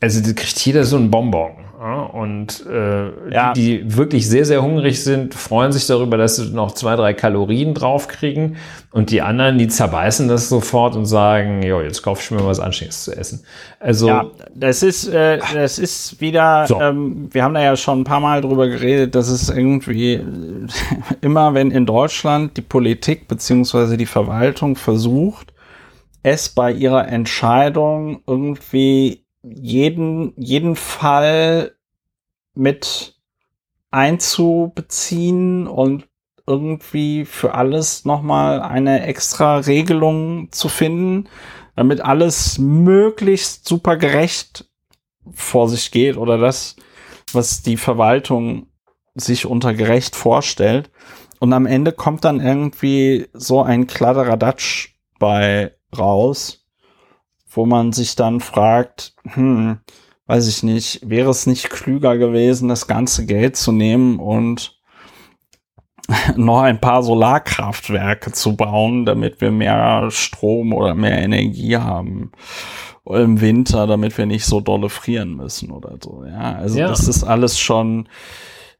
[0.01, 1.65] also kriegt jeder so ein Bonbon.
[1.83, 3.53] Und äh, ja.
[3.55, 7.13] die, die wirklich sehr, sehr hungrig sind, freuen sich darüber, dass sie noch zwei, drei
[7.13, 8.57] Kalorien draufkriegen.
[8.93, 12.61] Und die anderen, die zerbeißen das sofort und sagen, jo, jetzt kauf ich mir was
[12.61, 13.43] Anständiges zu essen.
[13.81, 16.81] Also ja, das ist, äh, das ist wieder, so.
[16.81, 20.21] ähm, wir haben da ja schon ein paar Mal drüber geredet, dass es irgendwie
[21.21, 25.53] immer, wenn in Deutschland die Politik beziehungsweise die Verwaltung versucht,
[26.23, 31.77] es bei ihrer Entscheidung irgendwie jeden, jeden Fall
[32.55, 33.17] mit
[33.91, 36.09] einzubeziehen und
[36.47, 41.29] irgendwie für alles nochmal eine extra Regelung zu finden,
[41.77, 44.69] damit alles möglichst super gerecht
[45.31, 46.77] vor sich geht oder das,
[47.33, 48.67] was die Verwaltung
[49.15, 50.91] sich unter gerecht vorstellt.
[51.39, 56.62] Und am Ende kommt dann irgendwie so ein Kladderadatsch bei raus,
[57.55, 59.79] wo man sich dann fragt, hm,
[60.27, 64.81] weiß ich nicht, wäre es nicht klüger gewesen, das ganze Geld zu nehmen und
[66.37, 72.33] noch ein paar Solarkraftwerke zu bauen, damit wir mehr Strom oder mehr Energie haben
[73.05, 76.25] im Winter, damit wir nicht so dolle frieren müssen oder so.
[76.25, 76.89] Ja, also ja.
[76.89, 78.09] das ist alles schon,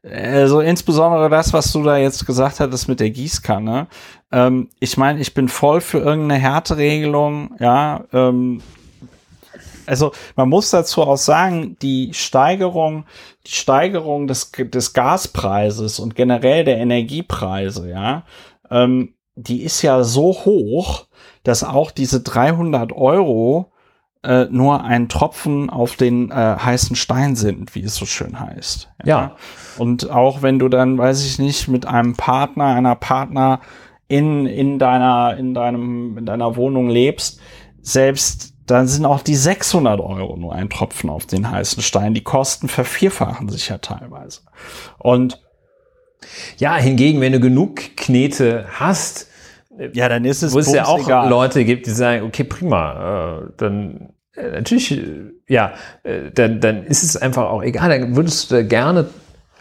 [0.03, 3.87] also insbesondere das, was du da jetzt gesagt hattest mit der Gießkanne.
[4.31, 8.03] Ähm, ich meine, ich bin voll für irgendeine Härteregelung, ja.
[8.11, 8.61] Ähm,
[9.85, 13.05] also man muss dazu auch sagen, die Steigerung,
[13.45, 18.23] die Steigerung des, des Gaspreises und generell der Energiepreise, ja,
[18.69, 21.07] ähm, die ist ja so hoch,
[21.43, 23.72] dass auch diese 300 Euro
[24.23, 28.89] äh, nur ein Tropfen auf den äh, heißen Stein sind, wie es so schön heißt.
[29.03, 29.07] Ja.
[29.07, 29.35] ja.
[29.77, 33.59] Und auch wenn du dann, weiß ich nicht, mit einem Partner, einer Partner
[34.07, 37.39] in, in deiner, in deinem, in deiner Wohnung lebst,
[37.81, 42.13] selbst dann sind auch die 600 Euro nur ein Tropfen auf den heißen Stein.
[42.13, 44.41] Die Kosten vervierfachen sich ja teilweise.
[44.99, 45.41] Und
[46.57, 49.27] ja, hingegen, wenn du genug Knete hast,
[49.93, 51.29] ja, dann ist es wo es ja auch egal.
[51.29, 55.73] Leute gibt, die sagen, okay, prima, äh, dann natürlich, äh, ja,
[56.03, 59.07] äh, dann, dann ist es einfach auch egal, dann würdest du gerne,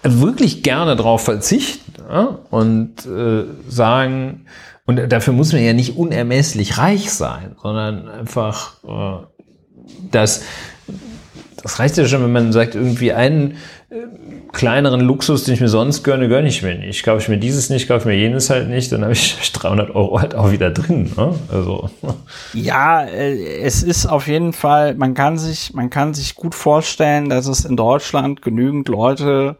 [0.02, 2.38] wirklich gerne drauf verzichten ja?
[2.50, 4.46] und äh, sagen,
[4.84, 9.26] und dafür muss man ja nicht unermesslich reich sein, sondern einfach, äh,
[10.10, 10.42] das,
[11.62, 13.52] das reicht ja schon, wenn man sagt, irgendwie einen
[13.90, 13.96] äh,
[14.52, 17.04] kleineren Luxus, den ich mir sonst gönne, gönne ich mir nicht.
[17.04, 19.94] Kaufe ich mir dieses nicht, kaufe ich mir jenes halt nicht, dann habe ich 300
[19.94, 21.12] Euro halt auch wieder drin.
[21.16, 21.34] Ne?
[21.50, 21.90] Also.
[22.52, 27.28] Ja, äh, es ist auf jeden Fall, man kann sich, man kann sich gut vorstellen,
[27.28, 29.56] dass es in Deutschland genügend Leute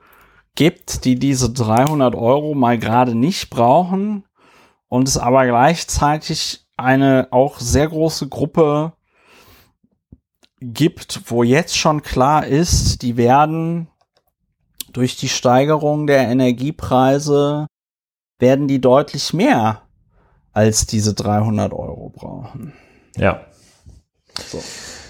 [0.55, 4.25] gibt, die diese 300 Euro mal gerade nicht brauchen
[4.89, 8.93] und es aber gleichzeitig eine auch sehr große Gruppe
[10.63, 13.89] gibt, wo jetzt schon klar ist, die werden
[14.93, 17.67] durch die Steigerung der Energiepreise
[18.39, 19.83] werden die deutlich mehr
[20.53, 22.73] als diese 300 Euro brauchen.
[23.17, 23.47] Ja.
[24.47, 24.63] So.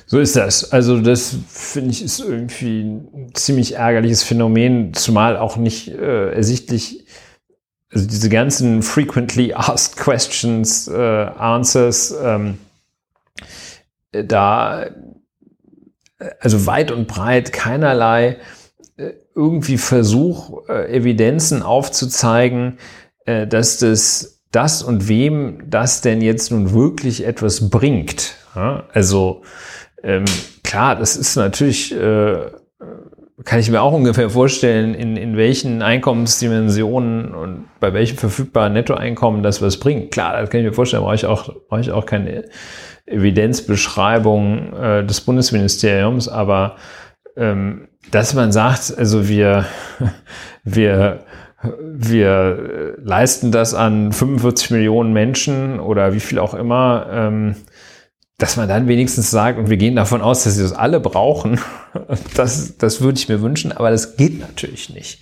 [0.07, 0.73] So ist das.
[0.73, 7.07] Also das finde ich ist irgendwie ein ziemlich ärgerliches Phänomen, zumal auch nicht äh, ersichtlich
[7.93, 12.59] also diese ganzen frequently asked questions, äh, answers, ähm,
[14.13, 14.91] da,
[16.41, 18.39] also weit und breit keinerlei
[18.97, 22.79] äh, irgendwie Versuch, äh, Evidenzen aufzuzeigen,
[23.25, 28.37] äh, dass das, das und wem das denn jetzt nun wirklich etwas bringt.
[28.55, 29.43] Also
[30.03, 30.27] ähm,
[30.63, 31.95] klar, das ist natürlich
[33.45, 39.43] kann ich mir auch ungefähr vorstellen, in, in welchen Einkommensdimensionen und bei welchem verfügbaren Nettoeinkommen
[39.43, 40.13] das was bringt.
[40.13, 42.45] Klar, das kann ich mir vorstellen, brauche ich auch, brauche ich auch keine
[43.13, 46.77] Evidenzbeschreibung äh, des Bundesministeriums, aber
[47.37, 49.67] ähm, dass man sagt, also wir,
[50.65, 51.25] wir,
[51.81, 57.57] wir leisten das an 45 Millionen Menschen oder wie viel auch immer, ähm,
[58.39, 61.61] dass man dann wenigstens sagt, und wir gehen davon aus, dass sie das alle brauchen,
[62.35, 65.21] das, das würde ich mir wünschen, aber das geht natürlich nicht.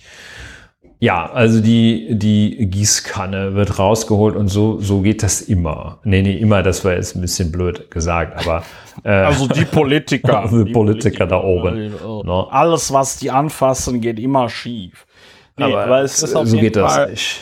[1.03, 5.97] Ja, also die, die Gießkanne wird rausgeholt und so, so geht das immer.
[6.03, 8.63] Nee, nee, immer, das war jetzt ein bisschen blöd gesagt, aber.
[9.05, 10.43] Äh, also die Politiker.
[10.51, 11.95] die, die Politiker, Politiker, da oben.
[12.05, 12.23] Oh.
[12.25, 12.41] No.
[12.49, 15.07] Alles, was die anfassen, geht immer schief.
[15.55, 17.39] Nee, aber, aber es ist so geht das nicht.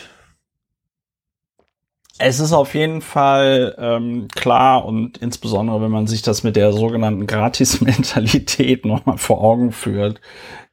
[2.20, 6.72] Es ist auf jeden Fall ähm, klar und insbesondere, wenn man sich das mit der
[6.72, 10.22] sogenannten Gratis-Mentalität nochmal vor Augen führt,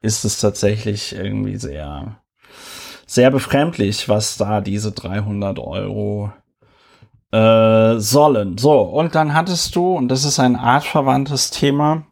[0.03, 2.19] ist es tatsächlich irgendwie sehr
[3.07, 6.33] sehr befremdlich, was da diese 300 Euro
[7.33, 8.59] äh, sollen.
[8.59, 12.05] So, und dann hattest du, und das ist ein artverwandtes Thema,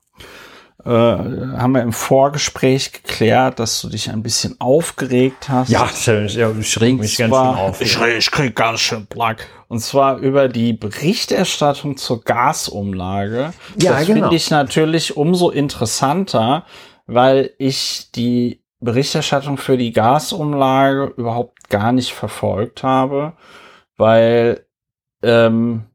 [0.85, 5.71] äh, haben wir im Vorgespräch geklärt, dass du dich ein bisschen aufgeregt hast.
[5.71, 7.81] Ja, ich, ja, ich reg mich ganz schön auf.
[7.81, 9.47] Ich, ich krieg ganz schön Plack.
[9.69, 13.55] Und zwar über die Berichterstattung zur Gasumlage.
[13.81, 14.21] Ja, das genau.
[14.21, 16.67] finde ich natürlich umso interessanter,
[17.07, 23.35] weil ich die Berichterstattung für die Gasumlage überhaupt gar nicht verfolgt habe,
[23.97, 24.67] weil
[25.23, 25.87] ähm,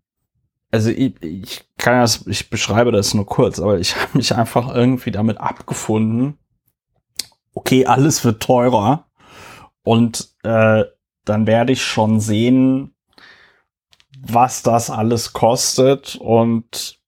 [0.72, 4.74] also ich, ich kann das, ich beschreibe das nur kurz, aber ich habe mich einfach
[4.74, 6.38] irgendwie damit abgefunden.
[7.54, 9.08] Okay, alles wird teurer
[9.84, 10.84] und äh,
[11.26, 12.96] dann werde ich schon sehen,
[14.22, 17.00] was das alles kostet und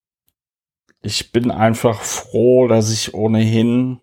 [1.02, 4.00] ich bin einfach froh, dass ich ohnehin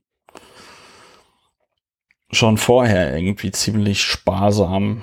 [2.30, 5.02] schon vorher irgendwie ziemlich sparsam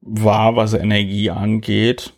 [0.00, 2.14] war, was Energie angeht.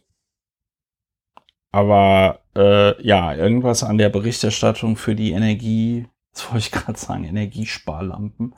[1.72, 7.24] Aber äh, ja, irgendwas an der Berichterstattung für die Energie, das wollte ich gerade sagen,
[7.24, 8.54] Energiesparlampen.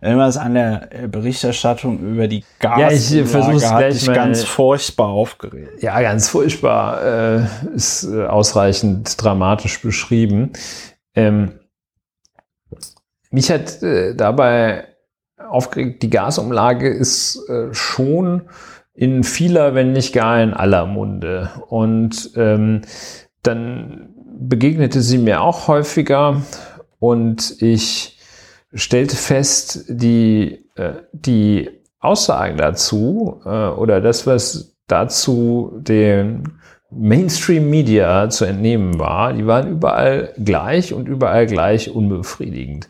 [0.00, 5.08] Irgendwas an der äh, Berichterstattung über die Gas ja, ich versuche hat dich ganz furchtbar
[5.08, 5.82] aufgeregt.
[5.82, 10.52] Ja, ganz furchtbar äh, ist äh, ausreichend dramatisch beschrieben.
[11.14, 11.60] Ähm,
[13.30, 14.87] mich hat äh, dabei
[15.48, 18.42] aufgeregt, die Gasumlage ist äh, schon
[18.94, 21.50] in vieler, wenn nicht gar in aller Munde.
[21.68, 22.82] Und ähm,
[23.42, 24.08] dann
[24.40, 26.42] begegnete sie mir auch häufiger
[26.98, 28.18] und ich
[28.72, 31.70] stellte fest, die, äh, die
[32.00, 36.58] Aussagen dazu äh, oder das, was dazu den
[36.90, 42.88] Mainstream Media zu entnehmen war, die waren überall gleich und überall gleich unbefriedigend.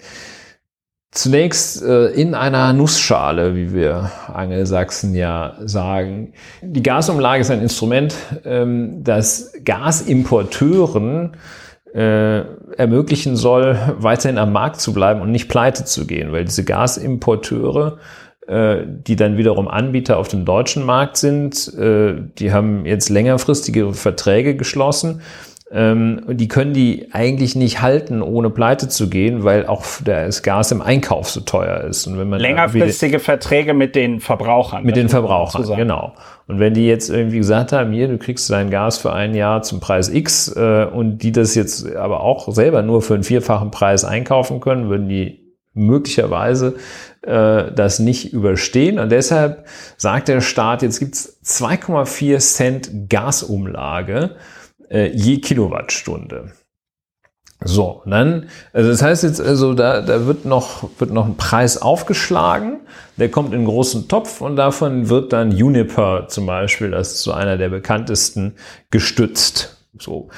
[1.19, 6.33] Zunächst äh, in einer Nussschale, wie wir Angelsachsen ja sagen.
[6.63, 8.15] Die Gasumlage ist ein Instrument,
[8.45, 11.37] ähm, das Gasimporteuren
[11.93, 12.43] äh,
[12.77, 17.99] ermöglichen soll, weiterhin am Markt zu bleiben und nicht pleite zu gehen, weil diese Gasimporteure,
[18.47, 23.93] äh, die dann wiederum Anbieter auf dem deutschen Markt sind, äh, die haben jetzt längerfristige
[23.93, 25.23] Verträge geschlossen
[25.71, 30.73] ähm, die können die eigentlich nicht halten, ohne pleite zu gehen, weil auch das Gas
[30.73, 32.07] im Einkauf so teuer ist.
[32.07, 34.85] Und wenn man Längerfristige Verträge mit den Verbrauchern.
[34.85, 36.15] Mit den Verbrauchern, genau.
[36.47, 39.63] Und wenn die jetzt irgendwie gesagt haben, hier, du kriegst dein Gas für ein Jahr
[39.63, 43.71] zum Preis X äh, und die das jetzt aber auch selber nur für einen vierfachen
[43.71, 46.77] Preis einkaufen können, würden die möglicherweise
[47.23, 48.99] äh, das nicht überstehen.
[48.99, 49.67] Und deshalb
[49.99, 54.37] sagt der Staat, jetzt gibt's 2,4 Cent Gasumlage
[54.91, 56.53] äh, je Kilowattstunde.
[57.65, 61.83] So, dann, also das heißt jetzt, also da, da wird noch, wird noch ein Preis
[61.83, 62.81] aufgeschlagen,
[63.17, 67.23] der kommt in einen großen Topf und davon wird dann Juniper zum Beispiel, das ist
[67.23, 68.55] so einer der bekanntesten,
[68.91, 69.77] gestützt.
[69.99, 70.29] So.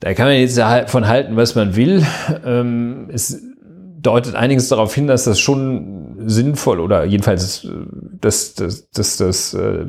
[0.00, 2.06] Da kann man jetzt davon halten, was man will.
[2.42, 3.42] Ähm, es
[4.02, 7.66] deutet einiges darauf hin, dass das schon sinnvoll oder jedenfalls,
[8.20, 9.86] dass das, das, das äh,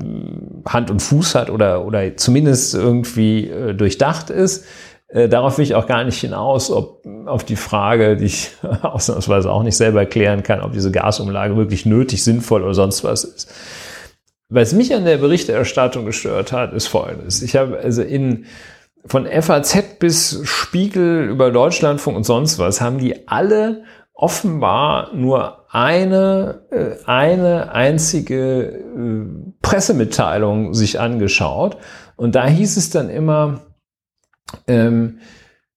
[0.68, 4.66] Hand und Fuß hat oder, oder zumindest irgendwie äh, durchdacht ist.
[5.08, 8.52] Äh, darauf will ich auch gar nicht hinaus, ob auf die Frage, die ich
[8.82, 13.24] ausnahmsweise auch nicht selber erklären kann, ob diese Gasumlage wirklich nötig, sinnvoll oder sonst was
[13.24, 13.54] ist.
[14.50, 17.42] Was mich an der Berichterstattung gestört hat, ist folgendes.
[17.42, 18.46] Ich habe also in
[19.06, 23.84] von FAZ bis Spiegel über Deutschlandfunk und sonst was haben die alle
[24.22, 31.78] offenbar nur eine, äh, eine einzige äh, Pressemitteilung sich angeschaut.
[32.16, 33.62] Und da hieß es dann immer,
[34.68, 35.20] ähm,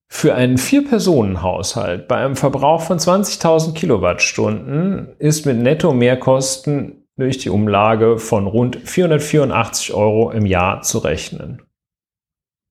[0.06, 8.18] Für einen Vier-Personen-Haushalt bei einem Verbrauch von 20.000 Kilowattstunden ist mit Netto-Mehrkosten durch die Umlage
[8.18, 11.62] von rund 484 Euro im Jahr zu rechnen.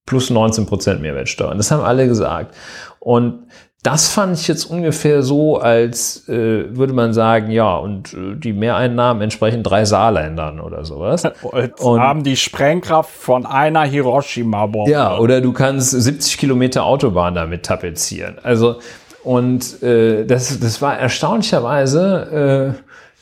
[0.06, 1.54] Plus 19% Mehrwertsteuer.
[1.54, 2.54] Das haben alle gesagt.
[2.98, 3.46] Und
[3.84, 8.54] das fand ich jetzt ungefähr so, als äh, würde man sagen, ja, und äh, die
[8.54, 11.22] Mehreinnahmen entsprechen drei Saarländern oder sowas.
[11.42, 14.90] Und haben die Sprengkraft von einer Hiroshima-Bombe.
[14.90, 18.36] Ja, oder du kannst 70 Kilometer Autobahn damit tapezieren.
[18.42, 18.76] Also,
[19.22, 22.74] und äh, das, das war erstaunlicherweise,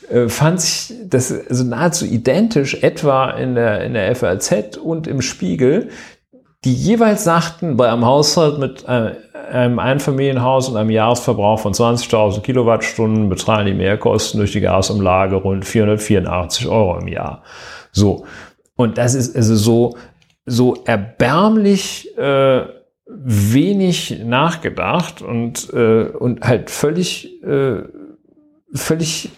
[0.09, 5.07] äh, äh, fand ich das also nahezu identisch, etwa in der, in der FAZ und
[5.07, 5.89] im Spiegel,
[6.63, 9.11] die jeweils sagten, bei einem Haushalt mit äh,
[9.51, 15.65] einem Einfamilienhaus und einem Jahresverbrauch von 20.000 Kilowattstunden bezahlen die Mehrkosten durch die Gasumlage rund
[15.65, 17.43] 484 Euro im Jahr.
[17.91, 18.25] So.
[18.75, 19.97] Und das ist also so,
[20.45, 22.63] so erbärmlich äh,
[23.05, 27.83] wenig nachgedacht und, äh, und halt völlig, äh,
[28.73, 29.29] völlig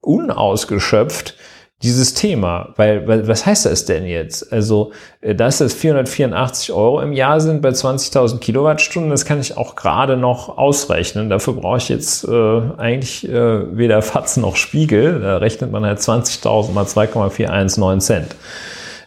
[0.00, 1.36] unausgeschöpft,
[1.84, 4.52] dieses Thema, weil, weil was heißt das denn jetzt?
[4.52, 9.56] Also, äh, dass es 484 Euro im Jahr sind bei 20.000 Kilowattstunden, das kann ich
[9.56, 11.28] auch gerade noch ausrechnen.
[11.28, 15.20] Dafür brauche ich jetzt äh, eigentlich äh, weder Fatzen noch Spiegel.
[15.20, 18.36] Da rechnet man halt 20.000 mal 2,419 Cent.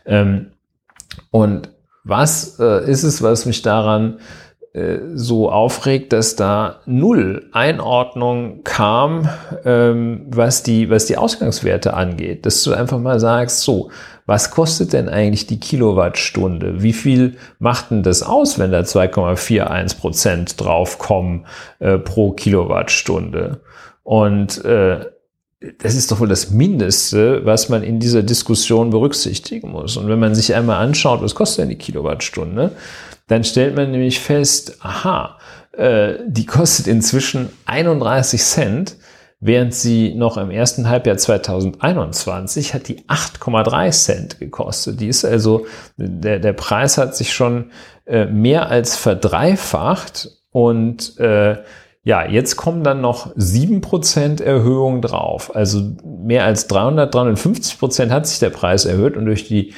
[0.06, 0.52] Ähm,
[1.32, 1.70] und
[2.04, 4.20] was äh, ist es, was mich daran
[5.16, 9.30] so aufregt, dass da null Einordnung kam,
[9.66, 12.46] ähm, was, die, was die Ausgangswerte angeht.
[12.46, 13.90] Dass du einfach mal sagst, so,
[14.28, 16.84] was kostet denn eigentlich die Kilowattstunde?
[16.84, 21.46] Wie viel macht denn das aus, wenn da 2,41 Prozent draufkommen
[21.80, 23.62] äh, pro Kilowattstunde?
[24.04, 25.06] Und äh,
[25.80, 29.98] das ist doch wohl das Mindeste, was man in dieser Diskussion berücksichtigen muss.
[29.98, 32.74] Und wenn man sich einmal anschaut, was kostet denn die Kilowattstunde,
[33.28, 35.38] dann stellt man nämlich fest, aha,
[35.74, 38.96] äh, die kostet inzwischen 31 Cent,
[39.40, 45.00] während sie noch im ersten Halbjahr 2021 hat die 8,3 Cent gekostet.
[45.00, 45.68] Die ist also,
[45.98, 47.72] der, der Preis hat sich schon
[48.06, 51.58] äh, mehr als verdreifacht und äh,
[52.08, 55.54] ja, jetzt kommen dann noch 7% Erhöhung drauf.
[55.54, 59.74] Also mehr als 300, 350% hat sich der Preis erhöht und durch die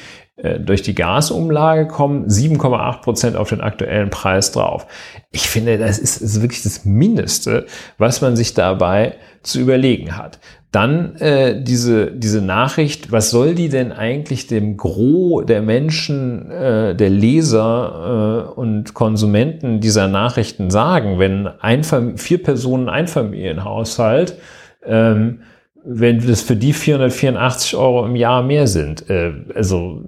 [0.60, 4.86] durch die Gasumlage kommen 7,8 Prozent auf den aktuellen Preis drauf.
[5.32, 7.66] Ich finde, das ist, ist, wirklich das Mindeste,
[7.98, 10.38] was man sich dabei zu überlegen hat.
[10.72, 16.94] Dann äh, diese, diese Nachricht, was soll die denn eigentlich dem Gros der Menschen, äh,
[16.94, 21.82] der Leser äh, und Konsumenten dieser Nachrichten sagen, wenn ein
[22.16, 24.36] vier Personen Einfamilienhaushalt
[24.84, 25.40] ähm,
[25.84, 30.04] wenn das für die 484 Euro im Jahr mehr sind, äh, also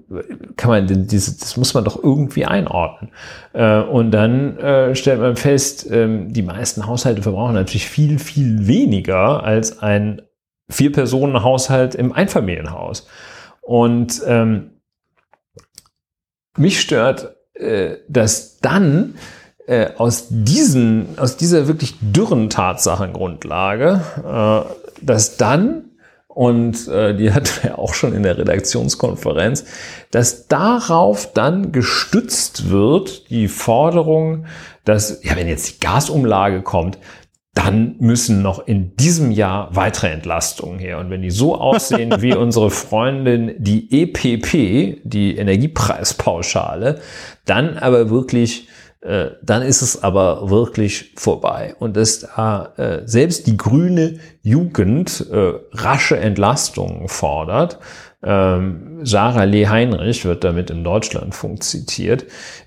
[0.56, 3.10] kann man diese, das muss man doch irgendwie einordnen.
[3.52, 8.66] Äh, und dann äh, stellt man fest, äh, die meisten Haushalte verbrauchen natürlich viel, viel
[8.66, 10.22] weniger als ein
[10.70, 13.06] Vier-Personen-Haushalt im Einfamilienhaus.
[13.60, 14.70] Und ähm,
[16.56, 19.14] mich stört, äh, dass dann
[19.66, 25.90] äh, aus diesen, aus dieser wirklich dürren Tatsachengrundlage äh, dass dann,
[26.28, 29.64] und äh, die hatten wir auch schon in der Redaktionskonferenz,
[30.10, 34.46] dass darauf dann gestützt wird, die Forderung,
[34.84, 36.98] dass, ja, wenn jetzt die Gasumlage kommt,
[37.54, 40.98] dann müssen noch in diesem Jahr weitere Entlastungen her.
[40.98, 47.00] Und wenn die so aussehen wie unsere Freundin die EPP, die Energiepreispauschale,
[47.44, 48.68] dann aber wirklich
[49.02, 51.74] äh, dann ist es aber wirklich vorbei.
[51.78, 57.78] Und dass da äh, selbst die grüne Jugend äh, rasche Entlastungen fordert,
[58.22, 62.26] ähm, Sarah Lee Heinrich wird damit im Deutschlandfunk zitiert,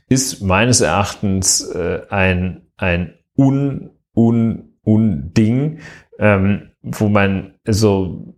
[0.09, 5.79] ist meines Erachtens äh, ein, ein un, un, Unding,
[6.19, 8.35] ähm, wo man so,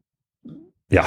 [0.89, 1.03] ja,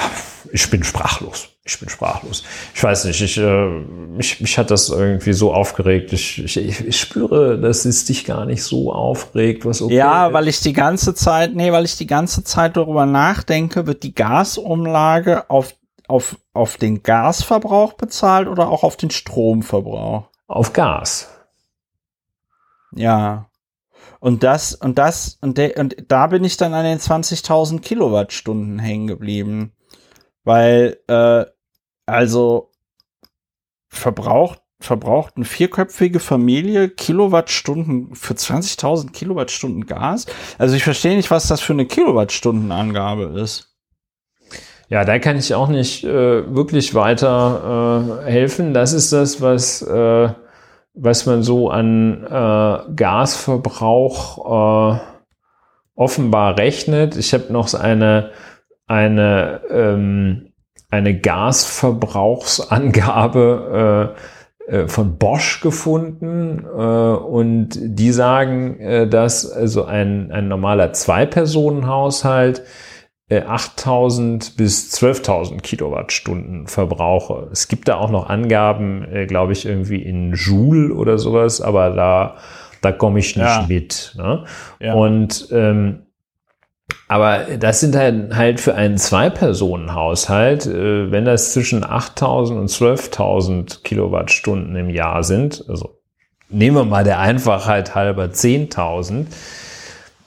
[0.51, 2.43] ich bin sprachlos ich bin sprachlos.
[2.73, 6.11] Ich weiß nicht, ich, äh, mich, mich hat das irgendwie so aufgeregt.
[6.11, 10.47] Ich, ich, ich spüre, dass es dich gar nicht so aufregt, was okay Ja, weil
[10.47, 15.51] ich die ganze Zeit, nee, weil ich die ganze Zeit darüber nachdenke, wird die Gasumlage
[15.51, 15.75] auf,
[16.07, 20.29] auf, auf den Gasverbrauch bezahlt oder auch auf den Stromverbrauch?
[20.47, 21.29] Auf Gas.
[22.95, 23.49] Ja.
[24.19, 28.79] Und das, und das, und, de, und da bin ich dann an den 20.000 Kilowattstunden
[28.79, 29.73] hängen geblieben.
[30.43, 31.45] Weil, äh,
[32.05, 32.71] also
[33.89, 40.25] verbraucht, verbraucht eine vierköpfige Familie Kilowattstunden für 20.000 Kilowattstunden Gas.
[40.57, 43.67] Also ich verstehe nicht, was das für eine Kilowattstundenangabe ist.
[44.89, 48.73] Ja, da kann ich auch nicht äh, wirklich weiter äh, helfen.
[48.73, 50.29] Das ist das, was äh,
[50.93, 54.99] was man so an äh, Gasverbrauch äh,
[55.95, 57.15] offenbar rechnet.
[57.15, 58.31] Ich habe noch eine,
[58.91, 60.51] eine, ähm,
[60.89, 64.15] eine Gasverbrauchsangabe
[64.67, 70.91] äh, äh, von Bosch gefunden äh, und die sagen, äh, dass also ein, ein normaler
[70.91, 72.63] Zwei-Personen-Haushalt
[73.31, 77.47] 8000 äh, bis 12.000 Kilowattstunden verbrauche.
[77.53, 81.91] Es gibt da auch noch Angaben, äh, glaube ich, irgendwie in Joule oder sowas, aber
[81.91, 82.35] da,
[82.81, 83.65] da komme ich nicht ja.
[83.69, 84.15] mit.
[84.17, 84.43] Ne?
[84.81, 84.95] Ja.
[84.95, 86.07] Und ähm,
[87.07, 93.83] aber das sind halt, halt für einen Zwei-Personen-Haushalt, äh, wenn das zwischen 8000 und 12.000
[93.83, 95.99] Kilowattstunden im Jahr sind, also
[96.49, 99.25] nehmen wir mal der Einfachheit halber 10.000,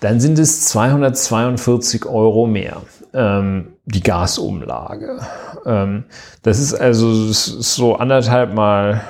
[0.00, 2.82] dann sind es 242 Euro mehr,
[3.14, 5.20] ähm, die Gasumlage.
[5.64, 6.04] Ähm,
[6.42, 9.00] das ist also das ist so anderthalb Mal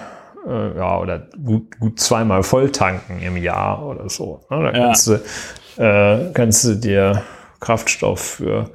[0.47, 4.40] äh, ja, oder gut, gut zweimal Volltanken im Jahr oder so.
[4.51, 4.59] Ne?
[4.59, 4.86] Da ja.
[4.86, 7.22] kannst, du, äh, kannst du dir
[7.65, 8.70] Kraftstoff für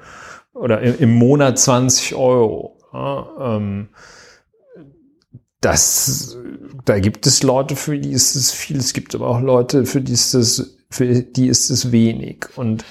[0.53, 2.78] oder im, Monat 20 Euro.
[2.91, 3.28] Ja?
[3.40, 3.90] Ähm,
[5.61, 6.38] das,
[6.86, 8.78] da gibt es Leute, für die ist es viel.
[8.78, 12.48] Es gibt aber auch Leute, für die ist es für die ist es wenig.
[12.56, 12.84] Und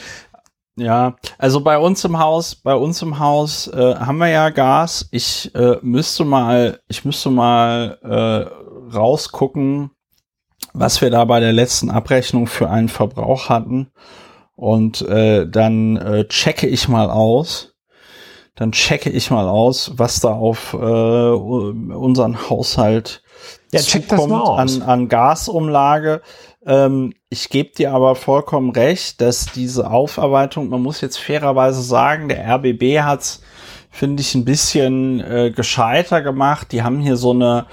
[0.76, 5.08] ja, also bei uns im Haus, bei uns im Haus äh, haben wir ja Gas.
[5.10, 9.90] Ich äh, müsste mal, ich müsste mal äh, rausgucken,
[10.72, 13.90] was wir da bei der letzten Abrechnung für einen Verbrauch hatten.
[14.58, 17.76] Und äh, dann äh, checke ich mal aus.
[18.56, 23.22] Dann checke ich mal aus, was da auf äh, unseren Haushalt
[23.70, 24.80] ja, check das mal aus.
[24.80, 26.22] An, an Gasumlage.
[26.66, 32.28] Ähm, ich gebe dir aber vollkommen recht, dass diese Aufarbeitung, man muss jetzt fairerweise sagen,
[32.28, 33.42] der RBB hat's,
[33.92, 36.72] finde ich, ein bisschen äh, gescheiter gemacht.
[36.72, 37.66] Die haben hier so eine,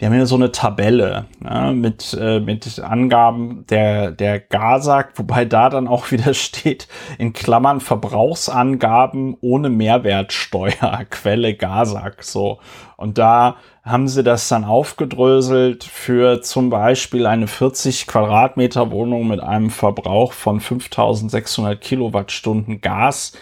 [0.00, 5.44] die haben hier so eine Tabelle ja, mit, äh, mit Angaben der, der GASAG, wobei
[5.44, 6.88] da dann auch wieder steht,
[7.18, 12.60] in Klammern Verbrauchsangaben ohne Mehrwertsteuer, Quelle GASAG, so.
[12.96, 19.40] Und da haben sie das dann aufgedröselt für zum Beispiel eine 40 Quadratmeter Wohnung mit
[19.40, 23.32] einem Verbrauch von 5600 Kilowattstunden Gas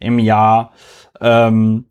[0.00, 0.72] im Jahr.
[1.20, 1.86] Ähm,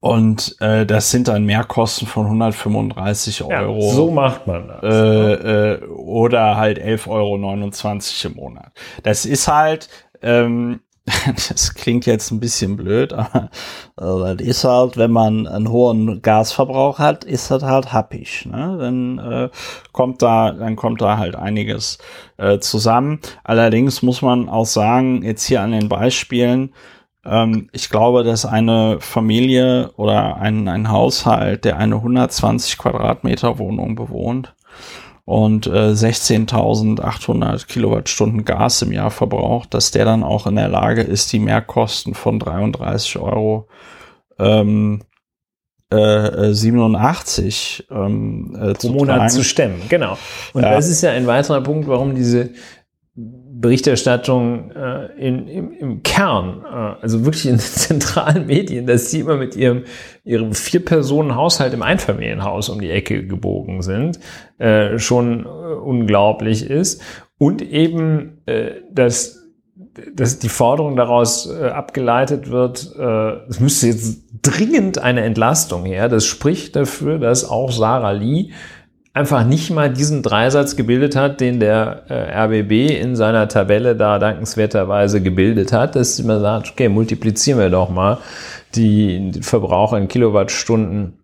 [0.00, 3.80] und äh, das sind dann Mehrkosten von 135 Euro.
[3.80, 4.82] Ja, so macht man das.
[4.82, 8.72] Äh, äh, oder halt 11,29 Euro im Monat.
[9.02, 9.88] Das ist halt,
[10.22, 10.80] ähm,
[11.48, 16.22] das klingt jetzt ein bisschen blöd, aber äh, das ist halt, wenn man einen hohen
[16.22, 18.46] Gasverbrauch hat, ist das halt happig.
[18.46, 18.76] Ne?
[18.78, 19.48] Dann äh,
[19.90, 21.98] kommt da, dann kommt da halt einiges
[22.36, 23.20] äh, zusammen.
[23.42, 26.72] Allerdings muss man auch sagen, jetzt hier an den Beispielen,
[27.28, 33.94] ähm, ich glaube, dass eine Familie oder ein, ein Haushalt, der eine 120 Quadratmeter Wohnung
[33.94, 34.54] bewohnt,
[35.28, 41.02] und äh, 16.800 Kilowattstunden Gas im Jahr verbraucht, dass der dann auch in der Lage
[41.02, 43.68] ist, die Mehrkosten von 33 Euro
[44.38, 45.02] ähm,
[45.90, 49.82] äh, 87 ähm, äh, pro Monat zu stemmen.
[49.90, 50.16] Genau.
[50.54, 50.70] Und ja.
[50.70, 52.48] das ist ja ein weiterer Punkt, warum diese
[53.60, 59.20] Berichterstattung äh, in, im, im Kern, äh, also wirklich in den zentralen Medien, dass sie
[59.20, 59.84] immer mit ihrem,
[60.24, 64.20] ihrem Vier-Personen-Haushalt im Einfamilienhaus um die Ecke gebogen sind,
[64.58, 67.02] äh, schon äh, unglaublich ist.
[67.36, 69.44] Und eben, äh, dass,
[70.14, 72.94] dass die Forderung daraus äh, abgeleitet wird,
[73.48, 76.08] es müsste jetzt dringend eine Entlastung her.
[76.08, 78.50] Das spricht dafür, dass auch Sarah Lee
[79.18, 84.20] einfach nicht mal diesen Dreisatz gebildet hat, den der äh, RBB in seiner Tabelle da
[84.20, 88.18] dankenswerterweise gebildet hat, dass man sagt, okay, multiplizieren wir doch mal
[88.74, 91.18] die Verbraucher in Kilowattstunden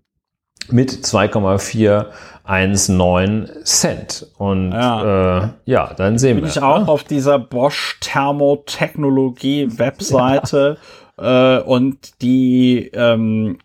[0.70, 4.26] mit 2,419 Cent.
[4.38, 6.50] Und ja, äh, ja dann sehen Bin wir.
[6.50, 6.88] Ich auch ne?
[6.88, 10.78] auf dieser Bosch Thermotechnologie Webseite
[11.18, 11.58] ja.
[11.58, 13.58] äh, und die ähm,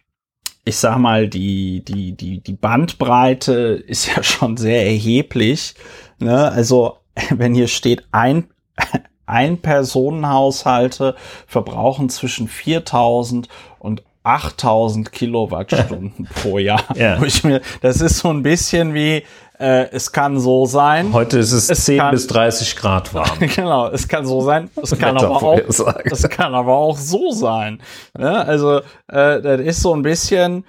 [0.69, 5.73] ich sag mal, die, die, die, die Bandbreite ist ja schon sehr erheblich.
[6.19, 6.49] Ne?
[6.51, 6.97] Also,
[7.31, 8.45] wenn hier steht, ein,
[9.25, 11.15] ein Personenhaushalte
[11.47, 13.47] verbrauchen zwischen 4000
[13.79, 16.83] und 8000 Kilowattstunden pro Jahr.
[16.95, 17.19] Ja.
[17.81, 19.23] Das ist so ein bisschen wie,
[19.59, 21.11] äh, es kann so sein.
[21.11, 23.37] Heute ist es, es 10 kann, bis 30 Grad warm.
[23.55, 24.69] genau, es kann so sein.
[24.81, 25.57] Es kann, aber auch,
[26.05, 27.81] es kann aber auch so sein.
[28.17, 28.45] Ne?
[28.45, 28.77] Also,
[29.07, 30.63] äh, das ist so ein bisschen,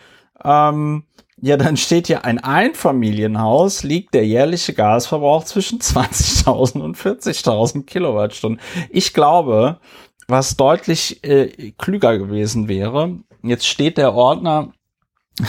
[0.45, 1.05] ähm,
[1.41, 8.61] ja, dann steht hier ein Einfamilienhaus, liegt der jährliche Gasverbrauch zwischen 20.000 und 40.000 Kilowattstunden.
[8.91, 9.79] Ich glaube,
[10.27, 14.73] was deutlich äh, klüger gewesen wäre, jetzt steht der Ordner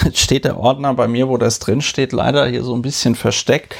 [0.03, 3.15] Jetzt steht der Ordner bei mir, wo das drin steht, leider hier so ein bisschen
[3.15, 3.75] versteckt.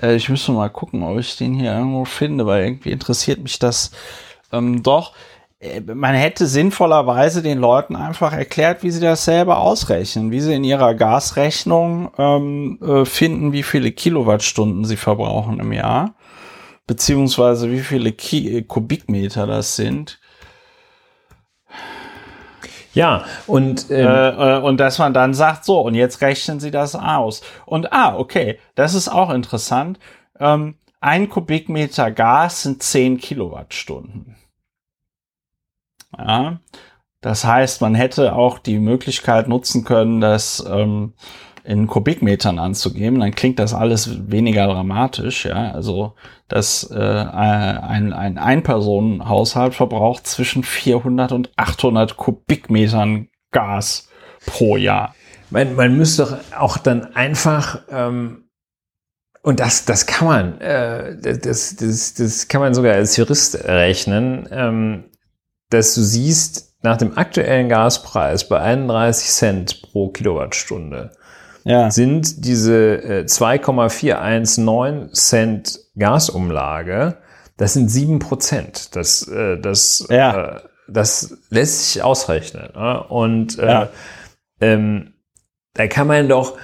[0.00, 3.58] Äh, ich müsste mal gucken, ob ich den hier irgendwo finde, weil irgendwie interessiert mich
[3.58, 3.90] das
[4.52, 5.12] ähm, doch.
[5.60, 10.54] Äh, man hätte sinnvollerweise den Leuten einfach erklärt, wie sie das selber ausrechnen, wie sie
[10.54, 16.14] in ihrer Gasrechnung ähm, äh, finden, wie viele Kilowattstunden sie verbrauchen im Jahr,
[16.86, 20.19] beziehungsweise wie viele Ki Kubikmeter das sind.
[22.92, 26.70] Ja, und, ähm, äh, äh, und dass man dann sagt, so, und jetzt rechnen Sie
[26.70, 27.42] das aus.
[27.66, 29.98] Und ah, okay, das ist auch interessant.
[30.38, 34.36] Ähm, ein Kubikmeter Gas sind 10 Kilowattstunden.
[36.18, 36.60] Ja,
[37.20, 41.14] das heißt, man hätte auch die Möglichkeit nutzen können, das ähm,
[41.70, 43.20] in Kubikmetern anzugeben.
[43.20, 45.44] Dann klingt das alles weniger dramatisch.
[45.44, 46.14] Ja, also
[46.48, 54.08] dass äh, ein, ein Ein-Personen-Haushalt verbraucht zwischen 400 und 800 Kubikmetern Gas
[54.46, 55.14] pro Jahr.
[55.50, 58.46] Man, man müsste doch auch dann einfach ähm
[59.42, 64.46] und das, das kann man, äh, das, das, das kann man sogar als Jurist rechnen.
[64.50, 65.04] Ähm,
[65.70, 71.12] dass du siehst, nach dem aktuellen Gaspreis bei 31 Cent pro Kilowattstunde
[71.64, 71.90] ja.
[71.90, 77.16] sind diese äh, 2,419 Cent Gasumlage,
[77.56, 78.96] das sind sieben Prozent.
[78.96, 80.56] Das, äh, das, ja.
[80.56, 82.70] äh, das lässt sich ausrechnen.
[82.74, 83.04] Ne?
[83.04, 83.88] Und äh, ja.
[84.60, 85.14] ähm,
[85.74, 86.56] da kann man doch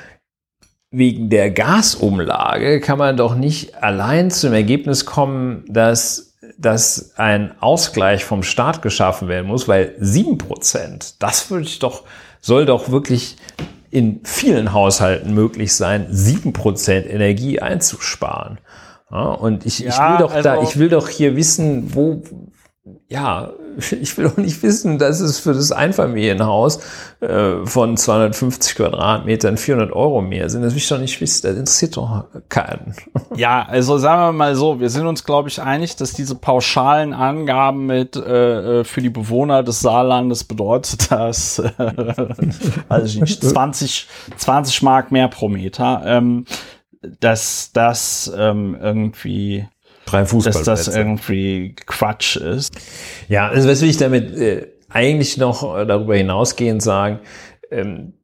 [0.90, 6.26] wegen der Gasumlage kann man doch nicht allein zum Ergebnis kommen, dass
[6.58, 12.04] dass ein Ausgleich vom Staat geschaffen werden muss, weil sieben Prozent, das würde ich doch,
[12.40, 13.36] soll doch wirklich
[13.90, 18.58] in vielen Haushalten möglich sein, sieben Prozent Energie einzusparen.
[19.10, 22.22] Ja, und ich, ja, ich will doch also da, ich will doch hier wissen, wo,
[23.08, 23.52] ja,
[24.00, 26.80] ich will auch nicht wissen, dass es für das Einfamilienhaus
[27.20, 30.62] äh, von 250 Quadratmetern 400 Euro mehr sind.
[30.62, 31.46] Das will ich doch nicht wissen.
[31.46, 32.94] Das interessiert doch keinen.
[33.34, 37.12] Ja, also sagen wir mal so, wir sind uns, glaube ich, einig, dass diese pauschalen
[37.12, 41.70] Angaben mit äh, äh für die Bewohner des Saarlandes bedeutet das, äh,
[42.88, 46.46] also nicht 20, 20 Mark mehr pro Meter, ähm,
[47.20, 49.66] dass das ähm, irgendwie
[50.06, 50.70] Drei Fußballplätze.
[50.70, 52.74] Dass das irgendwie Quatsch ist.
[53.28, 57.20] Ja, also was will ich damit äh, eigentlich noch äh, darüber hinausgehend sagen?
[57.70, 58.14] Ähm,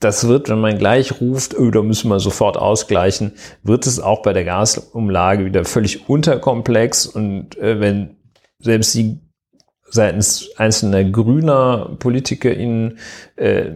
[0.00, 4.22] das wird, wenn man gleich ruft, oh, da müssen wir sofort ausgleichen, wird es auch
[4.22, 8.16] bei der Gasumlage wieder völlig unterkomplex und äh, wenn
[8.58, 9.20] selbst die
[9.94, 12.98] seitens einzelner grüner PolitikerInnen
[13.36, 13.70] äh,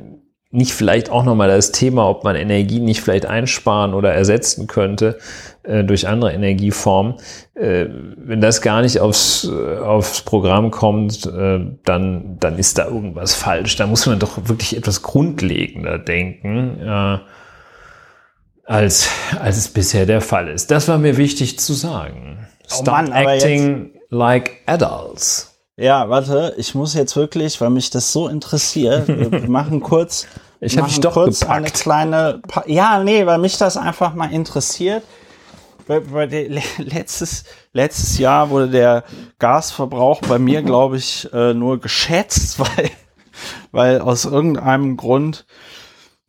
[0.50, 5.18] nicht vielleicht auch nochmal das Thema, ob man Energie nicht vielleicht einsparen oder ersetzen könnte
[5.62, 7.14] äh, durch andere Energieformen.
[7.54, 12.86] Äh, wenn das gar nicht aufs, äh, aufs Programm kommt, äh, dann, dann ist da
[12.86, 13.76] irgendwas falsch.
[13.76, 17.18] Da muss man doch wirklich etwas grundlegender denken, äh,
[18.64, 20.70] als, als es bisher der Fall ist.
[20.70, 22.46] Das war mir wichtig zu sagen.
[22.66, 25.47] Stop oh Mann, acting like adults.
[25.80, 30.26] Ja, warte, ich muss jetzt wirklich, weil mich das so interessiert, wir machen kurz,
[30.58, 31.56] ich habe dich doch kurz gepackt.
[31.56, 35.04] eine kleine, pa ja, nee, weil mich das einfach mal interessiert.
[36.78, 39.04] Letztes, letztes Jahr wurde der
[39.38, 42.90] Gasverbrauch bei mir, glaube ich, äh, nur geschätzt, weil,
[43.70, 45.46] weil aus irgendeinem Grund,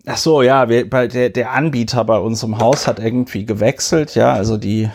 [0.06, 4.14] ach so, ja, wir, bei der, der Anbieter bei uns im Haus hat irgendwie gewechselt,
[4.14, 4.92] ja, also die,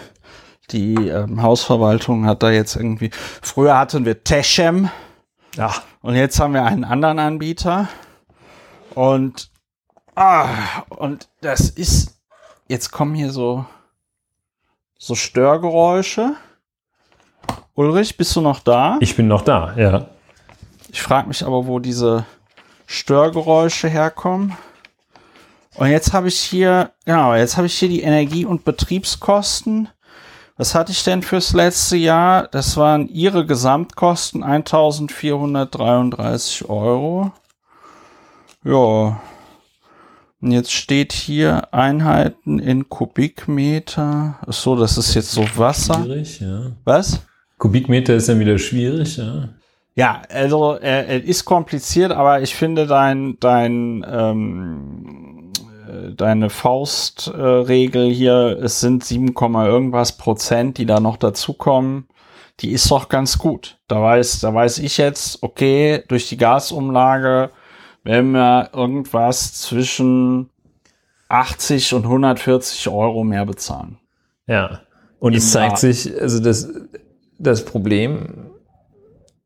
[0.70, 4.90] die ähm, Hausverwaltung hat da jetzt irgendwie, früher hatten wir Techem.
[5.56, 5.72] Ja.
[6.02, 7.88] Und jetzt haben wir einen anderen Anbieter.
[8.94, 9.50] Und,
[10.14, 10.48] ah,
[10.88, 12.18] und das ist,
[12.68, 13.64] jetzt kommen hier so,
[14.98, 16.34] so Störgeräusche.
[17.74, 18.98] Ulrich, bist du noch da?
[19.00, 20.06] Ich bin noch da, ja.
[20.90, 22.24] Ich frage mich aber, wo diese
[22.86, 24.56] Störgeräusche herkommen.
[25.74, 29.88] Und jetzt habe ich hier, genau, jetzt habe ich hier die Energie- und Betriebskosten
[30.56, 32.46] was hatte ich denn fürs letzte Jahr?
[32.48, 37.32] Das waren ihre Gesamtkosten 1433 Euro.
[38.64, 39.20] Ja.
[40.40, 44.38] Und jetzt steht hier Einheiten in Kubikmeter.
[44.46, 46.04] Ach so, das ist jetzt so Wasser.
[46.04, 46.72] Schwierig, ja.
[46.84, 47.20] Was?
[47.58, 49.48] Kubikmeter ist dann wieder schwierig, ja.
[49.96, 55.33] Ja, also äh, ist kompliziert, aber ich finde dein dein ähm,
[56.16, 62.08] deine Faustregel äh, hier, es sind 7, irgendwas Prozent, die da noch dazukommen,
[62.60, 63.78] die ist doch ganz gut.
[63.88, 67.50] Da weiß, da weiß ich jetzt, okay, durch die Gasumlage
[68.04, 70.50] werden wir irgendwas zwischen
[71.28, 73.98] 80 und 140 Euro mehr bezahlen.
[74.46, 74.80] Ja.
[75.18, 76.68] Und es zeigt sich, also das,
[77.38, 78.50] das Problem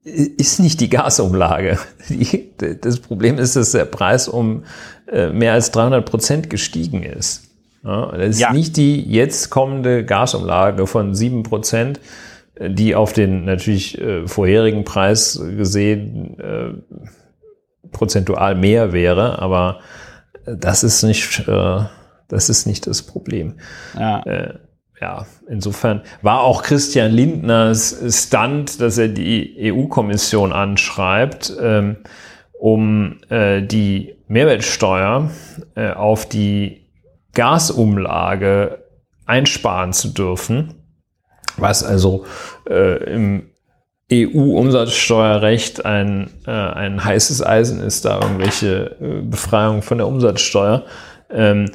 [0.03, 1.79] ist nicht die Gasumlage.
[2.09, 4.65] Die, das Problem ist, dass der Preis um
[5.33, 7.49] mehr als 300 Prozent gestiegen ist.
[7.85, 8.53] Ja, das ist ja.
[8.53, 12.01] nicht die jetzt kommende Gasumlage von 7 Prozent,
[12.61, 16.73] die auf den natürlich äh, vorherigen Preis gesehen äh,
[17.93, 19.81] prozentual mehr wäre, aber
[20.45, 21.81] das ist nicht, äh,
[22.29, 23.55] das ist nicht das Problem.
[23.99, 24.21] Ja.
[24.23, 24.55] Äh,
[25.01, 31.99] ja, insofern war auch Christian Lindners Stand, dass er die EU-Kommission anschreibt, ähm,
[32.59, 35.31] um äh, die Mehrwertsteuer
[35.75, 36.87] äh, auf die
[37.35, 38.85] Gasumlage
[39.27, 40.75] einsparen zu dürfen,
[41.57, 42.25] was also
[42.69, 43.51] äh, im
[44.11, 50.85] EU-Umsatzsteuerrecht ein, äh, ein heißes Eisen ist, da irgendwelche äh, Befreiung von der Umsatzsteuer.
[51.31, 51.71] Ähm,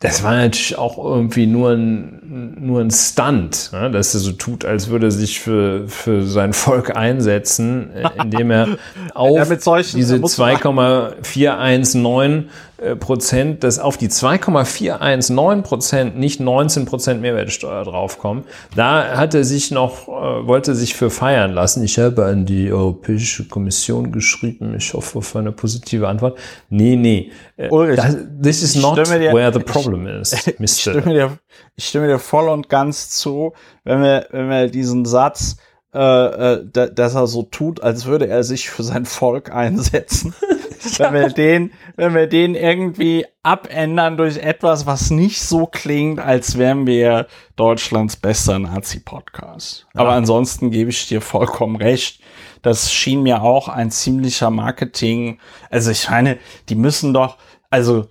[0.00, 3.90] das war natürlich auch irgendwie nur ein, nur ein Stunt, ne?
[3.90, 7.90] dass er so tut, als würde er sich für, für sein Volk einsetzen,
[8.22, 8.78] indem er
[9.14, 12.48] auf ja, diese 2,419 äh,
[12.94, 18.44] Prozent, dass auf die 2,419 Prozent nicht 19 Prozent Mehrwertsteuer draufkommen.
[18.76, 21.82] Da hat er sich noch, äh, wollte sich für feiern lassen.
[21.82, 24.74] Ich habe an die Europäische Kommission geschrieben.
[24.76, 26.38] Ich hoffe auf eine positive Antwort.
[26.70, 27.32] Nee, nee.
[27.56, 30.60] Äh, Ulrich, das, this is not dir, where the problem is, Mr.
[30.60, 31.38] Ich stimme, dir,
[31.74, 35.56] ich stimme dir voll und ganz zu, wenn wir, wenn wir diesen Satz
[35.92, 40.34] äh, dass er so tut, als würde er sich für sein Volk einsetzen.
[40.98, 46.58] wenn wir den, wenn wir den irgendwie abändern durch etwas, was nicht so klingt, als
[46.58, 47.26] wären wir
[47.56, 49.86] Deutschlands bester Nazi-Podcast.
[49.94, 50.00] Ja.
[50.00, 52.20] Aber ansonsten gebe ich dir vollkommen recht.
[52.62, 55.38] Das schien mir auch ein ziemlicher Marketing.
[55.70, 56.38] Also ich meine,
[56.68, 57.36] die müssen doch,
[57.70, 58.06] also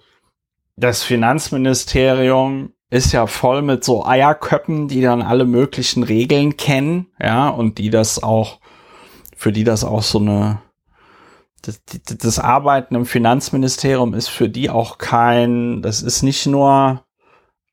[0.76, 7.49] das Finanzministerium ist ja voll mit so Eierköppen, die dann alle möglichen Regeln kennen, ja,
[7.49, 8.60] und die das auch,
[9.35, 10.61] für die das auch so eine
[11.68, 17.03] das, das Arbeiten im Finanzministerium ist für die auch kein, das ist nicht nur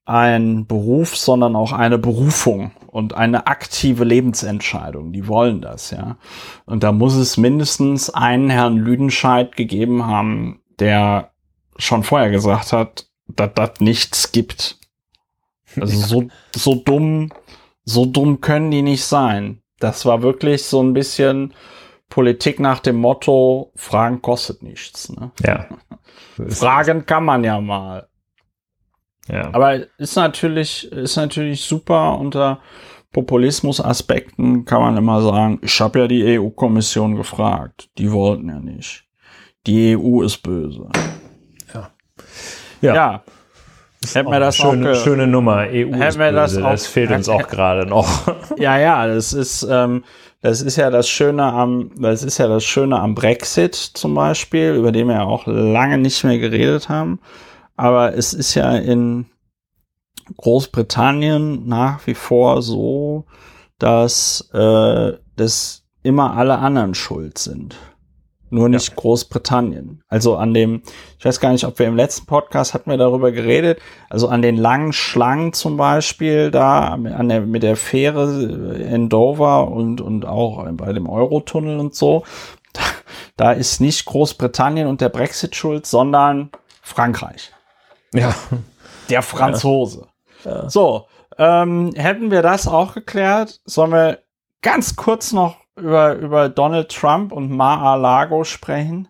[0.05, 5.13] ein Beruf, sondern auch eine Berufung und eine aktive Lebensentscheidung.
[5.13, 6.19] Die wollen das, ja.
[6.67, 11.31] Und da muss es mindestens einen Herrn Lüdenscheid gegeben haben, der
[11.79, 14.79] schon vorher gesagt hat, dass das nichts gibt.
[15.81, 17.31] Also so, so dumm,
[17.85, 19.63] so dumm können die nicht sein.
[19.79, 21.55] Das war wirklich so ein bisschen,
[22.15, 25.11] Politik nach dem Motto, Fragen kostet nichts.
[25.11, 25.33] Ne?
[25.45, 25.67] Ja.
[26.49, 28.07] Fragen kann man ja mal.
[29.27, 29.53] Ja.
[29.53, 32.61] Aber ist natürlich, ist natürlich super unter
[33.13, 37.89] Populismus-Aspekten kann man immer sagen, ich habe ja die EU-Kommission gefragt.
[37.99, 39.07] Die wollten ja nicht.
[39.67, 40.91] Die EU ist böse.
[41.75, 41.91] Ja.
[42.81, 42.95] Ja.
[42.95, 43.25] ja.
[44.13, 45.63] Hätten wir das schöne, auch schöne Nummer.
[45.63, 46.33] EU hätten ist böse.
[46.33, 48.09] Das, auch, das fehlt uns auch gerade noch.
[48.57, 50.05] Ja, ja, das ist, ähm,
[50.45, 54.75] das ist ja das Schöne am, das ist ja das Schöne am Brexit zum Beispiel,
[54.75, 57.19] über den wir ja auch lange nicht mehr geredet haben.
[57.77, 59.25] Aber es ist ja in
[60.37, 63.25] Großbritannien nach wie vor so,
[63.79, 67.77] dass, äh, dass immer alle anderen schuld sind
[68.55, 68.95] nur nicht ja.
[68.95, 70.03] Großbritannien.
[70.09, 70.83] Also an dem,
[71.19, 74.43] ich weiß gar nicht, ob wir im letzten Podcast hatten wir darüber geredet, also an
[74.43, 78.25] den langen Schlangen zum Beispiel da an der, mit der Fähre
[78.79, 82.25] in Dover und, und auch bei dem Eurotunnel und so,
[82.73, 82.83] da,
[83.37, 86.51] da ist nicht Großbritannien und der Brexit schuld, sondern
[86.81, 87.53] Frankreich.
[88.13, 88.35] Ja.
[89.11, 90.07] Der Franzose.
[90.45, 90.63] Ja.
[90.63, 90.71] Ja.
[90.71, 91.07] So,
[91.39, 94.21] ähm, hätten wir das auch geklärt, sollen wir
[94.63, 99.09] ganz kurz noch über, über Donald Trump und Mar-a-Lago sprechen?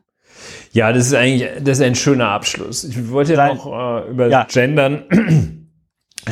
[0.72, 2.84] Ja, das ist eigentlich, das ist ein schöner Abschluss.
[2.84, 4.44] Ich wollte ja noch äh, über ja.
[4.44, 5.04] Gendern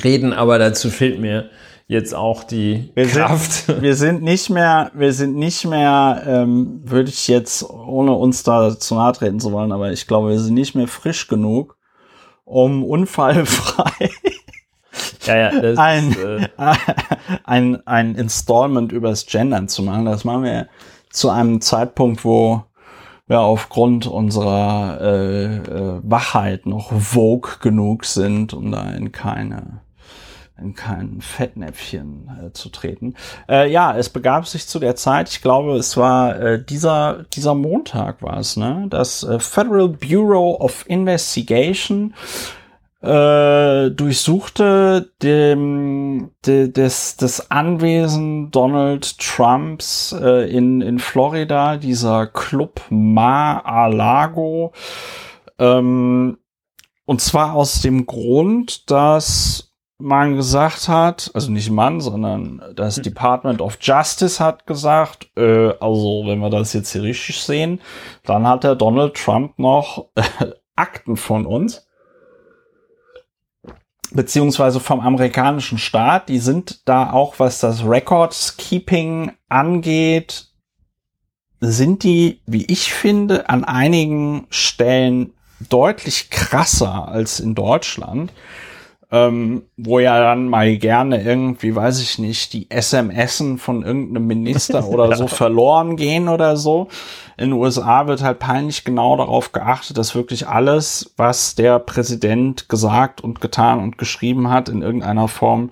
[0.05, 1.51] reden, aber dazu fehlt mir
[1.87, 3.53] jetzt auch die wir Kraft.
[3.53, 8.43] Sind, wir sind nicht mehr, wir sind nicht mehr, ähm, würde ich jetzt, ohne uns
[8.43, 11.77] da zu nahe treten zu wollen, aber ich glaube, wir sind nicht mehr frisch genug,
[12.45, 14.11] um unfallfrei
[15.25, 16.49] ja, ja, das ein, ist, äh
[17.45, 20.05] ein, ein Installment übers Gendern zu machen.
[20.05, 20.69] Das machen wir
[21.11, 22.65] zu einem Zeitpunkt, wo
[23.27, 29.81] wir aufgrund unserer äh, äh, Wachheit noch vogue genug sind, um da in keine
[30.59, 33.15] in kein Fettnäpfchen äh, zu treten.
[33.49, 37.55] Äh, ja, es begab sich zu der Zeit, ich glaube, es war äh, dieser, dieser
[37.55, 38.87] Montag war es, ne?
[38.89, 42.15] Das äh, Federal Bureau of Investigation
[43.03, 52.81] äh, durchsuchte dem, de, des, das Anwesen Donald Trumps äh, in, in Florida, dieser Club
[52.91, 54.73] Mar-a-Lago.
[55.59, 56.39] Ähm,
[57.05, 63.03] und zwar aus dem Grund, dass man gesagt hat, also nicht Mann, sondern das hm.
[63.03, 67.81] Department of Justice hat gesagt, äh, also wenn wir das jetzt hier richtig sehen,
[68.25, 70.07] dann hat der Donald Trump noch
[70.77, 71.87] Akten von uns,
[74.15, 76.29] beziehungsweise vom amerikanischen Staat.
[76.29, 80.47] Die sind da auch, was das Records Keeping angeht,
[81.61, 85.33] sind die, wie ich finde, an einigen Stellen
[85.69, 88.33] deutlich krasser als in Deutschland
[89.13, 94.89] ähm, wo ja dann mal gerne irgendwie, weiß ich nicht, die SMSen von irgendeinem Minister
[94.89, 96.89] oder so verloren gehen oder so.
[97.43, 102.69] In den USA wird halt peinlich genau darauf geachtet, dass wirklich alles, was der Präsident
[102.69, 105.71] gesagt und getan und geschrieben hat, in irgendeiner Form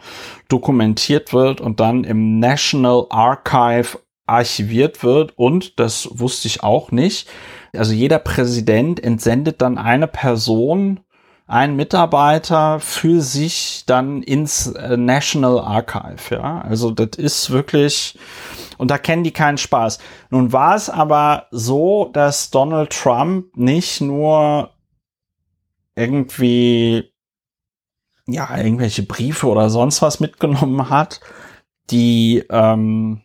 [0.49, 5.39] dokumentiert wird und dann im National Archive archiviert wird.
[5.39, 7.29] Und, das wusste ich auch nicht,
[7.73, 10.99] also jeder Präsident entsendet dann eine Person,
[11.47, 16.63] ein Mitarbeiter für sich dann ins äh, National Archive, ja.
[16.63, 18.19] Also das ist wirklich,
[18.81, 19.99] und da kennen die keinen Spaß.
[20.31, 24.71] Nun war es aber so, dass Donald Trump nicht nur
[25.95, 27.13] irgendwie,
[28.27, 31.21] ja, irgendwelche Briefe oder sonst was mitgenommen hat,
[31.91, 33.21] die, ähm,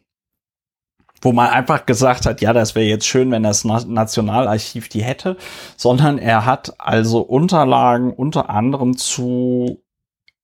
[1.22, 5.38] wo man einfach gesagt hat, ja, das wäre jetzt schön, wenn das Nationalarchiv die hätte,
[5.78, 9.82] sondern er hat also Unterlagen unter anderem zu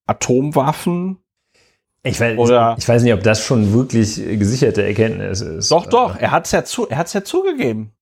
[0.07, 1.20] Atomwaffen.
[2.03, 5.71] Ich weiß, oder, ich weiß nicht, ob das schon wirklich gesicherte Erkenntnis ist.
[5.71, 7.93] Doch, doch, er hat es ja zu, er hat's ja zugegeben.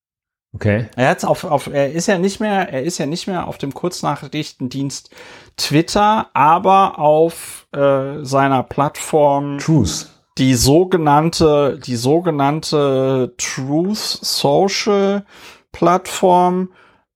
[0.53, 0.88] Okay.
[0.95, 3.57] Er hat's auf, auf, er ist ja nicht mehr, er ist ja nicht mehr auf
[3.57, 5.11] dem Kurznachrichtendienst
[5.57, 10.07] Twitter, aber auf äh, seiner Plattform Truth
[10.39, 15.26] die sogenannte, die sogenannte Truth Social
[15.73, 16.71] Plattform,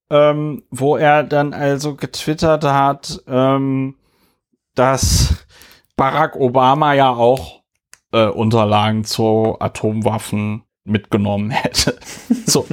[0.10, 3.96] ähm, wo er dann also getwittert hat, ähm,
[4.76, 5.46] dass
[6.04, 7.62] Barack Obama ja auch
[8.12, 11.98] äh, Unterlagen zu Atomwaffen mitgenommen hätte.
[12.46, 12.68] so.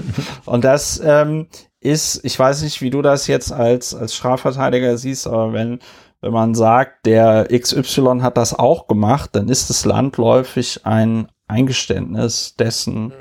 [0.47, 1.47] Und das ähm,
[1.79, 5.79] ist, ich weiß nicht, wie du das jetzt als, als Strafverteidiger siehst, aber wenn
[6.23, 12.57] wenn man sagt, der XY hat das auch gemacht, dann ist es landläufig ein Eingeständnis
[12.57, 13.15] dessen,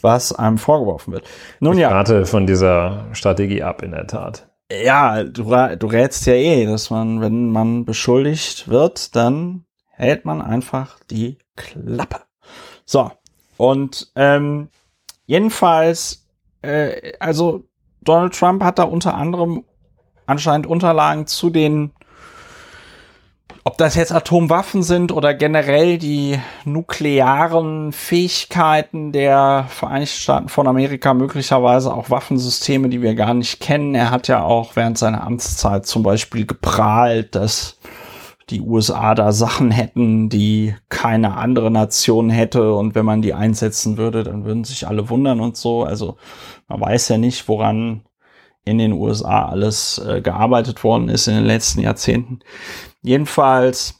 [0.00, 1.24] was einem vorgeworfen wird.
[1.58, 1.90] Nun ich ja.
[1.90, 4.49] rate von dieser Strategie ab, in der Tat.
[4.70, 10.40] Ja, du, du rätst ja eh, dass man, wenn man beschuldigt wird, dann hält man
[10.40, 12.20] einfach die Klappe.
[12.84, 13.10] So,
[13.56, 14.68] und ähm,
[15.26, 16.26] jedenfalls,
[16.62, 17.64] äh, also
[18.00, 19.64] Donald Trump hat da unter anderem
[20.26, 21.92] anscheinend Unterlagen zu den
[23.70, 31.14] ob das jetzt Atomwaffen sind oder generell die nuklearen Fähigkeiten der Vereinigten Staaten von Amerika,
[31.14, 33.94] möglicherweise auch Waffensysteme, die wir gar nicht kennen.
[33.94, 37.78] Er hat ja auch während seiner Amtszeit zum Beispiel geprahlt, dass
[38.48, 43.96] die USA da Sachen hätten, die keine andere Nation hätte und wenn man die einsetzen
[43.96, 45.84] würde, dann würden sich alle wundern und so.
[45.84, 46.16] Also
[46.66, 48.02] man weiß ja nicht, woran
[48.64, 52.40] in den USA alles äh, gearbeitet worden ist in den letzten Jahrzehnten.
[53.02, 53.94] Jedenfalls,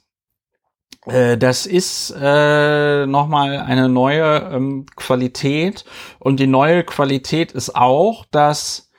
[1.06, 5.84] äh, das ist äh, nochmal eine neue ähm, Qualität.
[6.18, 8.89] Und die neue Qualität ist auch, dass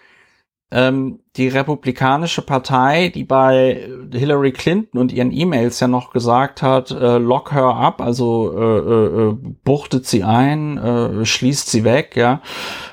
[0.71, 6.91] ähm, die Republikanische Partei, die bei Hillary Clinton und ihren E-Mails ja noch gesagt hat,
[6.91, 12.15] äh, lock her up, also äh, äh, äh, buchtet sie ein, äh, schließt sie weg,
[12.15, 12.41] ja.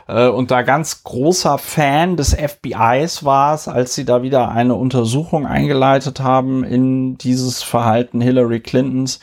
[0.08, 4.74] Äh, und da ganz großer Fan des FBIs war es, als sie da wieder eine
[4.74, 9.20] Untersuchung eingeleitet haben in dieses Verhalten Hillary Clintons.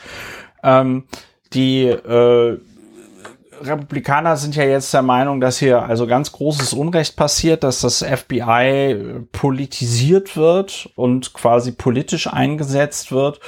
[0.62, 1.04] Ähm,
[1.52, 2.58] die äh,
[3.62, 8.02] Republikaner sind ja jetzt der Meinung, dass hier also ganz großes Unrecht passiert, dass das
[8.02, 13.40] FBI politisiert wird und quasi politisch eingesetzt wird.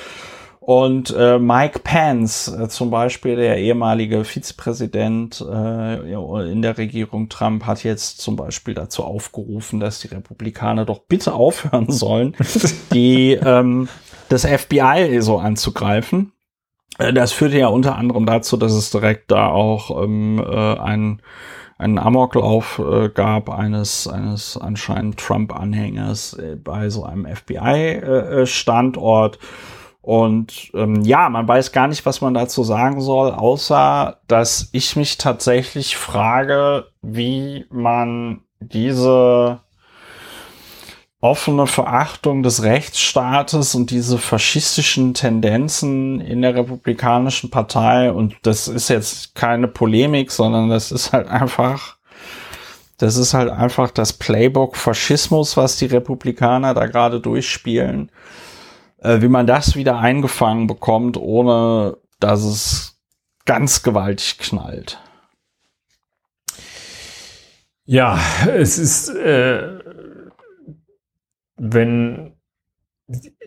[0.69, 6.13] Und äh, Mike Pence äh, zum Beispiel, der ehemalige Vizepräsident äh,
[6.53, 11.33] in der Regierung Trump, hat jetzt zum Beispiel dazu aufgerufen, dass die Republikaner doch bitte
[11.33, 12.37] aufhören sollen,
[12.93, 13.89] die ähm,
[14.29, 16.33] das FBI so anzugreifen.
[16.99, 21.23] Äh, das führte ja unter anderem dazu, dass es direkt da auch ähm, äh, ein
[21.79, 29.37] einen Amoklauf äh, gab eines eines anscheinend Trump-Anhängers äh, bei so einem FBI-Standort.
[29.37, 29.39] Äh,
[30.01, 34.97] und ähm, ja, man weiß gar nicht, was man dazu sagen soll, außer dass ich
[34.97, 39.61] mich tatsächlich frage, wie man diese
[41.21, 48.89] offene Verachtung des Rechtsstaates und diese faschistischen Tendenzen in der Republikanischen Partei, und das ist
[48.89, 51.97] jetzt keine Polemik, sondern das ist halt einfach,
[52.99, 58.11] das ist halt einfach das Playbook Faschismus, was die Republikaner da gerade durchspielen.
[58.99, 62.99] äh, wie man das wieder eingefangen bekommt, ohne dass es
[63.45, 64.99] ganz gewaltig knallt.
[67.85, 69.78] Ja, es ist, äh,
[71.59, 72.33] wenn,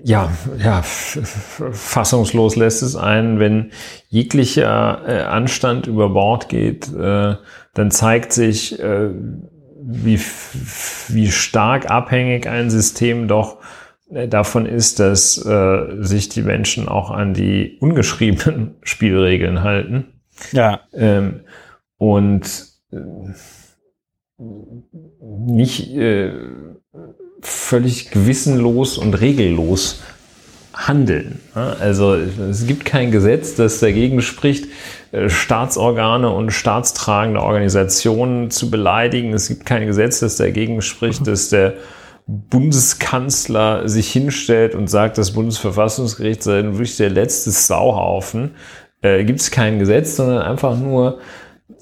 [0.03, 3.71] ja, ja, fassungslos lässt es ein, wenn
[4.09, 7.35] jeglicher äh, Anstand über Bord geht, äh,
[7.73, 9.09] dann zeigt sich, äh,
[9.83, 10.19] wie,
[11.07, 13.57] wie stark abhängig ein System doch
[14.27, 20.21] davon ist, dass sich die Menschen auch an die ungeschriebenen Spielregeln halten.
[20.51, 20.81] Ja.
[20.93, 21.45] Ähm,
[21.97, 22.71] und
[25.21, 26.33] nicht äh,
[27.41, 30.01] völlig gewissenlos und regellos
[30.73, 31.39] handeln.
[31.53, 34.67] Also es gibt kein Gesetz, das dagegen spricht,
[35.11, 39.33] äh, Staatsorgane und staatstragende Organisationen zu beleidigen.
[39.33, 41.73] Es gibt kein Gesetz, das dagegen spricht, dass der
[42.27, 48.51] Bundeskanzler sich hinstellt und sagt, das Bundesverfassungsgericht sei wirklich der letzte Sauhaufen.
[49.01, 51.19] Äh, gibt es kein Gesetz, sondern einfach nur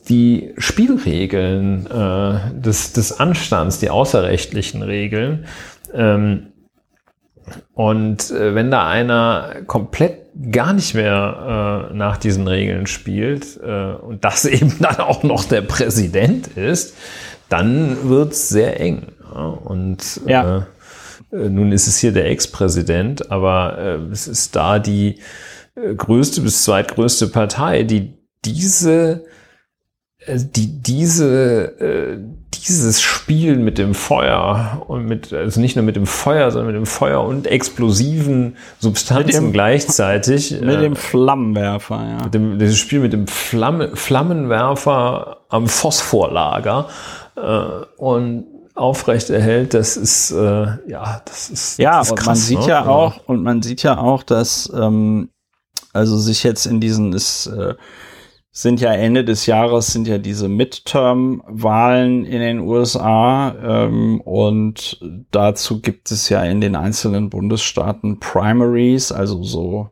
[0.10, 5.46] die Spielregeln äh, des, des Anstands, die außerrechtlichen Regeln.
[5.94, 6.48] Ähm,
[7.74, 13.94] und äh, wenn da einer komplett gar nicht mehr äh, nach diesen Regeln spielt äh,
[13.94, 16.96] und das eben dann auch noch der Präsident ist,
[17.48, 19.08] dann wird's sehr eng.
[19.34, 19.42] Ja?
[19.42, 20.68] Und ja.
[21.32, 25.20] Äh, äh, nun ist es hier der Ex-Präsident, aber äh, es ist da die
[25.76, 29.39] äh, größte bis zweitgrößte Partei, die diese äh,
[30.28, 32.18] die diese äh,
[32.68, 36.76] dieses Spiel mit dem Feuer und mit also nicht nur mit dem Feuer, sondern mit
[36.76, 42.24] dem Feuer und explosiven Substanzen dem, gleichzeitig mit äh, dem Flammenwerfer, ja.
[42.26, 46.90] Mit dem, dieses Spiel mit dem Flamme, Flammenwerfer am Phosphorlager
[47.38, 52.26] äh, und aufrecht erhält, das ist äh, ja, das ist ja das ist krass, und
[52.26, 52.68] man sieht ne?
[52.68, 55.30] ja auch und man sieht ja auch, dass ähm,
[55.94, 57.76] also sich jetzt in diesen ist äh,
[58.52, 65.00] sind ja Ende des Jahres sind ja diese Midterm-Wahlen in den USA ähm, und
[65.32, 69.90] dazu gibt es ja in den einzelnen Bundesstaaten Primaries, also so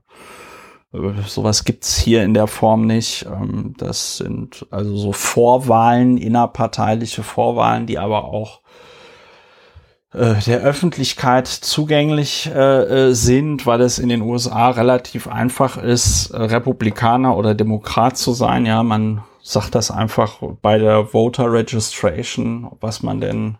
[0.91, 3.25] äh, sowas gibt's hier in der Form nicht.
[3.25, 8.61] Ähm, das sind also so Vorwahlen, innerparteiliche Vorwahlen, die aber auch
[10.13, 16.43] der Öffentlichkeit zugänglich äh, äh, sind, weil es in den USA relativ einfach ist, äh,
[16.43, 18.65] Republikaner oder Demokrat zu sein.
[18.65, 23.57] Ja, man sagt das einfach bei der Voter Registration, was man denn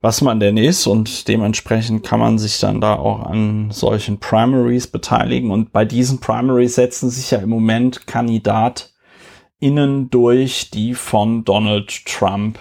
[0.00, 4.88] was man denn ist und dementsprechend kann man sich dann da auch an solchen Primaries
[4.88, 12.04] beteiligen und bei diesen Primaries setzen sich ja im Moment KandidatInnen durch, die von Donald
[12.04, 12.58] Trump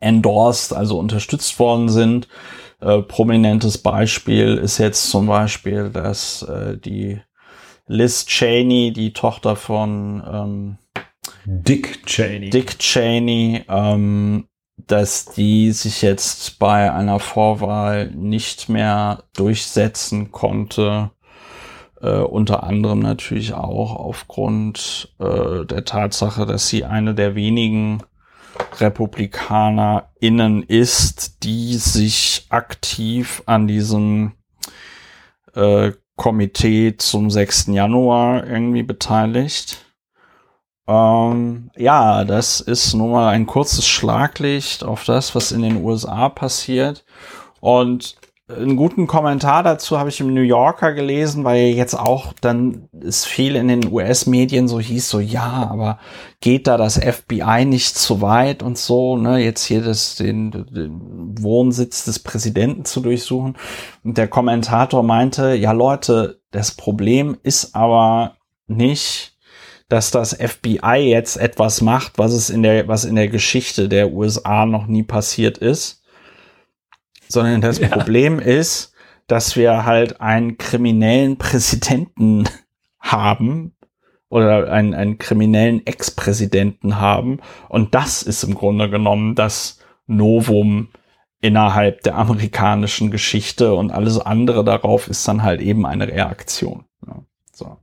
[0.00, 2.28] endorsed, also unterstützt worden sind.
[2.80, 7.20] Äh, prominentes Beispiel ist jetzt zum Beispiel, dass äh, die
[7.86, 10.78] Liz Cheney, die Tochter von ähm,
[11.44, 14.46] Dick Cheney, Dick Cheney, ähm,
[14.86, 21.10] dass die sich jetzt bei einer Vorwahl nicht mehr durchsetzen konnte.
[22.00, 28.02] Äh, unter anderem natürlich auch aufgrund äh, der Tatsache, dass sie eine der wenigen
[28.78, 34.32] RepublikanerInnen ist, die sich aktiv an diesem
[35.54, 37.68] äh, Komitee zum 6.
[37.68, 39.84] Januar irgendwie beteiligt.
[40.86, 46.28] Ähm, ja, das ist nun mal ein kurzes Schlaglicht auf das, was in den USA
[46.28, 47.04] passiert.
[47.60, 48.17] Und
[48.48, 53.26] einen guten Kommentar dazu habe ich im New Yorker gelesen, weil jetzt auch dann ist
[53.26, 55.98] viel in den US-Medien so hieß, so ja, aber
[56.40, 61.34] geht da das FBI nicht zu weit und so, ne, jetzt hier das, den, den
[61.38, 63.56] Wohnsitz des Präsidenten zu durchsuchen.
[64.02, 69.36] Und der Kommentator meinte, ja Leute, das Problem ist aber nicht,
[69.90, 74.12] dass das FBI jetzt etwas macht, was es in der, was in der Geschichte der
[74.12, 75.97] USA noch nie passiert ist
[77.28, 77.88] sondern das ja.
[77.88, 78.92] Problem ist,
[79.26, 82.44] dass wir halt einen kriminellen Präsidenten
[83.00, 83.74] haben
[84.28, 87.40] oder einen, einen kriminellen Ex-Präsidenten haben.
[87.68, 90.88] Und das ist im Grunde genommen das Novum
[91.40, 96.84] innerhalb der amerikanischen Geschichte und alles andere darauf ist dann halt eben eine Reaktion.
[97.06, 97.22] Ja,
[97.52, 97.76] so.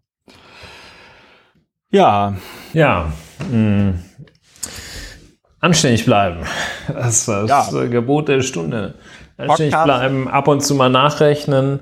[1.89, 2.35] ja.
[2.73, 3.13] ja
[3.49, 3.93] mh.
[5.61, 6.41] anständig bleiben.
[6.87, 7.85] Das ist das ja.
[7.85, 8.95] Gebot der Stunde.
[9.37, 11.81] Anständig bleiben, ab und zu mal nachrechnen,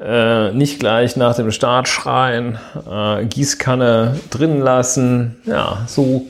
[0.00, 2.58] äh, nicht gleich nach dem Start schreien,
[2.90, 5.40] äh, Gießkanne drin lassen.
[5.44, 6.26] Ja, so,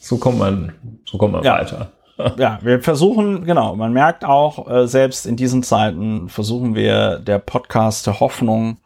[0.00, 0.72] so kommt man,
[1.06, 1.58] so kommt man ja.
[1.58, 1.92] weiter.
[2.36, 7.38] ja, wir versuchen, genau, man merkt auch, äh, selbst in diesen Zeiten versuchen wir der
[7.38, 8.78] Podcast der Hoffnung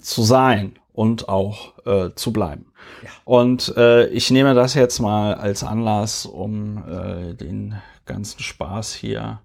[0.00, 2.72] zu sein und auch äh, zu bleiben.
[3.02, 3.10] Ja.
[3.24, 7.74] Und äh, ich nehme das jetzt mal als Anlass, um äh, den
[8.06, 9.40] ganzen Spaß hier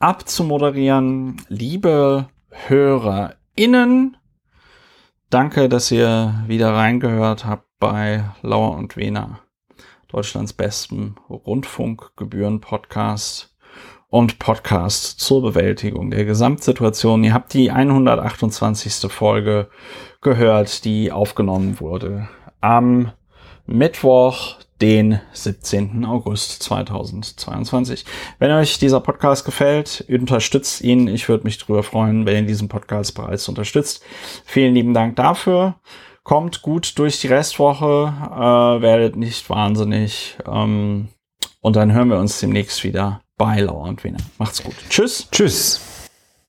[0.00, 1.40] abzumoderieren.
[1.48, 4.16] Liebe HörerInnen,
[5.28, 9.40] danke, dass ihr wieder reingehört habt bei Lauer und Wena,
[10.08, 13.54] Deutschlands besten Rundfunkgebühren-Podcast
[14.08, 17.22] und Podcast zur Bewältigung der Gesamtsituation.
[17.22, 19.12] Ihr habt die 128.
[19.12, 19.68] Folge
[20.20, 22.28] gehört, die aufgenommen wurde
[22.60, 23.12] am
[23.66, 26.04] Mittwoch, den 17.
[26.04, 28.04] August 2022.
[28.38, 31.08] Wenn euch dieser Podcast gefällt, unterstützt ihn.
[31.08, 34.02] Ich würde mich darüber freuen, wenn ihr diesen Podcast bereits unterstützt.
[34.44, 35.76] Vielen lieben Dank dafür.
[36.22, 40.36] Kommt gut durch die Restwoche, äh, werdet nicht wahnsinnig.
[40.46, 41.08] Ähm,
[41.60, 44.18] und dann hören wir uns demnächst wieder bei Lauer und Wiener.
[44.38, 44.74] Macht's gut.
[44.88, 45.28] Tschüss.
[45.30, 45.89] Tschüss.